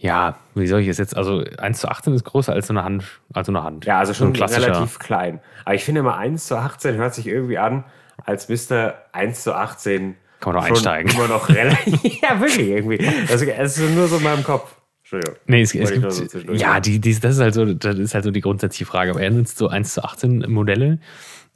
Ja, 0.00 0.36
wie 0.54 0.66
soll 0.68 0.80
ich 0.80 0.88
es 0.88 0.98
jetzt, 0.98 1.16
also 1.16 1.42
1 1.58 1.80
zu 1.80 1.88
18 1.88 2.14
ist 2.14 2.24
größer 2.24 2.52
als 2.52 2.68
so 2.68 2.72
eine 2.72 2.84
Hand, 2.84 3.04
als 3.34 3.46
so 3.46 3.52
eine 3.52 3.64
Hand. 3.64 3.84
Ja, 3.84 3.98
also 3.98 4.12
So 4.12 4.20
schon 4.20 4.32
klassischer. 4.32 4.68
relativ 4.68 4.98
klein. 5.00 5.40
Aber 5.64 5.74
ich 5.74 5.84
finde 5.84 6.00
immer 6.00 6.16
1 6.16 6.46
zu 6.46 6.56
18 6.56 6.94
hört 6.96 7.14
sich 7.14 7.26
irgendwie 7.26 7.58
an, 7.58 7.84
als 8.24 8.48
müsste 8.48 8.94
1 9.12 9.42
zu 9.42 9.54
18 9.54 10.14
Kann 10.40 10.54
man 10.54 10.62
doch 10.62 10.68
einsteigen. 10.70 11.10
immer 11.12 11.26
noch 11.26 11.48
relativ. 11.48 12.00
ja, 12.22 12.40
wirklich 12.40 12.68
irgendwie. 12.68 12.98
Das, 13.28 13.44
das 13.44 13.78
ist 13.78 13.90
nur 13.94 14.06
so 14.06 14.18
in 14.18 14.22
meinem 14.22 14.44
Kopf. 14.44 14.76
Entschuldigung. 15.00 15.36
Nee, 15.46 15.62
es, 15.62 15.74
es 15.74 15.90
gibt, 15.90 16.12
so 16.12 16.52
ja, 16.52 16.78
die, 16.80 17.00
die, 17.00 17.18
das 17.18 17.34
ist 17.34 17.40
halt 17.40 17.54
so, 17.54 17.64
das 17.64 17.96
ist 17.98 18.14
halt 18.14 18.24
so 18.24 18.30
die 18.30 18.40
grundsätzliche 18.42 18.84
Frage. 18.86 19.10
Aber 19.10 19.20
er 19.22 19.30
nutzt 19.30 19.58
so 19.58 19.66
1 19.68 19.94
zu 19.94 20.04
18 20.04 20.44
Modelle. 20.48 20.98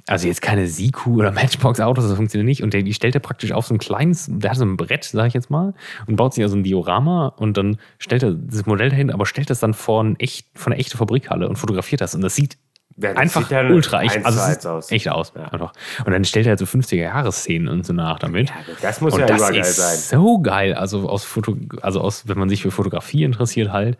Also 0.06 0.26
jetzt 0.26 0.42
keine 0.42 0.66
Siku 0.66 1.18
oder 1.18 1.30
Matchbox-Autos, 1.32 2.06
das 2.08 2.16
funktioniert 2.16 2.46
nicht. 2.46 2.62
Und 2.62 2.74
die 2.74 2.94
stellt 2.94 3.14
er 3.14 3.20
praktisch 3.20 3.52
auf 3.52 3.66
so 3.66 3.74
ein 3.74 3.78
kleines, 3.78 4.28
der 4.30 4.50
hat 4.50 4.58
so 4.58 4.64
ein 4.64 4.76
Brett, 4.76 5.04
sag 5.04 5.28
ich 5.28 5.34
jetzt 5.34 5.50
mal, 5.50 5.74
und 6.06 6.16
baut 6.16 6.34
sich 6.34 6.42
also 6.42 6.56
ein 6.56 6.64
Diorama 6.64 7.28
und 7.28 7.56
dann 7.56 7.78
stellt 7.98 8.22
er 8.22 8.34
das 8.34 8.66
Modell 8.66 8.90
dahin, 8.90 9.10
aber 9.10 9.26
stellt 9.26 9.50
das 9.50 9.60
dann 9.60 9.74
vor, 9.74 10.02
ein 10.02 10.16
echt, 10.18 10.46
vor 10.54 10.72
eine 10.72 10.80
echte 10.80 10.96
Fabrikhalle 10.96 11.48
und 11.48 11.56
fotografiert 11.56 12.00
das. 12.00 12.14
Und 12.14 12.22
das 12.22 12.34
sieht 12.34 12.58
Ja, 12.96 13.12
einfach 13.12 13.48
dann 13.48 13.72
ultra 13.72 14.02
echt, 14.02 14.24
also 14.24 14.38
es 14.38 14.66
aus. 14.66 14.90
echt 14.90 15.08
aus. 15.08 15.34
Einfach. 15.34 15.72
Und 16.04 16.12
dann 16.12 16.24
stellt 16.24 16.46
er 16.46 16.50
halt 16.50 16.58
so 16.58 16.64
50er-Jahres-Szenen 16.66 17.68
und 17.68 17.86
so 17.86 17.92
nach 17.92 18.18
damit. 18.18 18.50
Ja, 18.50 18.56
das 18.80 19.00
muss 19.00 19.14
und 19.14 19.20
ja 19.20 19.26
das 19.26 19.38
übergeil 19.38 19.60
ist 19.60 19.76
sein. 19.76 20.18
so 20.20 20.40
geil. 20.40 20.74
Also 20.74 21.08
aus 21.08 21.24
Foto, 21.24 21.56
also 21.80 22.00
aus, 22.00 22.28
wenn 22.28 22.38
man 22.38 22.48
sich 22.48 22.62
für 22.62 22.70
Fotografie 22.70 23.24
interessiert 23.24 23.72
halt 23.72 23.98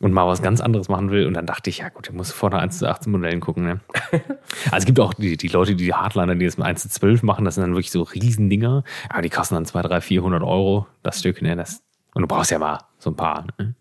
und 0.00 0.12
mal 0.12 0.26
was 0.26 0.42
ganz 0.42 0.60
anderes 0.60 0.88
machen 0.88 1.10
will. 1.10 1.26
Und 1.26 1.34
dann 1.34 1.46
dachte 1.46 1.70
ich, 1.70 1.78
ja 1.78 1.88
gut, 1.90 2.08
ich 2.08 2.14
muss 2.14 2.32
vor 2.32 2.50
der 2.50 2.60
1 2.60 2.78
zu 2.78 2.88
18 2.88 3.12
Modellen 3.12 3.40
gucken. 3.40 3.64
Ne? 3.64 3.80
also 4.12 4.76
es 4.78 4.84
gibt 4.86 5.00
auch 5.00 5.14
die, 5.14 5.36
die 5.36 5.48
Leute, 5.48 5.74
die 5.74 5.92
Hardliner, 5.92 6.34
die 6.34 6.46
das 6.46 6.56
mit 6.56 6.66
1 6.66 6.82
zu 6.82 6.88
12 6.88 7.22
machen, 7.22 7.44
das 7.44 7.56
sind 7.56 7.62
dann 7.62 7.72
wirklich 7.72 7.90
so 7.90 8.02
Riesendinger. 8.02 8.84
Aber 9.08 9.22
die 9.22 9.30
kosten 9.30 9.54
dann 9.54 9.66
200, 9.66 9.90
300, 9.90 10.04
400 10.04 10.42
Euro 10.42 10.86
das 11.02 11.18
Stück. 11.18 11.42
Ne? 11.42 11.56
Das, 11.56 11.82
und 12.14 12.22
du 12.22 12.28
brauchst 12.28 12.50
ja 12.50 12.58
mal 12.58 12.78
so 12.98 13.10
ein 13.10 13.16
paar. 13.16 13.44
Ne? 13.58 13.74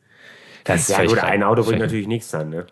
Das 0.66 0.88
Ja, 0.90 1.06
gut, 1.06 1.20
ein 1.20 1.44
Auto 1.44 1.64
bringt 1.64 1.80
natürlich 1.80 2.08
nichts 2.08 2.30
dann, 2.30 2.50
ne? 2.50 2.68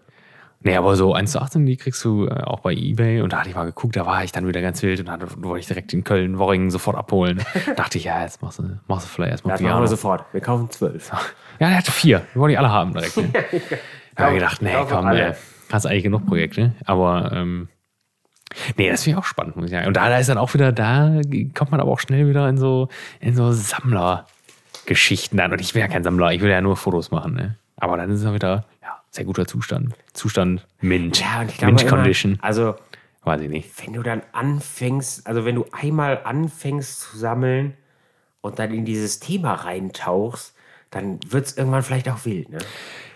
Nee, 0.62 0.76
aber 0.76 0.96
so 0.96 1.14
1 1.14 1.32
zu 1.32 1.40
18, 1.40 1.66
die 1.66 1.78
kriegst 1.78 2.04
du 2.04 2.26
äh, 2.26 2.42
auch 2.44 2.62
bei 2.62 2.74
Ebay. 2.74 3.22
Und 3.22 3.32
da 3.32 3.40
hatte 3.40 3.50
ich 3.50 3.56
mal 3.56 3.66
geguckt, 3.66 3.96
da 3.96 4.06
war 4.06 4.24
ich 4.24 4.32
dann 4.32 4.48
wieder 4.48 4.62
ganz 4.62 4.82
wild 4.82 5.00
und 5.00 5.06
dann 5.06 5.22
wollte 5.44 5.60
ich 5.60 5.68
direkt 5.68 5.94
in 5.94 6.04
Köln, 6.04 6.40
Worringen 6.40 6.72
sofort 6.72 6.98
abholen. 6.98 7.42
dachte 7.76 7.98
ich, 8.00 8.06
ja, 8.06 8.22
jetzt 8.24 8.42
machst 8.42 8.60
du, 8.60 8.80
machst 8.88 9.06
du 9.06 9.10
vielleicht 9.10 9.32
erstmal 9.34 9.54
Das 9.54 9.62
machen 9.62 9.70
Piano. 9.70 9.84
wir 9.84 9.88
sofort. 9.88 10.26
Wir 10.34 10.42
kaufen 10.42 10.70
zwölf. 10.72 11.12
Ja, 11.60 11.70
der 11.70 11.78
hatte 11.78 11.92
vier. 11.92 12.24
Wir 12.34 12.42
wollen 12.42 12.50
die 12.52 12.58
alle 12.58 12.72
haben 12.72 12.94
direkt. 12.94 13.18
Ne? 13.18 13.30
da 14.16 14.24
habe 14.26 14.34
ich 14.34 14.40
gedacht, 14.40 14.62
nee, 14.62 14.74
komm, 14.90 15.06
alle. 15.06 15.28
äh, 15.30 15.36
hast 15.72 15.86
eigentlich 15.86 16.04
genug 16.04 16.26
Projekte. 16.26 16.74
Aber 16.86 17.32
ähm, 17.34 17.70
nee, 18.78 18.90
das 18.90 19.04
finde 19.04 19.18
ich 19.18 19.24
auch 19.24 19.28
spannend, 19.28 19.56
muss 19.56 19.66
ich 19.66 19.72
sagen. 19.72 19.88
Und 19.88 19.96
da, 19.96 20.10
da 20.10 20.18
ist 20.18 20.28
dann 20.30 20.38
auch 20.40 20.54
wieder, 20.54 20.72
da 20.72 21.22
kommt 21.54 21.72
man 21.72 21.80
aber 21.80 21.92
auch 21.92 22.00
schnell 22.00 22.28
wieder 22.28 22.50
in 22.50 22.58
so, 22.58 22.90
in 23.20 23.36
so 23.36 23.52
Sammlergeschichten 23.52 25.38
dann. 25.38 25.52
Und 25.52 25.62
ich 25.62 25.76
will 25.76 25.82
ja 25.82 25.88
kein 25.88 26.04
Sammler, 26.04 26.32
ich 26.32 26.42
will 26.42 26.50
ja 26.50 26.62
nur 26.62 26.76
Fotos 26.78 27.12
machen. 27.12 27.36
Ne? 27.36 27.56
Aber 27.76 27.98
dann 27.98 28.10
ist 28.10 28.22
es 28.22 28.26
auch 28.26 28.34
wieder, 28.34 28.66
ja, 28.82 28.97
Sehr 29.18 29.26
guter 29.26 29.46
Zustand. 29.48 29.94
Zustand 30.14 30.66
Mint. 30.80 31.20
Ja, 31.20 31.42
und 31.42 31.52
ich 31.52 31.58
glaube 31.58 31.74
Mint 31.74 31.82
immer, 31.82 31.92
Condition. 31.92 32.38
also 32.42 32.76
Weiß 33.24 33.42
ich 33.42 33.50
nicht. 33.50 33.70
wenn 33.86 33.94
du 33.94 34.04
dann 34.04 34.22
anfängst, 34.32 35.28
also 35.28 35.44
wenn 35.44 35.56
du 35.56 35.66
einmal 35.72 36.22
anfängst 36.24 37.02
zu 37.02 37.18
sammeln 37.18 37.74
und 38.42 38.60
dann 38.60 38.72
in 38.74 38.86
dieses 38.86 39.20
Thema 39.20 39.54
reintauchst, 39.56 40.56
dann 40.92 41.20
wird 41.30 41.48
es 41.48 41.58
irgendwann 41.58 41.84
vielleicht 41.84 42.08
auch 42.10 42.24
wild, 42.26 42.50
ne? 42.50 42.60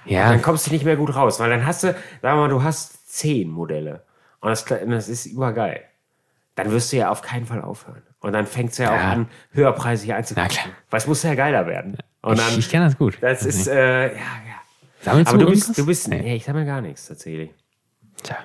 Ja, 0.04 0.30
Dann 0.30 0.42
kommst 0.42 0.68
du 0.68 0.72
nicht 0.72 0.84
mehr 0.84 0.96
gut 0.98 1.16
raus, 1.16 1.40
weil 1.40 1.50
dann 1.52 1.66
hast 1.66 1.84
du, 1.84 1.88
sagen 1.90 1.98
wir 2.22 2.36
mal, 2.36 2.50
du 2.50 2.64
hast 2.64 3.14
zehn 3.16 3.50
Modelle 3.50 4.04
und 4.40 4.50
das, 4.50 4.66
das 4.66 5.08
ist 5.08 5.28
übergeil. 5.28 5.82
Dann 6.56 6.72
wirst 6.72 6.92
du 6.92 6.98
ja 6.98 7.10
auf 7.12 7.22
keinen 7.22 7.46
Fall 7.46 7.62
aufhören. 7.62 8.02
Und 8.20 8.34
dann 8.34 8.46
fängt 8.48 8.72
es 8.72 8.80
ja, 8.80 8.90
auch 8.90 8.96
Ja. 8.96 9.12
an, 9.12 9.28
höherpreisig 9.54 10.14
einzukaufen. 10.14 10.72
Weil 10.90 10.98
es 10.98 11.08
muss 11.08 11.24
ja 11.24 11.36
geiler 11.36 11.66
werden. 11.68 11.98
Und 12.24 12.38
dann, 12.40 12.50
ich, 12.50 12.58
ich 12.58 12.70
kenne 12.70 12.86
das 12.86 12.98
gut. 12.98 13.18
das 13.22 13.46
ist, 13.46 13.68
äh, 13.68 14.08
ja, 14.08 14.14
ja. 14.18 14.51
Sammelst 15.02 15.34
Aber 15.34 15.44
du 15.44 15.50
bist, 15.50 15.78
du 15.78 15.86
bist, 15.86 16.08
Nee. 16.08 16.36
ich 16.36 16.44
sammle 16.46 16.66
gar 16.66 16.82
nichts 16.82 17.08
tatsächlich. 17.08 17.52
Tja. 18.24 18.38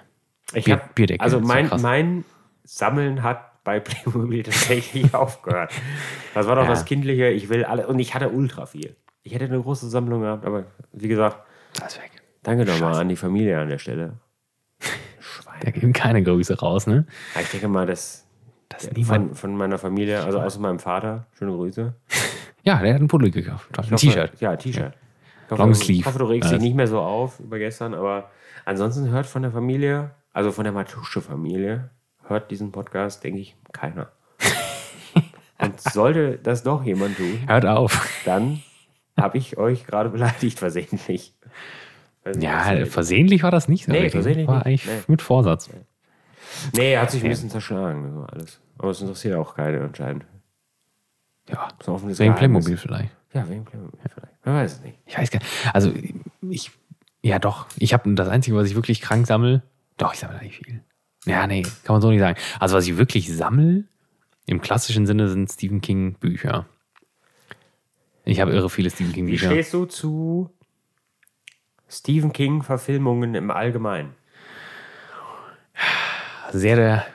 Ich 0.54 0.64
Bier- 0.64 0.74
hab, 0.76 0.94
Bierdeckel, 0.94 1.22
also 1.22 1.38
ja 1.38 1.44
mein, 1.44 1.68
krass. 1.68 1.82
mein 1.82 2.24
Sammeln 2.64 3.22
hat 3.22 3.62
bei 3.64 3.80
Playmobil 3.80 4.42
tatsächlich 4.42 5.12
aufgehört. 5.14 5.72
Das 6.34 6.46
war 6.46 6.56
doch 6.56 6.62
Ja. 6.64 6.68
das 6.70 6.84
kindliche, 6.84 7.28
ich 7.28 7.48
will 7.48 7.64
alle, 7.64 7.86
und 7.88 7.98
ich 7.98 8.14
hatte 8.14 8.30
ultra 8.30 8.66
viel. 8.66 8.96
Ich 9.22 9.34
hätte 9.34 9.44
eine 9.46 9.60
große 9.60 9.88
Sammlung 9.90 10.20
gehabt, 10.22 10.44
aber 10.46 10.64
wie 10.92 11.08
gesagt, 11.08 11.38
Das 11.74 11.94
ist 11.96 12.02
weg. 12.02 12.12
danke 12.42 12.64
nochmal 12.64 12.94
an 12.94 13.08
die 13.08 13.16
Familie 13.16 13.58
an 13.60 13.68
der 13.68 13.78
Stelle. 13.78 14.14
Da 15.60 15.62
Schwein. 15.62 15.72
geben 15.72 15.92
keine 15.92 16.22
Grüße 16.22 16.58
raus, 16.60 16.86
ne? 16.86 17.06
Ja, 17.34 17.40
Ich 17.40 17.50
denke 17.50 17.66
mal, 17.68 17.86
dass 17.86 18.26
Das 18.68 18.88
von, 19.06 19.34
von 19.34 19.56
meiner 19.56 19.78
Familie, 19.78 20.22
also 20.22 20.40
außer 20.40 20.60
meinem 20.60 20.78
Vater, 20.78 21.26
schöne 21.38 21.52
Grüße. 21.52 21.94
Ja, 22.62 22.80
der 22.82 22.94
hat 22.94 23.00
einen 23.00 23.08
Pudel 23.08 23.30
gekauft. 23.30 23.68
Ein 23.78 23.96
T-Shirt. 23.96 24.32
Ja, 24.40 24.50
ein 24.52 24.58
T-Shirt. 24.58 24.92
Ich 24.94 25.05
hoffe, 25.50 25.62
Longsleeve. 25.62 26.00
Ich 26.00 26.06
hoffe, 26.06 26.18
du 26.18 26.24
regst 26.26 26.50
dich 26.50 26.60
nicht 26.60 26.74
mehr 26.76 26.86
so 26.86 27.00
auf 27.00 27.40
über 27.40 27.58
gestern, 27.58 27.94
aber 27.94 28.30
ansonsten 28.64 29.08
hört 29.10 29.26
von 29.26 29.42
der 29.42 29.50
Familie, 29.52 30.10
also 30.32 30.52
von 30.52 30.64
der 30.64 30.72
Matusche-Familie, 30.72 31.90
hört 32.26 32.50
diesen 32.50 32.72
Podcast, 32.72 33.22
denke 33.24 33.40
ich, 33.40 33.56
keiner. 33.72 34.10
Und 35.58 35.80
sollte 35.80 36.38
das 36.42 36.62
doch 36.62 36.84
jemand 36.84 37.16
tun, 37.16 37.40
Hört 37.46 37.64
auf. 37.64 38.08
dann 38.26 38.62
habe 39.18 39.38
ich 39.38 39.56
euch 39.56 39.86
gerade 39.86 40.10
beleidigt 40.10 40.58
versehentlich. 40.58 41.34
Nicht, 42.26 42.42
Ja, 42.42 42.74
das 42.74 42.88
versehentlich 42.90 43.42
war 43.42 43.50
das 43.50 43.68
nicht. 43.68 43.86
so 43.86 43.92
Nee, 43.92 44.10
versehentlich 44.10 44.46
War 44.48 44.66
eigentlich 44.66 44.84
Nee. 44.86 44.92
mit 45.06 45.22
Vorsatz. 45.22 45.70
Nee, 46.74 46.92
er 46.92 47.02
hat 47.02 47.10
sich 47.10 47.22
ein 47.24 47.30
bisschen 47.30 47.48
zerschlagen, 47.50 48.12
so 48.12 48.22
alles. 48.24 48.60
Aber 48.78 48.90
es 48.90 49.00
interessiert 49.00 49.36
auch 49.36 49.54
keinen 49.54 49.82
anscheinend. 49.82 50.26
Ja. 51.48 51.68
Das 51.78 51.88
ist 51.88 52.04
ein 52.04 52.18
Wegen. 52.18 52.34
Playmobil 52.34 52.76
vielleicht. 52.76 53.15
Ja, 53.36 53.48
wegen 53.50 53.64
Playmobil 53.64 54.00
vielleicht. 54.14 54.46
Man 54.46 54.54
weiß 54.54 54.72
es 54.74 54.80
nicht. 54.80 54.98
Ich 55.04 55.18
weiß 55.18 55.30
gar 55.30 55.40
nicht. 55.40 55.50
Also, 55.74 55.92
ich, 56.48 56.70
ja 57.22 57.38
doch. 57.38 57.66
Ich 57.76 57.92
habe 57.92 58.12
das 58.14 58.28
Einzige, 58.28 58.56
was 58.56 58.68
ich 58.68 58.74
wirklich 58.74 59.00
krank 59.02 59.26
sammle, 59.26 59.62
doch, 59.98 60.14
ich 60.14 60.20
sammle 60.20 60.38
eigentlich 60.38 60.58
viel. 60.58 60.82
Ja, 61.26 61.46
nee, 61.46 61.62
kann 61.84 61.94
man 61.94 62.00
so 62.00 62.10
nicht 62.10 62.20
sagen. 62.20 62.38
Also, 62.60 62.76
was 62.76 62.86
ich 62.86 62.96
wirklich 62.96 63.34
sammle, 63.34 63.84
im 64.46 64.60
klassischen 64.60 65.06
Sinne 65.06 65.28
sind 65.28 65.50
Stephen 65.50 65.80
King 65.80 66.14
Bücher. 66.14 66.66
Ich 68.24 68.40
habe 68.40 68.52
irre 68.52 68.70
viele 68.70 68.90
Stephen 68.90 69.12
King 69.12 69.26
Wie 69.26 69.32
Bücher. 69.32 69.50
stehst 69.50 69.74
du 69.74 69.84
zu 69.84 70.50
Stephen 71.88 72.32
King-Verfilmungen 72.32 73.34
im 73.34 73.50
Allgemeinen? 73.50 74.14
Sehr 76.52 76.76
der, 76.76 77.06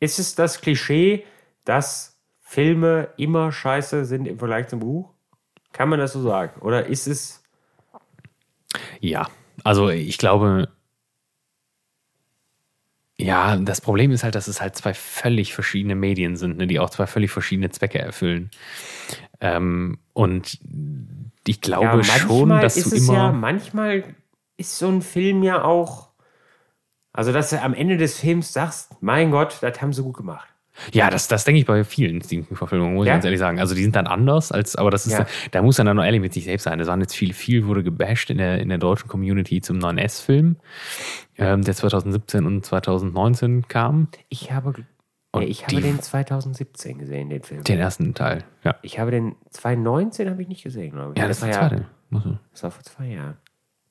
Ist 0.00 0.18
es 0.18 0.34
das 0.34 0.60
Klischee, 0.60 1.24
dass 1.64 2.15
Filme 2.56 3.10
immer 3.18 3.52
scheiße 3.52 4.06
sind 4.06 4.26
im 4.26 4.38
Vergleich 4.38 4.68
zum 4.68 4.80
Buch? 4.80 5.12
Kann 5.72 5.90
man 5.90 5.98
das 5.98 6.14
so 6.14 6.22
sagen? 6.22 6.58
Oder 6.62 6.86
ist 6.86 7.06
es. 7.06 7.42
ja. 8.98 9.28
Also, 9.62 9.90
ich 9.90 10.16
glaube, 10.16 10.70
ja, 13.18 13.58
das 13.58 13.82
Problem 13.82 14.10
ist 14.10 14.24
halt, 14.24 14.34
dass 14.34 14.48
es 14.48 14.62
halt 14.62 14.74
zwei 14.74 14.94
völlig 14.94 15.52
verschiedene 15.52 15.94
Medien 15.94 16.36
sind, 16.36 16.56
ne, 16.56 16.66
die 16.66 16.80
auch 16.80 16.88
zwei 16.88 17.06
völlig 17.06 17.30
verschiedene 17.30 17.68
Zwecke 17.68 17.98
erfüllen. 17.98 18.50
Ähm, 19.38 19.98
und 20.14 20.58
ich 21.46 21.60
glaube 21.60 22.04
schon, 22.04 22.48
dass 22.48 22.78
ist 22.78 22.90
du 22.90 22.96
es 22.96 23.02
immer. 23.02 23.18
ja, 23.18 23.32
manchmal 23.32 24.02
ist 24.56 24.78
so 24.78 24.88
ein 24.88 25.02
Film 25.02 25.42
ja 25.42 25.62
auch. 25.62 26.08
Also, 27.12 27.34
dass 27.34 27.50
du 27.50 27.60
am 27.60 27.74
Ende 27.74 27.98
des 27.98 28.18
Films 28.18 28.54
sagst, 28.54 28.96
mein 29.02 29.30
Gott, 29.30 29.58
das 29.60 29.82
haben 29.82 29.92
sie 29.92 30.02
gut 30.02 30.16
gemacht. 30.16 30.55
Ja, 30.92 31.10
das, 31.10 31.28
das 31.28 31.44
denke 31.44 31.60
ich 31.60 31.66
bei 31.66 31.84
vielen 31.84 32.22
Stephen 32.22 32.46
King-Verfilmungen, 32.46 32.94
muss 32.94 33.06
Ja? 33.06 33.12
ich 33.12 33.14
ganz 33.16 33.24
ehrlich 33.24 33.40
sagen. 33.40 33.58
Also 33.60 33.74
die 33.74 33.82
sind 33.82 33.96
dann 33.96 34.06
anders, 34.06 34.52
als, 34.52 34.76
aber 34.76 34.90
das 34.90 35.06
ist, 35.06 35.12
Ja. 35.18 35.26
da 35.50 35.62
muss 35.62 35.78
er 35.78 35.84
dann 35.84 35.96
noch 35.96 36.04
ehrlich 36.04 36.20
mit 36.20 36.32
sich 36.32 36.44
selbst 36.44 36.64
sein. 36.64 36.78
Das 36.78 36.88
waren 36.88 37.00
jetzt 37.00 37.14
viel, 37.14 37.32
viel 37.32 37.66
wurde 37.66 37.82
gebasht 37.82 38.30
in 38.30 38.38
der, 38.38 38.58
in 38.60 38.68
der 38.68 38.78
deutschen 38.78 39.08
Community 39.08 39.60
zum 39.60 39.78
9S-Film, 39.78 40.56
ähm, 41.38 41.62
der 41.62 41.74
2017 41.74 42.46
und 42.46 42.64
2019 42.64 43.68
kam. 43.68 44.08
Ich 44.28 44.52
habe. 44.52 44.74
Und 45.32 45.42
ich 45.42 45.64
habe 45.64 45.76
die- 45.76 45.82
den 45.82 46.00
2017 46.00 46.98
gesehen, 46.98 47.28
den 47.28 47.42
Film. 47.42 47.62
Den 47.64 47.78
ersten 47.78 48.14
Teil, 48.14 48.44
ja. 48.64 48.74
Ich 48.82 48.98
habe 48.98 49.10
den 49.10 49.34
2019 49.50 50.30
habe 50.30 50.40
ich 50.42 50.48
nicht 50.48 50.62
gesehen, 50.62 50.92
glaube 50.92 51.12
ich. 51.14 51.20
Ja, 51.20 51.28
das, 51.28 51.42
war 51.42 51.48
war 51.50 51.72
ja, 51.72 51.80
man- 52.10 52.38
das 52.52 52.62
war 52.62 52.70
vor 52.70 52.82
zwei 52.84 53.06
Jahren. 53.06 53.36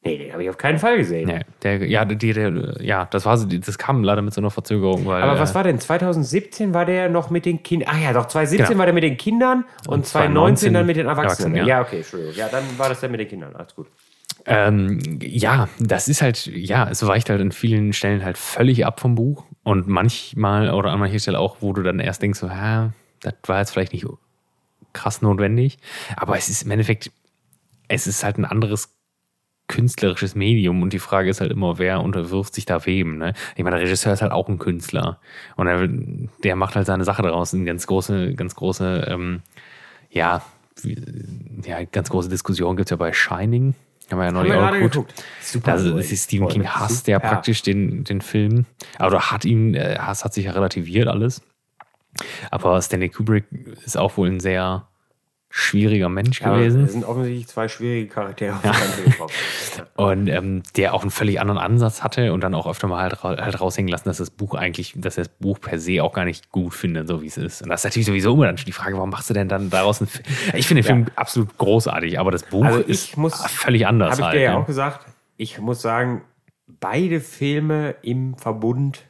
Nee, 0.06 0.20
den 0.20 0.34
habe 0.34 0.43
ich 0.43 0.49
auf 0.49 0.58
keinen 0.60 0.78
Fall 0.78 0.97
gesehen. 0.97 1.28
Nee, 1.28 1.39
der, 1.64 1.84
ja, 1.88 2.06
die, 2.06 2.32
der, 2.32 2.80
ja, 2.80 3.06
das 3.06 3.26
war 3.26 3.38
so, 3.38 3.47
das 3.47 3.78
kam 3.80 4.03
leider 4.03 4.22
mit 4.22 4.36
so 4.36 4.41
einer 4.41 4.51
Verzögerung, 4.51 5.06
weil. 5.08 5.24
Aber 5.24 5.39
was 5.39 5.51
äh, 5.51 5.56
war 5.56 5.64
denn? 5.64 5.80
2017 5.80 6.76
war 6.76 6.86
der 6.86 7.10
noch 7.10 7.32
mit 7.32 7.45
den 7.45 7.64
Kindern. 7.64 7.89
Ach 7.91 7.99
ja, 7.99 8.14
doch, 8.14 8.28
2017 8.28 8.68
Genau. 8.68 8.80
war 8.80 8.86
der 8.86 8.93
mit 8.93 9.03
den 9.03 9.18
Kindern 9.18 9.66
und, 9.88 9.93
Und 9.95 10.06
2019 10.06 10.74
dann 10.74 10.86
mit 10.86 10.97
den 10.97 11.08
Erwachsenen, 11.08 11.56
Erwachsenen. 11.56 11.68
ja. 11.68 11.80
ja. 11.80 11.82
okay, 11.82 11.97
Entschuldigung. 11.97 12.36
Ja, 12.36 12.49
dann 12.49 12.64
war 12.78 12.89
das 12.89 12.99
dann 12.99 13.10
mit 13.10 13.20
den 13.20 13.28
Kindern. 13.28 13.56
Alles 13.56 13.74
gut. 13.74 13.88
Ähm, 14.45 14.99
ja, 15.24 15.70
das 15.80 16.08
ist 16.08 16.22
halt, 16.22 16.45
ja, 16.45 16.88
es 16.88 17.06
weicht 17.06 17.32
halt 17.32 17.41
an 17.41 17.51
vielen 17.51 17.93
Stellen 17.93 18.24
halt 18.24 18.38
völlig 18.38 18.86
ab 18.86 18.99
vom 18.99 19.16
Buch. 19.16 19.45
Und 19.64 19.88
manchmal 19.88 20.70
oder 20.72 20.91
an 20.91 20.99
mancher 20.99 21.18
Stelle 21.18 21.39
auch, 21.39 21.58
wo 21.62 21.74
du 21.74 21.82
dann 21.82 21.99
erst 21.99 22.22
denkst, 22.22 22.39
so, 22.39 22.47
ja, 22.47 22.91
das 23.22 23.34
war 23.47 23.60
jetzt 23.60 23.72
vielleicht 23.72 23.93
nicht 23.93 24.06
krass 24.93 25.24
notwendig. 25.24 25.80
Aber 26.16 26.38
es 26.38 26.47
ist 26.47 26.62
im 26.62 26.70
Endeffekt, 26.72 27.12
es 27.88 28.06
ist 28.06 28.24
halt 28.24 28.38
ein 28.38 28.45
anderes 28.45 28.95
künstlerisches 29.68 30.36
Medium 30.36 30.84
und 30.84 30.93
die 30.93 30.99
Frage 30.99 31.30
ist 31.30 31.41
halt 31.41 31.51
immer, 31.51 31.80
wer 31.80 32.01
unterwirft 32.01 32.53
sich 32.53 32.66
da 32.66 32.86
wem. 32.86 33.18
Ne? 33.18 33.34
Ich 33.55 33.63
meine, 33.63 33.78
der 33.78 33.86
Regisseur 33.86 34.13
ist 34.13 34.22
halt 34.22 34.32
auch 34.32 34.47
ein 34.47 34.59
Künstler 34.59 35.20
und 35.55 35.68
er, 35.68 35.88
der 36.43 36.55
macht 36.55 36.76
halt 36.76 36.86
seine 36.86 37.03
Sache 37.03 37.24
daraus. 37.24 37.53
Eine 37.53 37.66
ganz 37.66 37.88
große, 37.88 38.34
ganz 38.36 38.55
große, 38.55 39.07
ähm, 39.09 39.41
ja, 40.09 40.43
wie, 40.82 41.01
ja, 41.66 41.84
ganz 41.84 42.09
große 42.09 42.30
Diskussion 42.30 42.76
gibt 42.76 42.88
es 42.88 42.91
ja 42.91 42.97
bei 42.97 43.11
Shining. 43.13 43.74
Haben 44.11 44.20
wir 44.20 44.26
ja 44.26 44.32
neulich 44.32 44.53
auch 44.53 44.57
gerade 44.57 44.78
geguckt. 44.78 44.93
geguckt. 44.93 45.24
Super 45.41 45.72
Also, 45.72 45.97
das 45.97 46.11
ist 46.11 46.26
Stephen 46.26 46.47
King 46.47 46.68
hasst 46.68 47.07
ja 47.07 47.18
praktisch 47.18 47.63
den, 47.63 48.03
den 48.03 48.22
Film. 48.22 48.66
Oder 48.99 49.32
hat 49.32 49.45
ihn, 49.45 49.74
äh, 49.74 49.97
Hass 49.99 50.24
hat 50.24 50.34
sich 50.34 50.45
ja 50.45 50.51
relativiert 50.51 51.07
alles. 51.07 51.41
Aber 52.51 52.80
Stanley 52.82 53.09
Kubrick 53.09 53.45
ist 53.84 53.97
auch 53.97 54.16
wohl 54.18 54.30
ein 54.30 54.39
sehr 54.39 54.88
schwieriger 55.58 56.10
Mensch 56.10 56.41
Ja, 56.41 56.53
gewesen. 56.53 56.84
es 56.84 56.91
sind 56.91 57.06
offensichtlich 57.06 57.47
zwei 57.47 57.70
schwierige 57.70 58.10
Charaktere. 58.10 58.60
Ja. 58.62 58.74
Und 59.95 60.28
ähm, 60.28 60.64
der 60.76 60.93
auch 60.93 61.01
einen 61.01 61.12
völlig 61.12 61.39
anderen 61.39 61.58
Ansatz 61.60 62.03
hatte 62.03 62.34
und 62.34 62.41
dann 62.41 62.53
auch 62.53 62.68
öfter 62.68 62.88
mal 62.88 63.01
halt, 63.01 63.24
halt 63.24 63.62
raushängen 63.62 63.89
lassen, 63.89 64.10
dass 64.10 64.18
das 64.18 64.32
Buch 64.32 64.53
eigentlich, 64.56 64.93
dass 64.97 65.18
er 65.18 65.24
das 65.24 65.34
Buch 65.34 65.60
per 65.62 65.80
se 65.80 66.03
auch 66.03 66.12
gar 66.12 66.26
nicht 66.26 66.49
gut 66.51 66.74
findet, 66.74 67.08
so 67.08 67.22
wie 67.22 67.28
es 67.28 67.38
ist. 67.38 67.62
Und 67.62 67.70
das 67.70 67.82
ist 67.82 67.86
natürlich 67.86 68.06
sowieso 68.06 68.34
immer 68.34 68.47
dann 68.47 68.58
schon 68.58 68.66
die 68.66 68.74
Frage, 68.74 68.97
warum 68.97 69.10
machst 69.10 69.30
du 69.30 69.34
denn 69.34 69.47
dann 69.47 69.70
daraus 69.70 70.01
einen 70.01 70.08
Film? 70.10 70.26
Ich 70.56 70.68
finde 70.68 70.82
den 70.82 70.88
Film 70.88 71.06
absolut 71.16 71.58
großartig, 71.58 72.20
aber 72.20 72.32
das 72.32 72.43
Buch 72.43 72.66
Also 72.66 72.80
ist 72.80 73.16
muss- 73.16 73.41
völlig 73.45 73.88
anders 73.88 74.12
Habe 74.12 74.22
ich 74.22 74.26
halt. 74.26 74.36
dir 74.36 74.41
ja 74.41 74.51
ne? 74.51 74.58
auch 74.58 74.66
gesagt. 74.66 75.06
Ich 75.38 75.58
muss 75.60 75.82
sagen, 75.82 76.24
beide 76.68 77.22
Filme 77.22 77.95
im 78.01 78.38
Verbund, 78.38 79.03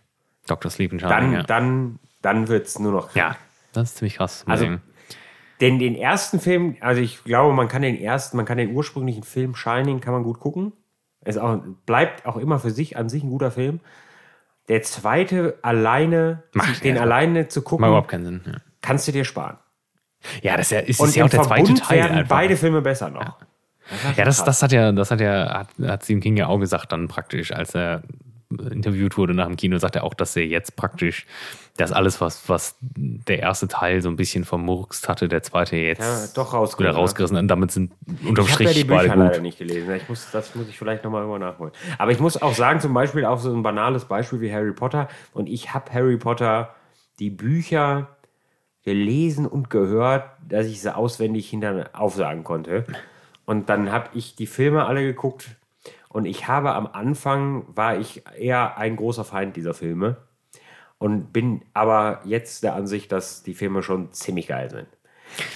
Dr. 0.46 0.70
Sleep 0.70 0.92
dann, 1.00 1.00
Shining, 1.10 1.34
ja. 1.34 1.44
dann, 1.44 1.98
dann 2.22 2.48
wird 2.50 2.68
es 2.68 2.78
nur 2.78 2.92
noch 2.92 3.16
ja, 3.16 3.36
das 3.74 3.90
ist 3.90 3.98
ziemlich 3.98 4.18
krass. 4.18 4.44
Also, 4.48 4.68
sagen. 5.60 5.80
Den, 5.80 5.96
ersten 5.96 6.40
Film, 6.40 6.76
also 6.82 7.02
ich 7.02 7.24
glaube, 7.24 7.54
man 7.54 7.68
kann 7.68 7.82
den 7.82 8.00
ersten, 8.00 8.38
man 8.38 8.46
kann 8.46 8.58
den 8.58 8.76
ursprünglichen 8.76 9.24
Film 9.24 9.56
Shining, 9.56 10.00
kann 10.02 10.14
man 10.14 10.24
gut 10.24 10.40
gucken. 10.40 10.74
Es 11.22 11.38
auch, 11.38 11.60
bleibt 11.86 12.26
auch 12.26 12.38
immer 12.38 12.60
für 12.60 12.72
sich 12.72 12.98
an 12.98 13.10
sich 13.10 13.24
ein 13.24 13.30
guter 13.30 13.52
Film. 13.52 13.80
Der 14.68 14.82
zweite 14.84 15.60
alleine, 15.62 16.44
Macht 16.54 16.84
den 16.84 16.96
ja. 16.96 17.02
alleine 17.02 17.48
zu 17.48 17.60
Macht 17.60 17.70
gucken, 17.70 17.86
überhaupt 17.86 18.08
keinen 18.08 18.26
Sinn. 18.26 18.42
Ja, 18.46 18.54
kannst 18.82 19.08
du 19.08 19.12
dir 19.12 19.26
sparen. 19.26 19.58
ja 20.42 20.58
das 20.58 20.68
ist 20.68 20.72
ja, 20.72 20.80
ist, 20.80 21.00
Und 21.00 21.10
ist 21.10 21.16
ja 21.16 21.26
auch 21.26 21.30
der 21.30 21.44
zweite 21.44 21.74
Teil. 21.76 21.98
werden 22.00 22.18
einfach. 22.20 22.38
beide 22.38 22.58
Filme 22.58 22.82
besser 22.82 23.10
noch. 23.10 23.38
Ja, 24.16 24.26
das, 24.26 24.44
das 24.44 24.64
hat 24.64 24.72
ja, 24.72 24.92
das 24.92 25.12
hat 25.12 25.22
ja, 25.22 25.60
hat, 25.60 25.68
hat 25.88 26.04
Stephen 26.04 26.22
King 26.22 26.38
ja 26.38 26.48
auch 26.48 26.58
gesagt 26.58 26.92
dann 26.92 27.08
praktisch, 27.08 27.52
als 27.52 27.76
er 27.76 28.02
interviewt 28.60 29.18
wurde 29.18 29.34
nach 29.34 29.48
dem 29.48 29.56
Kino, 29.56 29.78
sagt 29.78 29.96
er 29.96 30.04
auch, 30.04 30.14
dass 30.14 30.36
er 30.36 30.46
jetzt 30.46 30.76
praktisch, 30.76 31.26
dass 31.78 31.92
alles, 31.92 32.22
was, 32.22 32.48
was 32.50 32.78
der 32.82 33.40
erste 33.40 33.68
Teil 33.68 34.02
so 34.02 34.10
ein 34.10 34.16
bisschen 34.16 34.44
vermurkst 34.44 35.10
hatte, 35.10 35.28
der 35.28 35.44
zweite 35.44 35.76
jetzt 35.76 36.02
Ja, 36.02 36.28
doch 36.36 36.80
wieder 36.80 36.92
rausgerissen 36.92 37.38
und 37.38 37.48
damit 37.48 37.72
sind 37.72 37.94
unterm 38.26 38.46
Ich 38.46 38.54
habe 38.54 38.64
ja 38.64 38.70
die 38.70 38.76
Strich 38.80 38.88
Bücher 38.88 39.16
leider 39.16 39.34
gut. 39.34 39.42
nicht 39.42 39.58
gelesen. 39.58 39.94
Ich 39.96 40.08
muss, 40.10 40.30
das 40.32 40.56
muss 40.56 40.68
ich 40.70 40.78
vielleicht 40.78 41.04
nochmal 41.04 41.22
irgendwo 41.22 41.38
nachholen. 41.38 41.74
Aber 41.98 42.12
ich 42.12 42.20
muss 42.20 42.42
auch 42.42 42.54
sagen, 42.54 42.80
zum 42.80 42.94
Beispiel 42.94 43.26
auch 43.26 43.40
so 43.40 43.54
ein 43.54 43.64
banales 43.64 44.06
Beispiel 44.06 44.42
wie 44.42 44.54
Harry 44.54 44.74
Potter. 44.74 45.08
Und 45.34 45.50
ich 45.50 45.74
habe 45.74 45.92
Harry 45.92 46.18
Potter 46.18 46.74
die 47.20 47.30
Bücher 47.30 48.10
gelesen 48.84 49.46
und 49.48 49.70
gehört, 49.70 50.30
dass 50.48 50.68
ich 50.68 50.82
sie 50.82 50.96
auswendig 50.96 51.50
hinter 51.50 51.90
aufsagen 51.94 52.44
konnte. 52.44 52.86
Und 53.46 53.70
dann 53.70 53.92
habe 53.92 54.10
ich 54.14 54.36
die 54.36 54.48
Filme 54.48 54.86
alle 54.86 55.02
geguckt. 55.02 55.50
Und 56.16 56.24
ich 56.24 56.48
habe 56.48 56.72
am 56.72 56.88
Anfang, 56.88 57.66
war 57.68 57.98
ich 57.98 58.24
eher 58.38 58.78
ein 58.78 58.96
großer 58.96 59.26
Feind 59.26 59.58
dieser 59.58 59.74
Filme. 59.74 60.16
Und 60.98 61.34
bin 61.34 61.62
aber 61.74 62.22
jetzt 62.24 62.64
der 62.64 62.74
Ansicht, 62.74 63.12
dass 63.12 63.44
die 63.44 63.54
Filme 63.54 63.84
schon 63.84 64.14
ziemlich 64.14 64.48
geil 64.48 64.70
sind. 64.70 64.88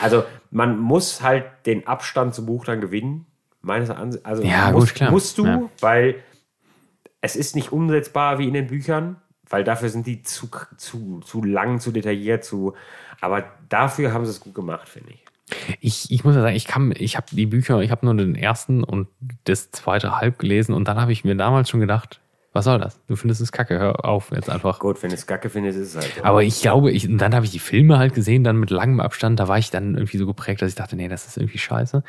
Also 0.01 0.25
man 0.51 0.77
muss 0.77 1.21
halt 1.21 1.45
den 1.65 1.87
Abstand 1.87 2.35
zum 2.35 2.45
Buch 2.45 2.65
dann 2.65 2.81
gewinnen. 2.81 3.25
Meines 3.61 3.89
Ansichts. 3.89 4.25
Also 4.25 4.43
Ja, 4.43 4.71
musst, 4.71 4.87
gut, 4.89 4.95
klar. 4.95 5.11
musst 5.11 5.37
du, 5.37 5.45
Ja. 5.45 5.61
weil 5.79 6.15
es 7.21 7.37
ist 7.37 7.55
nicht 7.55 7.71
umsetzbar 7.71 8.37
wie 8.37 8.49
in 8.49 8.53
den 8.53 8.67
Büchern, 8.67 9.15
weil 9.49 9.63
dafür 9.63 9.87
sind 9.87 10.07
die 10.07 10.23
zu, 10.23 10.49
zu, 10.75 11.21
zu 11.21 11.41
lang, 11.41 11.79
zu 11.79 11.91
detailliert, 11.93 12.43
zu. 12.43 12.73
Aber 13.21 13.45
dafür 13.69 14.11
haben 14.11 14.25
sie 14.25 14.31
es 14.31 14.41
gut 14.41 14.55
gemacht, 14.55 14.89
finde 14.89 15.11
ich. 15.13 15.23
Ich, 15.79 16.11
ich 16.11 16.23
muss 16.23 16.35
ja 16.35 16.41
sagen, 16.41 16.55
ich 16.55 16.65
kann, 16.65 16.93
ich 16.95 17.17
habe 17.17 17.27
die 17.31 17.45
Bücher, 17.45 17.79
ich 17.81 17.91
habe 17.91 18.05
nur 18.05 18.15
den 18.15 18.35
ersten 18.35 18.83
und 18.83 19.07
das 19.45 19.71
zweite 19.71 20.17
halb 20.17 20.39
gelesen 20.39 20.73
und 20.73 20.87
dann 20.87 20.99
habe 20.99 21.11
ich 21.11 21.23
mir 21.23 21.35
damals 21.35 21.69
schon 21.69 21.79
gedacht, 21.79 22.19
was 22.51 22.65
soll 22.65 22.79
das? 22.79 22.99
Du 23.07 23.15
findest 23.15 23.41
es 23.41 23.51
kacke, 23.51 23.77
hör 23.77 24.05
auf 24.05 24.31
jetzt 24.31 24.49
einfach. 24.49 24.79
Gut, 24.79 25.03
wenn 25.03 25.09
du 25.09 25.15
es 25.15 25.27
kacke 25.27 25.49
findest, 25.49 25.77
ist 25.77 25.89
es 25.89 25.95
halt 25.95 26.15
so. 26.17 26.23
Aber 26.23 26.41
ich 26.43 26.61
glaube, 26.61 26.91
ich, 26.91 27.07
und 27.07 27.19
dann 27.19 27.35
habe 27.35 27.45
ich 27.45 27.51
die 27.51 27.59
Filme 27.59 27.99
halt 27.99 28.15
gesehen, 28.15 28.43
dann 28.43 28.57
mit 28.57 28.71
langem 28.71 28.99
Abstand, 28.99 29.39
da 29.39 29.47
war 29.47 29.59
ich 29.59 29.69
dann 29.69 29.93
irgendwie 29.93 30.17
so 30.17 30.25
geprägt, 30.25 30.61
dass 30.61 30.69
ich 30.69 30.75
dachte, 30.75 30.95
nee, 30.95 31.07
das 31.07 31.27
ist 31.27 31.37
irgendwie 31.37 31.59
scheiße. 31.59 32.03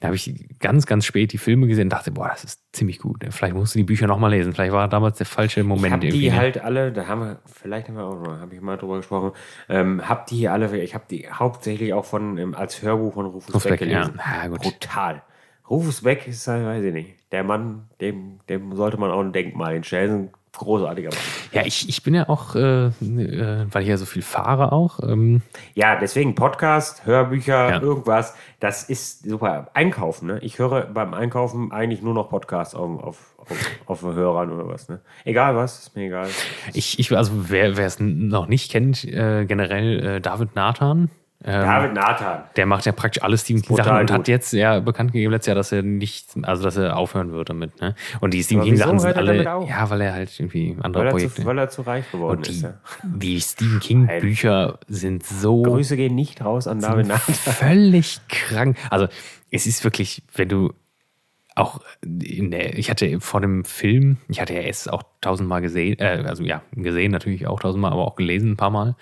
Da 0.00 0.06
habe 0.06 0.16
ich 0.16 0.34
ganz, 0.60 0.84
ganz 0.84 1.06
spät 1.06 1.32
die 1.32 1.38
Filme 1.38 1.66
gesehen 1.66 1.84
und 1.84 1.90
dachte, 1.90 2.10
boah, 2.10 2.28
das 2.28 2.44
ist 2.44 2.60
ziemlich 2.72 2.98
gut. 2.98 3.24
Vielleicht 3.30 3.54
musst 3.54 3.74
du 3.74 3.78
die 3.78 3.84
Bücher 3.84 4.06
nochmal 4.06 4.32
lesen. 4.32 4.52
Vielleicht 4.52 4.72
war 4.72 4.86
damals 4.88 5.16
der 5.16 5.26
falsche 5.26 5.60
ich 5.60 5.66
Moment 5.66 5.94
habe 5.94 6.06
irgendwie. 6.06 6.24
die 6.24 6.30
ne? 6.30 6.36
halt 6.36 6.62
alle, 6.62 6.92
da 6.92 7.06
haben 7.06 7.20
wir, 7.20 7.38
vielleicht 7.46 7.88
haben 7.88 7.96
wir 7.96 8.04
auch 8.04 8.20
noch, 8.20 8.38
habe 8.38 8.54
ich 8.54 8.60
mal 8.60 8.76
drüber 8.76 8.98
gesprochen, 8.98 9.32
ähm, 9.70 10.06
hab 10.06 10.26
die 10.26 10.48
alle, 10.48 10.76
ich 10.78 10.94
habe 10.94 11.04
die 11.08 11.26
hauptsächlich 11.30 11.94
auch 11.94 12.04
von, 12.04 12.54
als 12.54 12.82
Hörbuch 12.82 13.14
von 13.14 13.26
Rufus, 13.26 13.62
Beck 13.62 13.80
ja. 13.80 14.02
gelesen. 14.04 14.20
Ja, 14.42 14.48
gut. 14.48 14.60
Brutal. 14.60 15.22
Rufus 15.68 16.02
Beck 16.02 16.26
ist, 16.28 16.46
halt, 16.46 16.64
weiß 16.64 16.84
ich 16.84 16.92
nicht, 16.92 17.14
der 17.32 17.42
Mann, 17.44 17.88
dem, 18.00 18.38
dem 18.48 18.74
sollte 18.76 18.96
man 18.98 19.10
auch 19.10 19.20
ein 19.20 19.32
Denkmal 19.32 19.74
hinstellen. 19.74 20.30
Großartiger 20.56 21.10
Mann. 21.10 21.18
Ja, 21.52 21.66
ich, 21.66 21.86
ich 21.86 22.02
bin 22.02 22.14
ja 22.14 22.30
auch, 22.30 22.54
äh, 22.54 22.86
äh, 22.86 23.66
weil 23.70 23.82
ich 23.82 23.88
ja 23.88 23.98
so 23.98 24.06
viel 24.06 24.22
fahre 24.22 24.72
auch, 24.72 25.00
ähm, 25.02 25.42
Ja, 25.74 25.96
deswegen 26.00 26.34
Podcast, 26.34 27.04
Hörbücher, 27.04 27.68
Ja. 27.68 27.80
irgendwas, 27.82 28.34
das 28.58 28.84
ist 28.88 29.28
super. 29.28 29.68
Einkaufen, 29.74 30.28
ne? 30.28 30.38
Ich 30.40 30.58
höre 30.58 30.86
beim 30.86 31.12
Einkaufen 31.12 31.72
eigentlich 31.72 32.00
nur 32.00 32.14
noch 32.14 32.30
Podcasts 32.30 32.74
auf, 32.74 33.02
auf, 33.04 33.34
auf, 33.36 33.70
auf 33.86 34.02
Hörern 34.14 34.50
oder 34.50 34.66
was, 34.66 34.88
ne? 34.88 35.00
Egal 35.26 35.56
was, 35.56 35.80
ist 35.80 35.94
mir 35.94 36.06
egal. 36.06 36.28
Ich, 36.72 36.98
ich 36.98 37.14
also 37.14 37.32
wer 37.50 37.76
wer 37.76 37.86
es 37.86 38.00
noch 38.00 38.46
nicht 38.46 38.70
kennt, 38.72 39.04
äh, 39.04 39.44
generell 39.44 40.06
äh, 40.06 40.20
David 40.22 40.54
Nathan. 40.54 41.10
Ähm, 41.44 41.62
David 41.62 41.92
Nathan. 41.92 42.44
Der 42.56 42.66
macht 42.66 42.86
ja 42.86 42.92
praktisch 42.92 43.22
alle 43.22 43.36
Stephen 43.36 43.60
King 43.62 43.68
Brutal 43.76 43.84
Sachen 43.84 44.00
und 44.00 44.06
gut. 44.08 44.18
hat 44.18 44.28
jetzt 44.28 44.52
ja 44.52 44.80
bekannt 44.80 45.12
gegeben 45.12 45.32
letztes 45.32 45.48
Jahr, 45.48 45.54
dass 45.54 45.70
er 45.70 45.82
nicht, 45.82 46.28
also 46.42 46.62
dass 46.64 46.76
er 46.76 46.96
aufhören 46.96 47.32
wird 47.32 47.50
damit. 47.50 47.80
Ne? 47.80 47.94
Und 48.20 48.32
die 48.32 48.42
Stephen 48.42 48.60
Aber 48.60 48.68
King 48.68 48.76
Sachen 48.78 48.98
sind 48.98 49.16
alle, 49.16 49.42
ja, 49.44 49.90
weil 49.90 50.00
er 50.00 50.14
halt 50.14 50.38
irgendwie 50.40 50.76
andere 50.80 51.04
Weil 51.04 51.10
Projekte. 51.10 51.42
zu, 51.42 51.46
weil 51.46 51.58
er 51.58 51.68
zu 51.68 51.82
reich 51.82 52.10
geworden 52.10 52.38
und 52.38 52.48
ist. 52.48 52.62
die, 52.62 52.66
Ja. 52.66 52.74
die 53.02 53.40
Stephen 53.40 53.80
King 53.80 54.08
Bücher 54.20 54.78
sind 54.88 55.24
so 55.24 55.62
Grüße 55.62 55.96
gehen 55.96 56.14
nicht 56.14 56.42
raus 56.44 56.66
an 56.66 56.80
David 56.80 57.08
Nathan. 57.08 57.34
völlig 57.34 58.18
krank. 58.28 58.76
Also 58.90 59.06
es 59.50 59.66
ist 59.66 59.84
wirklich, 59.84 60.22
wenn 60.34 60.48
du 60.48 60.72
auch 61.54 61.80
in 62.02 62.50
der, 62.50 62.76
ich 62.78 62.90
hatte 62.90 63.20
vor 63.20 63.40
dem 63.40 63.64
Film, 63.64 64.18
ich 64.28 64.40
hatte 64.40 64.54
ja 64.54 64.60
es 64.60 64.88
auch 64.88 65.02
tausendmal 65.22 65.62
gesehen, 65.62 65.98
äh, 66.00 66.22
also 66.26 66.42
ja, 66.44 66.62
gesehen 66.72 67.12
natürlich 67.12 67.46
auch 67.46 67.60
tausendmal, 67.60 67.92
aber 67.92 68.06
auch 68.06 68.16
gelesen 68.16 68.52
ein 68.52 68.56
paar 68.56 68.70
Mal. 68.70 68.94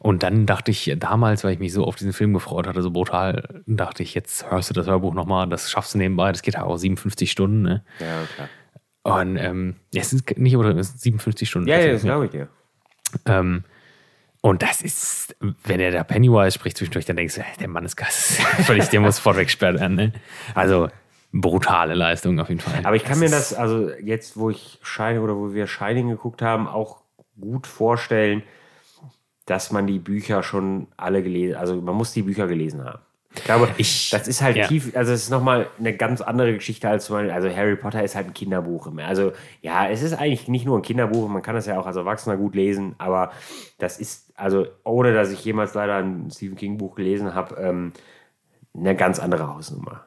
Und 0.00 0.22
dann 0.22 0.46
dachte 0.46 0.70
ich 0.70 0.94
damals, 0.98 1.42
weil 1.44 1.52
ich 1.52 1.58
mich 1.58 1.72
so 1.72 1.84
auf 1.84 1.96
diesen 1.96 2.12
Film 2.12 2.32
gefreut 2.32 2.66
hatte, 2.66 2.82
so 2.82 2.90
brutal, 2.90 3.62
dachte 3.66 4.02
ich, 4.02 4.14
jetzt 4.14 4.50
hörst 4.50 4.70
du 4.70 4.74
das 4.74 4.86
Hörbuch 4.86 5.12
nochmal, 5.14 5.48
das 5.48 5.70
schaffst 5.70 5.94
du 5.94 5.98
nebenbei, 5.98 6.30
das 6.30 6.42
geht 6.42 6.54
ja 6.54 6.62
auch 6.62 6.76
57 6.76 7.30
Stunden, 7.30 7.62
ne? 7.62 7.84
Ja, 7.98 8.22
klar. 8.34 8.48
Und 9.02 9.36
ähm, 9.38 9.76
es 9.94 10.12
ist 10.12 10.36
nicht, 10.38 10.56
oder 10.56 10.70
es 10.76 10.90
ist 10.90 11.00
57 11.00 11.48
Stunden. 11.48 11.68
Ja, 11.68 11.78
ja, 11.78 11.92
das 11.92 12.02
tatsächlich, 12.02 12.04
ne? 12.04 12.10
glaube 12.10 12.24
ich 12.26 12.30
dir. 12.30 12.48
Ähm, 13.26 13.64
und 14.40 14.62
das 14.62 14.82
ist, 14.82 15.34
wenn 15.64 15.80
er 15.80 15.90
da 15.90 16.04
Pennywise 16.04 16.52
spricht 16.52 16.76
zwischendurch, 16.76 17.06
dann 17.06 17.16
denkst 17.16 17.34
du, 17.36 17.44
der 17.58 17.68
Mann 17.68 17.84
ist 17.84 17.96
geil. 17.96 18.08
Völlig, 18.64 18.88
der 18.90 19.00
muss 19.00 19.16
sofort 19.16 19.36
weggesperrt 19.36 19.80
werden. 19.80 19.96
Ne? 19.96 20.12
Also 20.54 20.88
brutale 21.32 21.94
Leistung 21.94 22.38
auf 22.38 22.48
jeden 22.48 22.60
Fall. 22.60 22.84
Aber 22.84 22.94
ich 22.96 23.04
kann 23.04 23.18
mir 23.18 23.24
ist- 23.26 23.32
das, 23.34 23.54
also 23.54 23.90
jetzt, 24.02 24.36
wo 24.36 24.50
ich 24.50 24.78
Shining 24.82 25.22
oder 25.22 25.34
wo 25.36 25.52
wir 25.54 25.66
Shining 25.66 26.08
geguckt 26.08 26.40
haben, 26.42 26.68
auch 26.68 27.00
gut 27.40 27.66
vorstellen, 27.66 28.42
dass 29.48 29.72
man 29.72 29.86
die 29.86 29.98
Bücher 29.98 30.42
schon 30.42 30.88
alle 30.96 31.22
gelesen, 31.22 31.56
also 31.56 31.80
man 31.80 31.94
muss 31.94 32.12
die 32.12 32.22
Bücher 32.22 32.46
gelesen 32.46 32.84
haben. 32.84 32.98
Ich 33.34 33.44
glaube, 33.44 33.68
Ich- 33.76 34.10
das 34.10 34.26
ist 34.26 34.42
halt 34.42 34.56
ja. 34.56 34.66
tief, 34.66 34.94
also 34.96 35.12
es 35.12 35.24
ist 35.24 35.30
nochmal 35.30 35.68
eine 35.78 35.94
ganz 35.96 36.20
andere 36.20 36.54
Geschichte 36.54 36.88
als 36.88 37.06
zum 37.06 37.16
Beispiel, 37.16 37.30
also 37.30 37.48
Harry 37.54 37.76
Potter 37.76 38.02
ist 38.02 38.14
halt 38.16 38.26
ein 38.26 38.34
Kinderbuch. 38.34 38.90
Also 38.98 39.32
ja, 39.62 39.88
es 39.88 40.02
ist 40.02 40.14
eigentlich 40.14 40.48
nicht 40.48 40.66
nur 40.66 40.78
ein 40.78 40.82
Kinderbuch, 40.82 41.28
man 41.28 41.42
kann 41.42 41.54
das 41.54 41.66
ja 41.66 41.78
auch 41.78 41.86
als 41.86 41.96
Erwachsener 41.96 42.36
gut 42.36 42.54
lesen, 42.54 42.94
aber 42.98 43.30
das 43.78 43.98
ist, 43.98 44.32
also 44.36 44.66
ohne 44.84 45.14
dass 45.14 45.30
ich 45.30 45.44
jemals 45.44 45.72
leider 45.74 45.96
ein 45.96 46.30
Stephen 46.30 46.56
King 46.56 46.76
Buch 46.78 46.94
gelesen 46.94 47.34
habe, 47.34 47.54
ähm, 47.56 47.92
eine 48.76 48.94
ganz 48.96 49.18
andere 49.18 49.48
Hausnummer. 49.54 50.04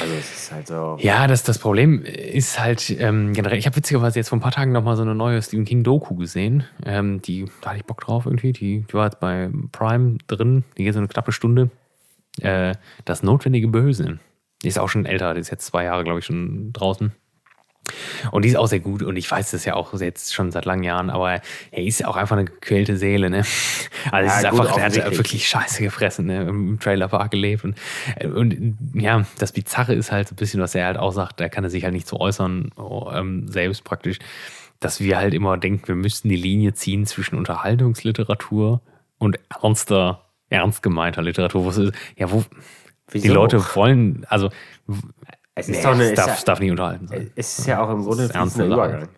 Also 0.00 0.14
es 0.14 0.34
ist 0.34 0.52
halt 0.52 0.66
so. 0.66 0.96
Ja, 1.00 1.26
das, 1.26 1.44
das 1.44 1.58
Problem 1.58 2.02
ist 2.02 2.58
halt 2.58 2.90
ähm, 2.90 3.32
generell, 3.32 3.58
ich 3.58 3.66
habe 3.66 3.76
witzigerweise 3.76 4.18
jetzt 4.18 4.28
vor 4.28 4.38
ein 4.38 4.40
paar 4.40 4.52
Tagen 4.52 4.72
nochmal 4.72 4.96
so 4.96 5.02
eine 5.02 5.14
neue 5.14 5.40
Stephen 5.40 5.64
King 5.64 5.82
Doku 5.84 6.16
gesehen. 6.16 6.64
Ähm, 6.84 7.22
die, 7.22 7.46
da 7.60 7.70
hatte 7.70 7.78
ich 7.78 7.84
Bock 7.84 8.00
drauf 8.00 8.26
irgendwie. 8.26 8.52
Die, 8.52 8.80
die 8.80 8.94
war 8.94 9.04
jetzt 9.06 9.20
bei 9.20 9.50
Prime 9.72 10.18
drin. 10.26 10.64
Die 10.76 10.84
geht 10.84 10.94
so 10.94 10.98
eine 10.98 11.08
knappe 11.08 11.32
Stunde. 11.32 11.70
Äh, 12.40 12.74
das 13.04 13.22
notwendige 13.22 13.68
Böse. 13.68 14.18
Die 14.62 14.68
ist 14.68 14.78
auch 14.78 14.88
schon 14.88 15.06
älter, 15.06 15.34
die 15.34 15.40
ist 15.40 15.50
jetzt 15.50 15.66
zwei 15.66 15.84
Jahre, 15.84 16.04
glaube 16.04 16.20
ich, 16.20 16.24
schon 16.24 16.72
draußen. 16.72 17.12
Und 18.30 18.44
die 18.44 18.48
ist 18.50 18.56
auch 18.56 18.66
sehr 18.66 18.80
gut 18.80 19.02
und 19.02 19.16
ich 19.16 19.30
weiß 19.30 19.50
das 19.52 19.64
ja 19.64 19.74
auch 19.74 19.98
jetzt 20.00 20.34
schon 20.34 20.50
seit 20.52 20.64
langen 20.64 20.82
Jahren, 20.84 21.10
aber 21.10 21.40
er 21.70 21.82
ist 21.84 22.00
ja 22.00 22.08
auch 22.08 22.16
einfach 22.16 22.36
eine 22.36 22.46
gequälte 22.46 22.96
Seele, 22.96 23.30
ne? 23.30 23.44
Also 24.10 24.28
es 24.28 24.34
Ja, 24.34 24.40
ist 24.40 24.48
gut, 24.50 24.60
einfach, 24.60 24.74
der 24.74 24.84
hat 24.84 25.16
wirklich 25.16 25.48
Scheiße 25.48 25.82
gefressen, 25.82 26.26
ne? 26.26 26.42
Im 26.42 26.78
Trailerpark 26.78 27.30
gelebt 27.30 27.64
und, 27.64 27.76
äh, 28.16 28.26
und 28.26 28.76
ja, 28.94 29.24
das 29.38 29.52
Bizarre 29.52 29.94
ist 29.94 30.12
halt 30.12 30.28
so 30.28 30.34
ein 30.34 30.36
bisschen, 30.36 30.60
was 30.60 30.74
er 30.74 30.86
halt 30.86 30.98
auch 30.98 31.12
sagt, 31.12 31.40
da 31.40 31.48
kann 31.48 31.64
er 31.64 31.70
sich 31.70 31.84
halt 31.84 31.94
nicht 31.94 32.06
so 32.08 32.20
äußern, 32.20 32.70
oh, 32.76 33.10
ähm, 33.12 33.48
selbst 33.48 33.84
praktisch, 33.84 34.18
dass 34.80 35.00
wir 35.00 35.16
halt 35.18 35.34
immer 35.34 35.56
denken, 35.56 35.88
wir 35.88 35.94
müssten 35.94 36.28
die 36.28 36.36
Linie 36.36 36.74
ziehen 36.74 37.06
zwischen 37.06 37.36
Unterhaltungsliteratur 37.38 38.82
und 39.18 39.38
ernster, 39.50 40.26
ernst 40.50 40.82
gemeinter 40.82 41.22
Literatur. 41.22 41.64
Wo 41.64 41.70
es 41.70 41.78
ist, 41.78 41.92
ja, 42.16 42.30
wo 42.30 42.44
die 43.22 43.22
Wieso? 43.22 43.32
Leute 43.32 43.62
wollen, 43.74 44.26
also 44.28 44.50
Es 45.54 45.68
nee, 45.68 45.76
ist 45.76 45.84
doch 45.84 45.92
eine, 45.92 46.04
es 46.04 46.14
darf, 46.14 46.38
es 46.38 46.44
darf 46.44 46.60
nicht 46.60 46.70
unterhalten 46.70 47.06
sein. 47.06 47.22
ja, 47.22 47.28
es 47.36 47.58
ist 47.58 47.66
ja 47.66 47.82
auch 47.82 47.90
im 47.90 48.02
Grunde 48.02 48.26
Sache. 48.26 48.64
Übergang. 48.64 49.08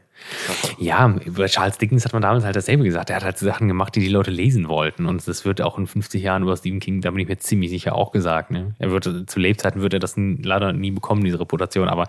Ja, 0.79 1.15
über 1.25 1.47
Charles 1.47 1.79
Dickens 1.79 2.05
hat 2.05 2.13
man 2.13 2.23
damals 2.23 2.45
halt 2.45 2.57
dasselbe 2.57 2.85
gesagt. 2.85 3.11
Er 3.11 3.17
hat 3.17 3.25
halt 3.25 3.39
Sachen 3.39 3.69
gemacht, 3.69 3.95
die 3.95 4.01
die 4.01 4.09
Leute 4.09 4.31
lesen 4.31 4.69
wollten. 4.69 5.07
Und 5.07 5.27
das 5.27 5.45
wird 5.45 5.61
auch 5.61 5.79
in 5.79 5.87
50 5.87 6.23
Jahren 6.23 6.43
über 6.43 6.57
Stephen 6.57 6.81
King, 6.81 7.01
da 7.01 7.11
bin 7.11 7.21
ich 7.21 7.29
mir 7.29 7.39
ziemlich 7.39 7.71
sicher 7.71 7.95
auch 7.95 8.13
gesagt. 8.13 8.51
Ne? 8.51 8.75
Er 8.79 8.91
würde, 8.91 9.27
zu 9.27 9.39
Lebzeiten 9.39 9.83
wird 9.83 9.93
er 9.93 9.99
das 9.99 10.15
leider 10.17 10.73
nie 10.73 10.91
bekommen, 10.91 11.23
diese 11.23 11.41
Reputation. 11.41 11.89
Aber 11.89 12.09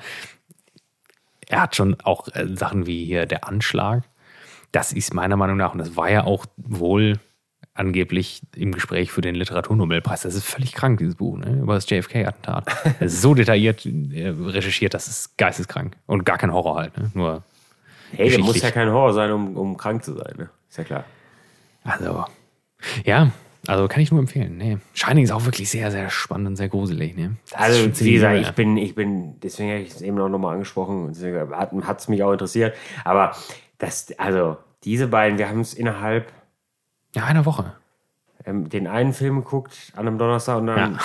er 1.48 1.62
hat 1.62 1.76
schon 1.76 1.98
auch 2.04 2.28
äh, 2.34 2.48
Sachen 2.56 2.86
wie 2.86 3.06
hier 3.06 3.26
der 3.26 3.48
Anschlag. 3.48 4.04
Das 4.72 4.92
ist 4.92 5.14
meiner 5.14 5.38
Meinung 5.38 5.58
nach, 5.58 5.74
und 5.74 5.80
das 5.80 5.96
war 5.96 6.10
ja 6.10 6.24
auch 6.24 6.46
wohl 6.58 7.20
angeblich 7.78 8.42
im 8.56 8.72
Gespräch 8.72 9.12
für 9.12 9.22
den 9.22 9.36
Literaturnobelpreis. 9.36 10.22
Das 10.22 10.36
ist 10.36 10.46
völlig 10.46 10.74
krank, 10.74 11.00
dieses 11.00 11.16
Buch, 11.16 11.38
ne? 11.38 11.60
über 11.62 11.76
das 11.76 11.90
JFK-Attentat. 11.90 12.66
Das 13.00 13.14
ist 13.14 13.22
so 13.22 13.34
detailliert 13.34 13.86
äh, 13.86 14.30
recherchiert, 14.30 14.94
das 14.94 15.08
ist 15.08 15.38
geisteskrank. 15.38 15.96
Und 16.06 16.26
gar 16.26 16.38
kein 16.38 16.52
Horror 16.52 16.78
halt. 16.78 16.98
Ne? 16.98 17.12
Nur 17.14 17.44
Hey, 18.12 18.30
der 18.30 18.40
muss 18.40 18.62
ja 18.62 18.72
kein 18.72 18.90
Horror 18.90 19.14
sein, 19.14 19.32
um, 19.32 19.58
um 19.58 19.78
krank 19.78 20.04
zu 20.04 20.14
sein, 20.14 20.34
ne? 20.38 20.50
Ist 20.70 20.78
ja 20.78 20.84
klar. 20.84 21.04
Also, 21.84 22.26
ja, 23.04 23.32
also 23.68 23.88
kann 23.88 24.02
ich 24.02 24.12
nur 24.12 24.20
empfehlen. 24.20 24.58
Nee. 24.58 24.78
Shining 24.94 25.24
ist 25.24 25.32
auch 25.32 25.46
wirklich 25.46 25.70
sehr, 25.70 25.92
sehr 25.92 26.10
spannend 26.10 26.48
und 26.48 26.56
sehr 26.56 26.70
gruselig. 26.70 27.16
Ne? 27.18 27.36
Also, 27.54 27.90
wie 28.00 28.14
gesagt, 28.14 28.40
ich 28.40 28.52
bin, 28.52 28.78
ich 28.78 28.96
bin, 28.96 29.40
deswegen 29.42 29.72
habe 29.72 29.82
ich 29.82 29.90
es 29.90 30.02
eben 30.02 30.20
auch 30.20 30.30
nochmal 30.30 30.54
angesprochen, 30.54 31.14
hat 31.56 32.00
es 32.00 32.08
mich 32.08 32.24
auch 32.24 32.32
interessiert. 32.32 32.76
Aber 33.04 33.36
das, 33.78 34.14
also, 34.18 34.58
diese 34.84 35.08
beiden, 35.08 35.38
wir 35.38 35.50
haben 35.50 35.62
es 35.62 35.74
innerhalb 35.74 36.32
ja, 37.16 37.24
eine 37.26 37.46
Woche. 37.46 37.74
ähm, 38.46 38.70
den 38.70 38.88
einen 38.88 39.14
Film 39.14 39.38
geguckt 39.38 39.92
an 39.96 40.08
einem 40.08 40.18
Donnerstag 40.18 40.58
und 40.58 40.68
dann 40.68 40.94
Ja. 40.94 41.00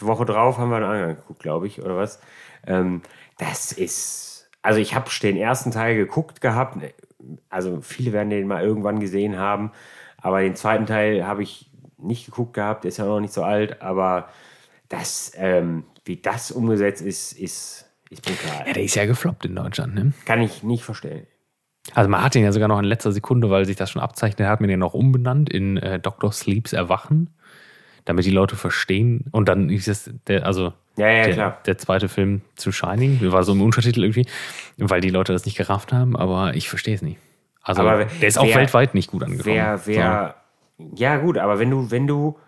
die 0.00 0.06
Woche 0.06 0.24
drauf 0.24 0.58
haben 0.58 0.70
wir 0.70 0.76
einen 0.76 0.84
anderen 0.86 1.16
geguckt, 1.16 1.40
glaube 1.42 1.66
ich, 1.66 1.82
oder 1.82 1.96
was. 1.96 2.20
Ähm, 2.66 3.02
das 3.38 3.72
ist, 3.72 4.48
also 4.62 4.78
ich 4.80 4.94
habe 4.94 5.10
den 5.22 5.36
ersten 5.36 5.70
Teil 5.70 5.96
geguckt 5.96 6.40
gehabt, 6.40 6.78
also 7.50 7.80
viele 7.80 8.12
werden 8.12 8.30
den 8.30 8.46
mal 8.46 8.62
irgendwann 8.62 9.00
gesehen 9.00 9.36
haben, 9.38 9.72
aber 10.18 10.40
den 10.40 10.56
zweiten 10.56 10.86
Teil 10.86 11.26
habe 11.26 11.42
ich 11.42 11.70
nicht 11.98 12.26
geguckt 12.26 12.54
gehabt, 12.54 12.84
der 12.84 12.88
ist 12.90 12.96
ja 12.98 13.04
noch 13.04 13.20
nicht 13.20 13.32
so 13.34 13.42
alt, 13.42 13.82
aber 13.82 14.28
das, 14.88 15.32
ähm, 15.36 15.84
wie 16.04 16.16
das 16.16 16.50
umgesetzt 16.52 17.02
ist, 17.02 17.32
ist, 17.32 17.90
ist 18.10 18.22
brutal. 18.22 18.66
Ja, 18.68 18.72
der 18.72 18.82
ist 18.84 18.94
ja 18.94 19.04
gefloppt 19.06 19.44
in 19.46 19.56
Deutschland. 19.56 19.94
Ne? 19.94 20.12
Kann 20.24 20.40
ich 20.40 20.62
nicht 20.62 20.84
verstehen. 20.84 21.26
Also 21.94 22.10
man 22.10 22.22
hat 22.22 22.34
ihn 22.34 22.42
ja 22.44 22.52
sogar 22.52 22.68
noch 22.68 22.78
in 22.78 22.84
letzter 22.84 23.12
Sekunde, 23.12 23.48
weil 23.50 23.64
sich 23.64 23.76
das 23.76 23.90
schon 23.90 24.02
abzeichnet, 24.02 24.48
hat 24.48 24.60
man 24.60 24.68
den 24.68 24.80
noch 24.80 24.94
umbenannt 24.94 25.48
in 25.50 25.76
äh, 25.78 25.98
Dr. 26.00 26.32
Sleeps 26.32 26.72
Erwachen. 26.72 27.30
damit 28.04 28.24
die 28.24 28.30
Leute 28.30 28.54
verstehen. 28.56 29.24
Und 29.32 29.48
dann 29.48 29.68
ist 29.70 29.88
es 29.88 30.10
der, 30.28 30.46
also 30.46 30.72
Ja, 30.96 31.08
ja, 31.08 31.24
der, 31.24 31.34
klar. 31.34 31.58
der 31.66 31.78
zweite 31.78 32.08
Film 32.08 32.42
zu 32.54 32.70
Shining, 32.72 33.20
war 33.32 33.42
so 33.44 33.52
im 33.52 33.62
Untertitel 33.62 34.02
irgendwie, 34.04 34.26
weil 34.78 35.00
die 35.00 35.10
Leute 35.10 35.32
das 35.32 35.44
nicht 35.44 35.56
gerafft 35.56 35.92
haben, 35.92 36.16
aber 36.16 36.54
ich 36.54 36.68
verstehe 36.68 36.94
es 36.94 37.02
nicht. 37.02 37.18
Also 37.62 37.82
Aber 37.82 38.04
der 38.04 38.28
ist 38.28 38.38
auch 38.38 38.46
wer- 38.46 38.56
weltweit 38.56 38.94
nicht 38.94 39.10
gut 39.10 39.24
angekommen. 39.24 39.54
Wer, 39.56 39.80
wer, 39.86 40.34
ja 40.94 41.16
gut, 41.16 41.36
aber 41.38 41.58
wenn 41.58 41.70
du, 41.70 41.90
wenn 41.90 42.06
du 42.06 42.38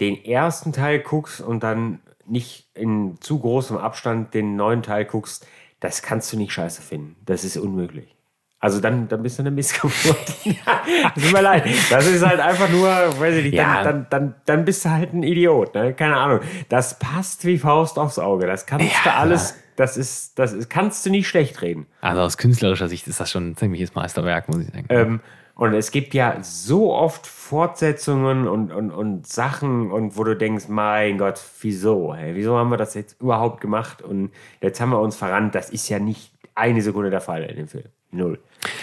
den 0.00 0.22
ersten 0.24 0.72
Teil 0.72 0.98
guckst 1.00 1.40
und 1.40 1.62
dann 1.62 2.00
nicht 2.26 2.68
in 2.74 3.16
zu 3.20 3.38
großem 3.38 3.76
Abstand 3.78 4.34
den 4.34 4.56
neuen 4.56 4.82
Teil 4.82 5.04
guckst, 5.06 5.46
das 5.80 6.02
kannst 6.02 6.30
du 6.32 6.36
nicht 6.36 6.52
scheiße 6.52 6.82
finden. 6.82 7.16
Das 7.24 7.44
ist 7.44 7.56
unmöglich. 7.56 8.14
Also 8.62 8.78
dann, 8.80 9.08
dann 9.08 9.22
bist 9.22 9.38
du 9.38 9.42
eine 9.42 9.50
Missgeburt. 9.50 9.94
Tut 10.44 11.32
mir 11.32 11.40
leid. 11.40 11.64
Das 11.88 12.06
ist 12.06 12.24
halt 12.24 12.40
einfach 12.40 12.68
nur, 12.68 12.88
weiß 12.88 13.36
ich 13.36 13.44
nicht, 13.44 13.54
Ja. 13.54 13.82
dann, 13.82 14.06
dann, 14.10 14.10
dann, 14.10 14.34
dann 14.44 14.64
bist 14.66 14.84
du 14.84 14.90
halt 14.90 15.14
ein 15.14 15.22
Idiot. 15.22 15.74
Ne? 15.74 15.94
Keine 15.94 16.16
Ahnung. 16.18 16.40
Das 16.68 16.98
passt 16.98 17.46
wie 17.46 17.56
Faust 17.58 17.98
aufs 17.98 18.18
Auge. 18.18 18.46
Das 18.46 18.66
kannst 18.66 18.86
du 18.86 19.08
Ja. 19.08 19.16
alles, 19.16 19.54
das 19.76 19.96
ist, 19.96 20.38
das 20.38 20.52
ist, 20.52 20.68
kannst 20.68 21.06
du 21.06 21.10
nie 21.10 21.24
schlecht 21.24 21.62
reden. 21.62 21.86
so. 22.02 22.06
Also 22.06 22.20
aus 22.20 22.36
künstlerischer 22.36 22.88
Sicht 22.88 23.06
ist 23.08 23.18
das 23.18 23.30
schon 23.30 23.50
ein 23.52 23.56
ziemliches 23.56 23.94
Meisterwerk, 23.94 24.48
muss 24.48 24.58
ich 24.60 24.66
sagen. 24.70 24.86
Ähm, 24.90 25.20
und 25.54 25.72
es 25.74 25.90
gibt 25.90 26.12
ja 26.14 26.36
so 26.42 26.92
oft 26.94 27.26
Fortsetzungen 27.26 28.46
und, 28.48 28.72
und, 28.72 28.90
und 28.90 29.26
Sachen, 29.26 29.90
und 29.90 30.16
wo 30.16 30.24
du 30.24 30.34
denkst, 30.36 30.68
mein 30.68 31.18
Gott, 31.18 31.40
wieso? 31.62 32.14
Hey, 32.14 32.34
wieso 32.34 32.56
haben 32.56 32.70
wir 32.70 32.76
das 32.78 32.94
jetzt 32.94 33.20
überhaupt 33.20 33.60
gemacht? 33.60 34.00
Und 34.02 34.32
jetzt 34.60 34.80
haben 34.80 34.90
wir 34.90 35.00
uns 35.00 35.16
verrannt. 35.16 35.54
Das 35.54 35.70
ist 35.70 35.88
ja 35.88 35.98
nicht 35.98 36.32
eine 36.54 36.80
Sekunde 36.82 37.10
der 37.10 37.20
Fall 37.20 37.42
in 37.44 37.56
dem 37.56 37.68
Film. 37.68 37.84
Null. 38.12 38.38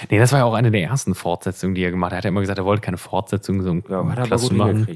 Nee, 0.10 0.18
das 0.20 0.32
war 0.32 0.40
ja 0.40 0.46
auch 0.46 0.54
eine 0.54 0.72
der 0.72 0.82
ersten 0.84 1.14
Fortsetzungen, 1.16 1.76
die 1.76 1.84
er 1.84 1.92
gemacht 1.92 2.12
hat. 2.12 2.16
Er 2.16 2.18
hat 2.20 2.24
ja 2.26 2.30
immer 2.30 2.42
gesagt, 2.42 2.58
er 2.58 2.66
wollte 2.66 2.82
keine 2.82 2.98
Fortsetzung 2.98 3.62
so 3.62 3.74
Ja, 3.90 4.08
hat 4.10 4.18
er 4.18 4.24
aber 4.26 4.38
gut 4.38 4.54
machen. 4.54 4.88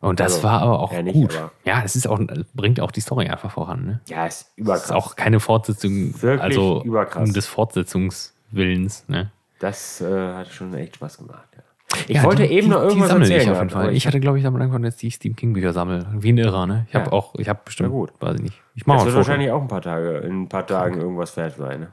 Und 0.00 0.20
das 0.20 0.34
Also, 0.34 0.44
war 0.44 0.62
aber 0.62 0.78
auch 0.80 0.92
ja, 0.92 1.02
nicht, 1.02 1.14
gut. 1.14 1.36
aber- 1.36 1.50
ja, 1.64 1.82
es 1.84 1.96
ist 1.96 2.06
auch, 2.06 2.20
bringt 2.54 2.80
auch 2.80 2.92
die 2.92 3.00
Story 3.00 3.26
einfach 3.28 3.50
voran. 3.50 3.84
Ne? 3.84 4.00
Ja, 4.06 4.26
ist 4.26 4.52
überkrass. 4.56 4.84
ist 4.86 4.92
auch 4.92 5.16
keine 5.16 5.40
Fortsetzung, 5.40 6.14
Wirklich 6.22 6.40
also 6.40 6.82
überkrass. 6.84 7.28
um 7.28 7.32
des 7.34 7.46
Fortsetzungswillens. 7.46 9.08
Ne? 9.08 9.30
Das 9.58 10.00
äh, 10.00 10.34
hat 10.34 10.48
schon 10.48 10.72
echt 10.74 10.96
Spaß 10.96 11.18
gemacht. 11.18 11.48
Ja. 11.56 11.62
Ich 12.06 12.16
Ja, 12.16 12.22
wollte 12.24 12.42
die- 12.42 12.52
eben 12.52 12.66
die, 12.66 12.70
noch 12.72 12.82
irgendwas 12.82 13.08
die 13.10 13.16
erzählen. 13.16 13.40
ich 13.42 13.50
auf 13.50 13.58
jeden 13.58 13.70
Fall. 13.70 13.92
Ich 13.94 14.06
hatte, 14.06 14.20
glaube 14.20 14.38
ich, 14.38 14.44
damit 14.44 14.60
angefangen, 14.62 14.84
jetzt 14.84 15.02
die 15.02 15.10
Stephen 15.10 15.34
King 15.36 15.52
Bücher 15.54 15.72
sammle. 15.72 16.06
Wie 16.14 16.32
ein 16.32 16.38
Irrer, 16.38 16.66
ne? 16.66 16.86
Ich 16.88 16.94
habe 16.94 17.10
auch, 17.12 17.34
ich 17.36 17.48
habe 17.48 17.60
bestimmt, 17.64 17.88
Na 17.88 17.94
gut. 17.94 18.12
weiß 18.20 18.36
ich 18.36 18.42
nicht. 18.42 18.62
Ich 18.76 18.86
mache 18.86 18.98
wird 18.98 19.08
Foto. 19.08 19.16
wahrscheinlich 19.16 19.50
auch 19.50 19.60
ein 19.62 19.68
paar 19.68 19.82
Tage, 19.82 20.18
in 20.18 20.42
ein 20.42 20.48
paar 20.48 20.66
Tagen 20.66 21.00
irgendwas 21.00 21.30
fertig 21.30 21.56
sein. 21.58 21.80
Ne? 21.80 21.88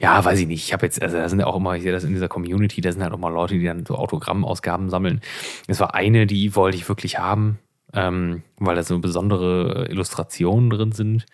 Ja, 0.00 0.24
weiß 0.24 0.40
ich 0.40 0.46
nicht. 0.46 0.64
Ich 0.64 0.72
habe 0.72 0.86
jetzt, 0.86 1.00
also 1.02 1.16
da 1.16 1.28
sind 1.28 1.40
ja 1.40 1.46
auch 1.46 1.56
immer, 1.56 1.76
ich 1.76 1.82
sehe 1.82 1.92
das 1.92 2.04
in 2.04 2.12
dieser 2.12 2.28
Community, 2.28 2.80
da 2.80 2.92
sind 2.92 3.02
halt 3.02 3.12
auch 3.12 3.18
mal 3.18 3.32
Leute, 3.32 3.54
die 3.54 3.64
dann 3.64 3.86
so 3.86 3.96
Autogrammausgaben 3.96 4.90
sammeln. 4.90 5.20
Es 5.66 5.80
war 5.80 5.94
eine, 5.94 6.26
die 6.26 6.54
wollte 6.56 6.76
ich 6.76 6.88
wirklich 6.88 7.18
haben, 7.18 7.58
ähm, 7.94 8.42
weil 8.58 8.76
da 8.76 8.82
so 8.82 8.98
besondere 8.98 9.86
Illustrationen 9.88 10.70
drin 10.70 10.92
sind. 10.92 11.26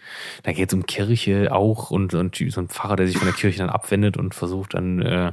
Da 0.43 0.53
geht 0.53 0.71
es 0.71 0.75
um 0.75 0.87
Kirche 0.87 1.53
auch 1.53 1.91
und, 1.91 2.15
und 2.15 2.37
so 2.37 2.61
ein 2.61 2.69
Pfarrer, 2.69 2.97
der 2.97 3.07
sich 3.07 3.19
von 3.19 3.27
der 3.27 3.37
Kirche 3.37 3.59
dann 3.59 3.71
abwendet 3.71 4.17
und 4.17 4.35
versucht 4.35 4.75
dann 4.75 5.01
äh, 5.03 5.33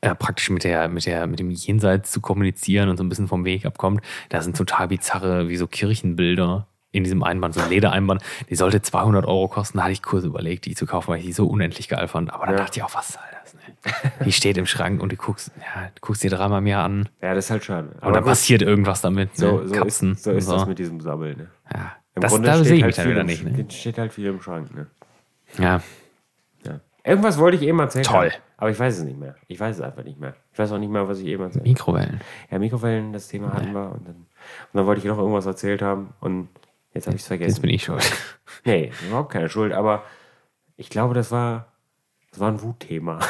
äh, 0.00 0.14
praktisch 0.14 0.50
mit 0.50 0.64
der, 0.64 0.88
mit 0.88 1.06
der, 1.06 1.26
mit 1.26 1.38
dem 1.38 1.50
Jenseits 1.50 2.10
zu 2.10 2.20
kommunizieren 2.20 2.88
und 2.88 2.96
so 2.96 3.04
ein 3.04 3.08
bisschen 3.08 3.28
vom 3.28 3.44
Weg 3.44 3.66
abkommt. 3.66 4.02
Da 4.28 4.42
sind 4.42 4.56
total 4.56 4.88
bizarre, 4.88 5.48
wie 5.48 5.56
so 5.56 5.66
Kirchenbilder 5.66 6.66
in 6.92 7.04
diesem 7.04 7.22
Einband, 7.22 7.54
so 7.54 7.60
ein 7.60 7.70
Ledereinband. 7.70 8.22
Die 8.48 8.54
sollte 8.54 8.80
200 8.82 9.26
Euro 9.26 9.48
kosten. 9.48 9.78
Da 9.78 9.84
hatte 9.84 9.92
ich 9.92 10.02
kurz 10.02 10.24
überlegt, 10.24 10.66
die 10.66 10.74
zu 10.74 10.86
kaufen, 10.86 11.08
weil 11.08 11.18
ich 11.18 11.24
die 11.24 11.32
so 11.32 11.46
unendlich 11.48 11.88
geil 11.88 12.06
fand. 12.06 12.32
Aber 12.32 12.46
dann 12.46 12.54
Ja. 12.56 12.60
dachte 12.62 12.78
ich 12.78 12.84
auch, 12.84 12.94
was 12.94 13.14
soll 13.14 13.22
das? 13.42 13.54
Ne? 13.54 14.12
Die 14.26 14.32
steht 14.32 14.56
im 14.58 14.66
Schrank 14.66 15.02
und 15.02 15.10
du 15.10 15.16
guckst, 15.16 15.50
ja, 15.58 15.86
du 15.94 16.00
guckst 16.02 16.22
dir 16.22 16.30
dreimal 16.30 16.60
mehr 16.60 16.80
an. 16.80 17.08
Ja, 17.20 17.34
das 17.34 17.46
ist 17.46 17.50
halt 17.50 17.64
schade. 17.64 17.88
Und 18.00 18.12
dann 18.14 18.24
passiert 18.24 18.62
irgendwas 18.62 19.00
damit. 19.00 19.36
so, 19.36 19.60
ne? 19.60 19.68
so 19.68 19.74
Kapsen. 19.74 20.12
ist, 20.12 20.24
so 20.24 20.30
ist 20.32 20.48
das 20.48 20.66
mit 20.66 20.78
diesem 20.78 21.00
Sammeln. 21.00 21.36
Ne? 21.38 21.48
ja. 21.74 21.92
Im 22.14 22.20
Das, 22.20 22.30
Grunde 22.32 22.48
da 22.48 22.54
steht 22.56 22.66
sehe 22.66 22.76
ich 22.76 22.82
halt 22.82 22.88
mich 22.90 22.96
dann 22.96 23.08
wieder 23.10 23.20
im- 23.22 23.26
nicht. 23.26 23.44
Ne? 23.44 23.66
Steht 23.70 23.96
halt 23.98 24.12
viel 24.12 24.26
im 24.26 24.42
Schrank. 24.42 24.74
Ne? 24.74 24.86
Ja. 25.58 25.80
Ja. 26.64 26.80
Irgendwas 27.04 27.38
wollte 27.38 27.56
ich 27.56 27.62
eben 27.62 27.78
erzählen. 27.80 28.04
Toll. 28.04 28.30
haben, 28.32 28.42
Aber 28.58 28.70
ich 28.70 28.78
weiß 28.78 28.98
es 28.98 29.04
nicht 29.04 29.18
mehr. 29.18 29.34
Ich 29.48 29.58
weiß 29.58 29.76
es 29.76 29.80
einfach 29.82 30.04
nicht 30.04 30.20
mehr. 30.20 30.34
Ich 30.52 30.58
weiß 30.58 30.70
auch 30.72 30.78
nicht 30.78 30.90
mehr, 30.92 31.08
was 31.08 31.20
ich 31.20 31.26
eben 31.26 31.42
erzählt 31.42 31.62
habe. 31.62 31.68
Mikrowellen. 31.70 32.20
Ja, 32.50 32.58
Mikrowellen, 32.58 33.14
das 33.14 33.28
Thema 33.28 33.54
hatten 33.54 33.72
wir. 33.72 33.92
Und 33.92 34.06
dann, 34.06 34.14
und 34.16 34.26
dann 34.74 34.84
wollte 34.86 34.98
ich 35.00 35.06
noch 35.06 35.16
irgendwas 35.16 35.46
erzählt 35.46 35.80
haben. 35.80 36.10
Und 36.20 36.48
jetzt 36.94 37.06
habe 37.06 37.16
ich 37.16 37.22
es 37.22 37.28
Jetzt 37.28 37.38
vergessen. 37.38 37.62
bin 37.62 37.70
ich 37.70 37.84
schuld. 37.84 38.02
Nee, 38.64 38.92
überhaupt 39.08 39.32
keine 39.32 39.48
Schuld. 39.48 39.72
Aber 39.72 40.04
ich 40.76 40.88
glaube, 40.88 41.14
das 41.14 41.32
war, 41.32 41.72
das 42.30 42.38
war 42.38 42.48
ein 42.48 42.62
Wutthema. 42.62 43.18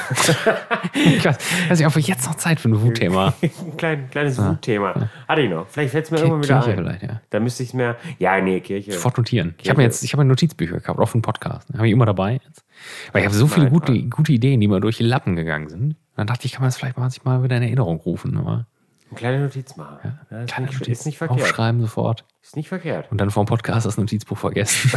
Ich 0.94 1.24
weiß, 1.24 1.38
weiß 1.70 1.78
nicht, 1.78 1.86
ob 1.86 1.94
wir 1.96 2.02
jetzt 2.02 2.26
noch 2.26 2.34
Zeit 2.34 2.60
für 2.60 2.68
ein 2.68 2.80
Wutthema. 2.82 3.32
ein 3.42 3.76
klein, 3.78 4.10
kleines 4.10 4.36
Wutthema. 4.38 5.08
Hatte 5.26 5.40
ich 5.42 5.50
noch. 5.50 5.66
Vielleicht 5.68 5.92
fällt 5.92 6.04
es 6.04 6.10
mir 6.10 6.18
irgendwann 6.18 6.42
wieder 6.42 6.54
Kirche 6.60 6.70
ein. 6.72 6.76
vielleicht, 6.76 7.02
ja. 7.02 7.20
Da 7.30 7.40
müsste 7.40 7.62
ich 7.62 7.70
es 7.70 7.74
mir. 7.74 7.96
Ja, 8.18 8.40
nee, 8.40 8.60
Kirche. 8.60 8.92
Sofort 8.92 9.16
notieren. 9.16 9.54
Ich 9.62 9.70
habe 9.70 9.78
mir 9.78 9.84
jetzt, 9.84 10.02
ich 10.02 10.12
habe 10.12 10.22
mir 10.24 10.28
Notizbücher 10.28 10.74
gekauft, 10.74 10.98
auch 11.00 11.06
für 11.08 11.14
einen 11.14 11.22
Podcast. 11.22 11.68
Habe 11.74 11.86
ich 11.86 11.92
immer 11.92 12.04
dabei. 12.06 12.40
Jetzt. 12.46 12.64
Weil 13.12 13.22
ich 13.22 13.26
habe 13.26 13.34
so 13.36 13.46
viele 13.46 13.70
gute, 13.70 14.02
gute 14.08 14.32
Ideen, 14.32 14.60
die 14.60 14.68
mir 14.68 14.80
durch 14.80 14.98
die 14.98 15.04
Lappen 15.04 15.34
gegangen 15.36 15.68
sind. 15.68 15.96
Dann 16.16 16.26
dachte 16.26 16.44
ich, 16.46 16.52
kann 16.52 16.60
man 16.62 16.68
das 16.68 16.76
vielleicht 16.76 16.98
mal 16.98 17.08
sich 17.10 17.24
mal 17.24 17.42
wieder 17.42 17.56
in 17.56 17.62
Erinnerung 17.62 17.96
rufen. 18.00 18.36
Aber 18.36 18.66
Eine 19.12 19.18
kleine 19.18 19.42
Notiz 19.42 19.76
machen. 19.76 20.18
Ja, 20.30 20.40
ist, 20.40 20.52
kleine 20.52 20.68
nicht, 20.68 20.80
Notiz 20.80 21.00
ist 21.00 21.06
nicht 21.06 21.18
verkehrt. 21.18 21.42
aufschreiben 21.42 21.82
sofort. 21.82 22.24
Ist 22.40 22.56
nicht 22.56 22.70
verkehrt. 22.70 23.12
Und 23.12 23.20
dann 23.20 23.30
vor 23.30 23.44
dem 23.44 23.46
Podcast 23.46 23.84
das 23.84 23.98
Notizbuch 23.98 24.38
vergessen. 24.38 24.90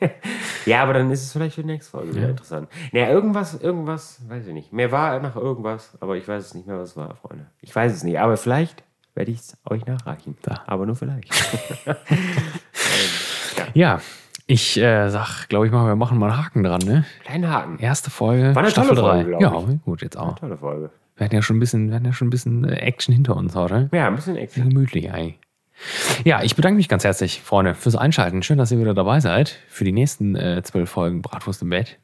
Ja, 0.66 0.82
aber 0.82 0.92
dann 0.92 1.10
ist 1.10 1.22
es 1.22 1.32
vielleicht 1.32 1.54
für 1.54 1.62
die 1.62 1.68
nächste 1.68 1.90
Folge 1.90 2.14
wieder 2.14 2.28
interessant. 2.28 2.68
Naja, 2.92 3.08
irgendwas, 3.08 3.54
irgendwas, 3.54 4.20
weiß 4.28 4.46
ich 4.46 4.52
nicht. 4.52 4.72
Mir 4.74 4.92
war 4.92 5.18
nach 5.20 5.36
irgendwas, 5.36 5.96
aber 6.00 6.16
ich 6.16 6.28
weiß 6.28 6.44
es 6.44 6.54
nicht 6.54 6.66
mehr, 6.66 6.78
was 6.78 6.90
es 6.90 6.96
war, 6.96 7.14
Freunde. 7.16 7.46
Ich 7.62 7.74
weiß 7.74 7.92
es 7.92 8.02
nicht, 8.02 8.18
aber 8.18 8.36
vielleicht 8.36 8.82
werde 9.14 9.30
ich 9.30 9.40
es 9.40 9.56
euch 9.64 9.86
nachreichen. 9.86 10.36
Da. 10.42 10.62
Aber 10.66 10.84
nur 10.84 10.96
vielleicht. 10.96 11.32
ja, 13.74 14.00
ich 14.46 14.76
äh, 14.78 15.08
sag, 15.08 15.48
glaube 15.48 15.66
ich 15.66 15.72
mal, 15.72 15.86
wir 15.86 15.96
machen 15.96 16.18
mal 16.18 16.30
einen 16.30 16.44
Haken 16.44 16.62
dran, 16.62 16.82
ne? 16.84 17.04
Kleinen 17.24 17.50
Haken. 17.50 17.78
Erste 17.78 18.10
Folge, 18.10 18.54
War 18.54 18.62
eine 18.62 18.70
Staffel 18.70 18.94
tolle 18.94 19.00
3. 19.00 19.14
Folge, 19.24 19.38
glaub 19.38 19.68
ja, 19.68 19.74
gut, 19.84 20.02
jetzt 20.02 20.18
auch. 20.18 20.38
Tolle 20.38 20.58
Folge. 20.58 20.90
Wir 21.20 21.26
hatten 21.26 21.34
ja 21.34 21.42
schon 21.42 21.58
ein 21.58 21.60
bisschen, 21.60 21.88
wir 21.88 21.96
hatten 21.96 22.06
ja 22.06 22.14
schon 22.14 22.28
ein 22.28 22.30
bisschen 22.30 22.64
äh, 22.64 22.76
Action 22.76 23.12
hinter 23.12 23.36
uns 23.36 23.54
heute. 23.54 23.90
Ja, 23.92 24.06
ein 24.06 24.16
bisschen 24.16 24.36
extra. 24.36 24.62
Gemütlich 24.62 25.12
eigentlich. 25.12 25.38
Ja, 26.24 26.42
ich 26.42 26.56
bedanke 26.56 26.78
mich 26.78 26.88
ganz 26.88 27.04
herzlich, 27.04 27.42
Freunde, 27.42 27.74
fürs 27.74 27.94
Einschalten. 27.94 28.42
Schön, 28.42 28.56
dass 28.56 28.72
ihr 28.72 28.78
wieder 28.78 28.94
dabei 28.94 29.20
seid 29.20 29.50
für 29.68 29.84
die 29.84 29.92
nächsten 29.92 30.34
äh, 30.34 30.62
zwölf 30.62 30.88
Folgen 30.88 31.20
Bratwurst 31.20 31.60
im 31.60 31.68
Bett. 31.68 31.98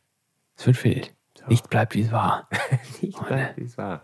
Es 0.55 0.67
wird 0.67 0.85
wild. 0.85 1.15
Nicht 1.49 1.71
bleibt, 1.71 1.95
wie 1.95 2.03
es 2.03 2.13
war. 2.13 2.47
Ich 3.01 3.19
weiß, 3.19 3.57
wie 3.57 3.65
es 3.65 3.79
war. 3.79 4.03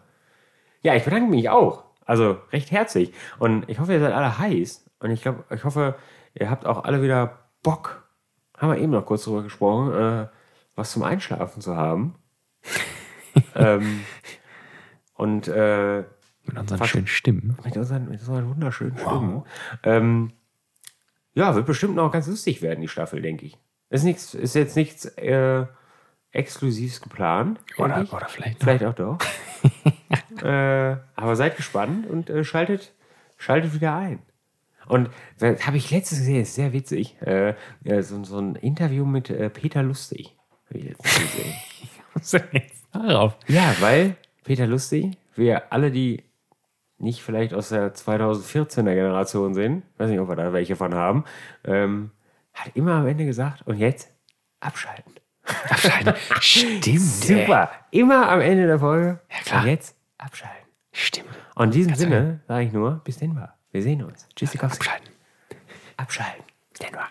Ja, 0.80 0.94
ich 0.94 1.04
bedanke 1.04 1.28
mich 1.28 1.50
auch. 1.50 1.84
Also 2.06 2.38
recht 2.50 2.70
herzlich. 2.70 3.12
Und 3.38 3.68
ich 3.68 3.80
hoffe, 3.80 3.92
ihr 3.92 4.00
seid 4.00 4.14
alle 4.14 4.38
heiß. 4.38 4.86
Und 5.00 5.10
ich 5.10 5.20
glaube, 5.20 5.44
ich 5.54 5.62
hoffe, 5.64 5.94
ihr 6.32 6.48
habt 6.48 6.64
auch 6.64 6.84
alle 6.84 7.02
wieder 7.02 7.50
Bock. 7.62 8.08
Haben 8.56 8.72
wir 8.72 8.78
eben 8.78 8.92
noch 8.92 9.04
kurz 9.04 9.24
drüber 9.24 9.42
gesprochen, 9.42 9.92
äh, 9.92 10.26
was 10.74 10.90
zum 10.90 11.02
Einschlafen 11.02 11.60
zu 11.60 11.76
haben. 11.76 12.14
ähm, 13.54 14.00
und 15.22 15.48
äh, 15.48 16.04
Mit 16.44 16.58
unseren 16.58 16.78
Fast- 16.78 16.90
schönen 16.90 17.06
Stimmen. 17.06 17.56
mit 17.64 17.76
unseren, 17.76 18.08
mit 18.08 18.20
unseren 18.20 18.48
wunderschönen 18.48 18.98
Stimmen. 18.98 19.42
Ähm, 19.82 20.32
ja, 21.34 21.54
wird 21.54 21.66
bestimmt 21.66 21.94
noch 21.94 22.10
ganz 22.12 22.26
lustig 22.26 22.60
werden, 22.62 22.80
die 22.80 22.88
Staffel, 22.88 23.22
denke 23.22 23.46
ich. 23.46 23.58
Ist, 23.90 24.04
nichts, 24.04 24.34
ist 24.34 24.54
jetzt 24.54 24.76
nichts 24.76 25.04
äh, 25.04 25.66
Exklusives 26.30 27.00
geplant. 27.00 27.60
Oder, 27.78 28.06
oder 28.12 28.28
vielleicht. 28.28 28.62
Vielleicht 28.62 28.84
auch 28.84 28.94
doch. 28.94 29.18
äh, 30.42 30.96
aber 31.14 31.36
seid 31.36 31.56
gespannt 31.56 32.06
und 32.06 32.30
äh, 32.30 32.42
schaltet, 32.44 32.92
schaltet 33.36 33.74
wieder 33.74 33.94
ein. 33.96 34.20
Und 34.86 35.10
das 35.38 35.66
habe 35.66 35.76
ich 35.76 35.90
letztes 35.90 36.18
gesehen, 36.18 36.42
ist 36.42 36.54
sehr 36.54 36.72
witzig. 36.72 37.20
Äh, 37.22 37.54
so, 38.00 38.22
so 38.24 38.38
ein 38.38 38.56
Interview 38.56 39.04
mit 39.06 39.30
äh, 39.30 39.48
Peter 39.48 39.82
Lustig. 39.82 40.36
Habe 40.68 40.78
ich 40.78 40.84
letztens 40.86 41.14
gesehen. 41.32 41.54
Was 42.14 42.30
denn 42.30 42.42
jetzt 42.52 42.84
darauf? 42.92 43.36
ja, 43.46 43.74
weil 43.80 44.16
Peter 44.44 44.66
Lustig, 44.66 45.16
wir 45.34 45.72
alle, 45.72 45.90
die 45.90 46.24
nicht 46.98 47.22
vielleicht 47.22 47.52
aus 47.54 47.70
der 47.70 47.94
2014er 47.94 48.94
Generation 48.94 49.54
sind, 49.54 49.82
weiß 49.98 50.10
nicht, 50.10 50.20
ob 50.20 50.28
wir 50.28 50.36
da 50.36 50.52
welche 50.52 50.76
von 50.76 50.94
haben, 50.94 51.24
ähm, 51.64 52.10
hat 52.54 52.76
immer 52.76 52.94
am 52.94 53.06
Ende 53.06 53.24
gesagt, 53.24 53.66
und 53.66 53.76
jetzt 53.78 54.12
abschalten. 54.60 55.14
Abschalten. 55.68 56.14
Stimmt. 56.40 56.86
ey. 56.86 56.98
Super. 56.98 57.70
Immer 57.90 58.28
am 58.28 58.40
Ende 58.40 58.66
der 58.66 58.78
Folge. 58.78 59.20
Ja, 59.30 59.38
klar. 59.44 59.62
Und 59.62 59.68
jetzt 59.68 59.96
abschalten. 60.18 60.68
Stimmt. 60.92 61.28
Und 61.54 61.64
in 61.66 61.70
diesem 61.72 61.94
Sinne 61.94 62.40
sage 62.46 62.66
ich 62.66 62.72
nur, 62.72 63.00
bis 63.04 63.18
denn 63.18 63.34
war. 63.34 63.58
Wir 63.72 63.82
sehen 63.82 64.02
uns. 64.02 64.28
Tschüssikowski. 64.36 64.86
Abschalten. 64.86 65.08
Abschalten. 65.96 66.44
Denn 66.80 66.94
war. 66.94 67.08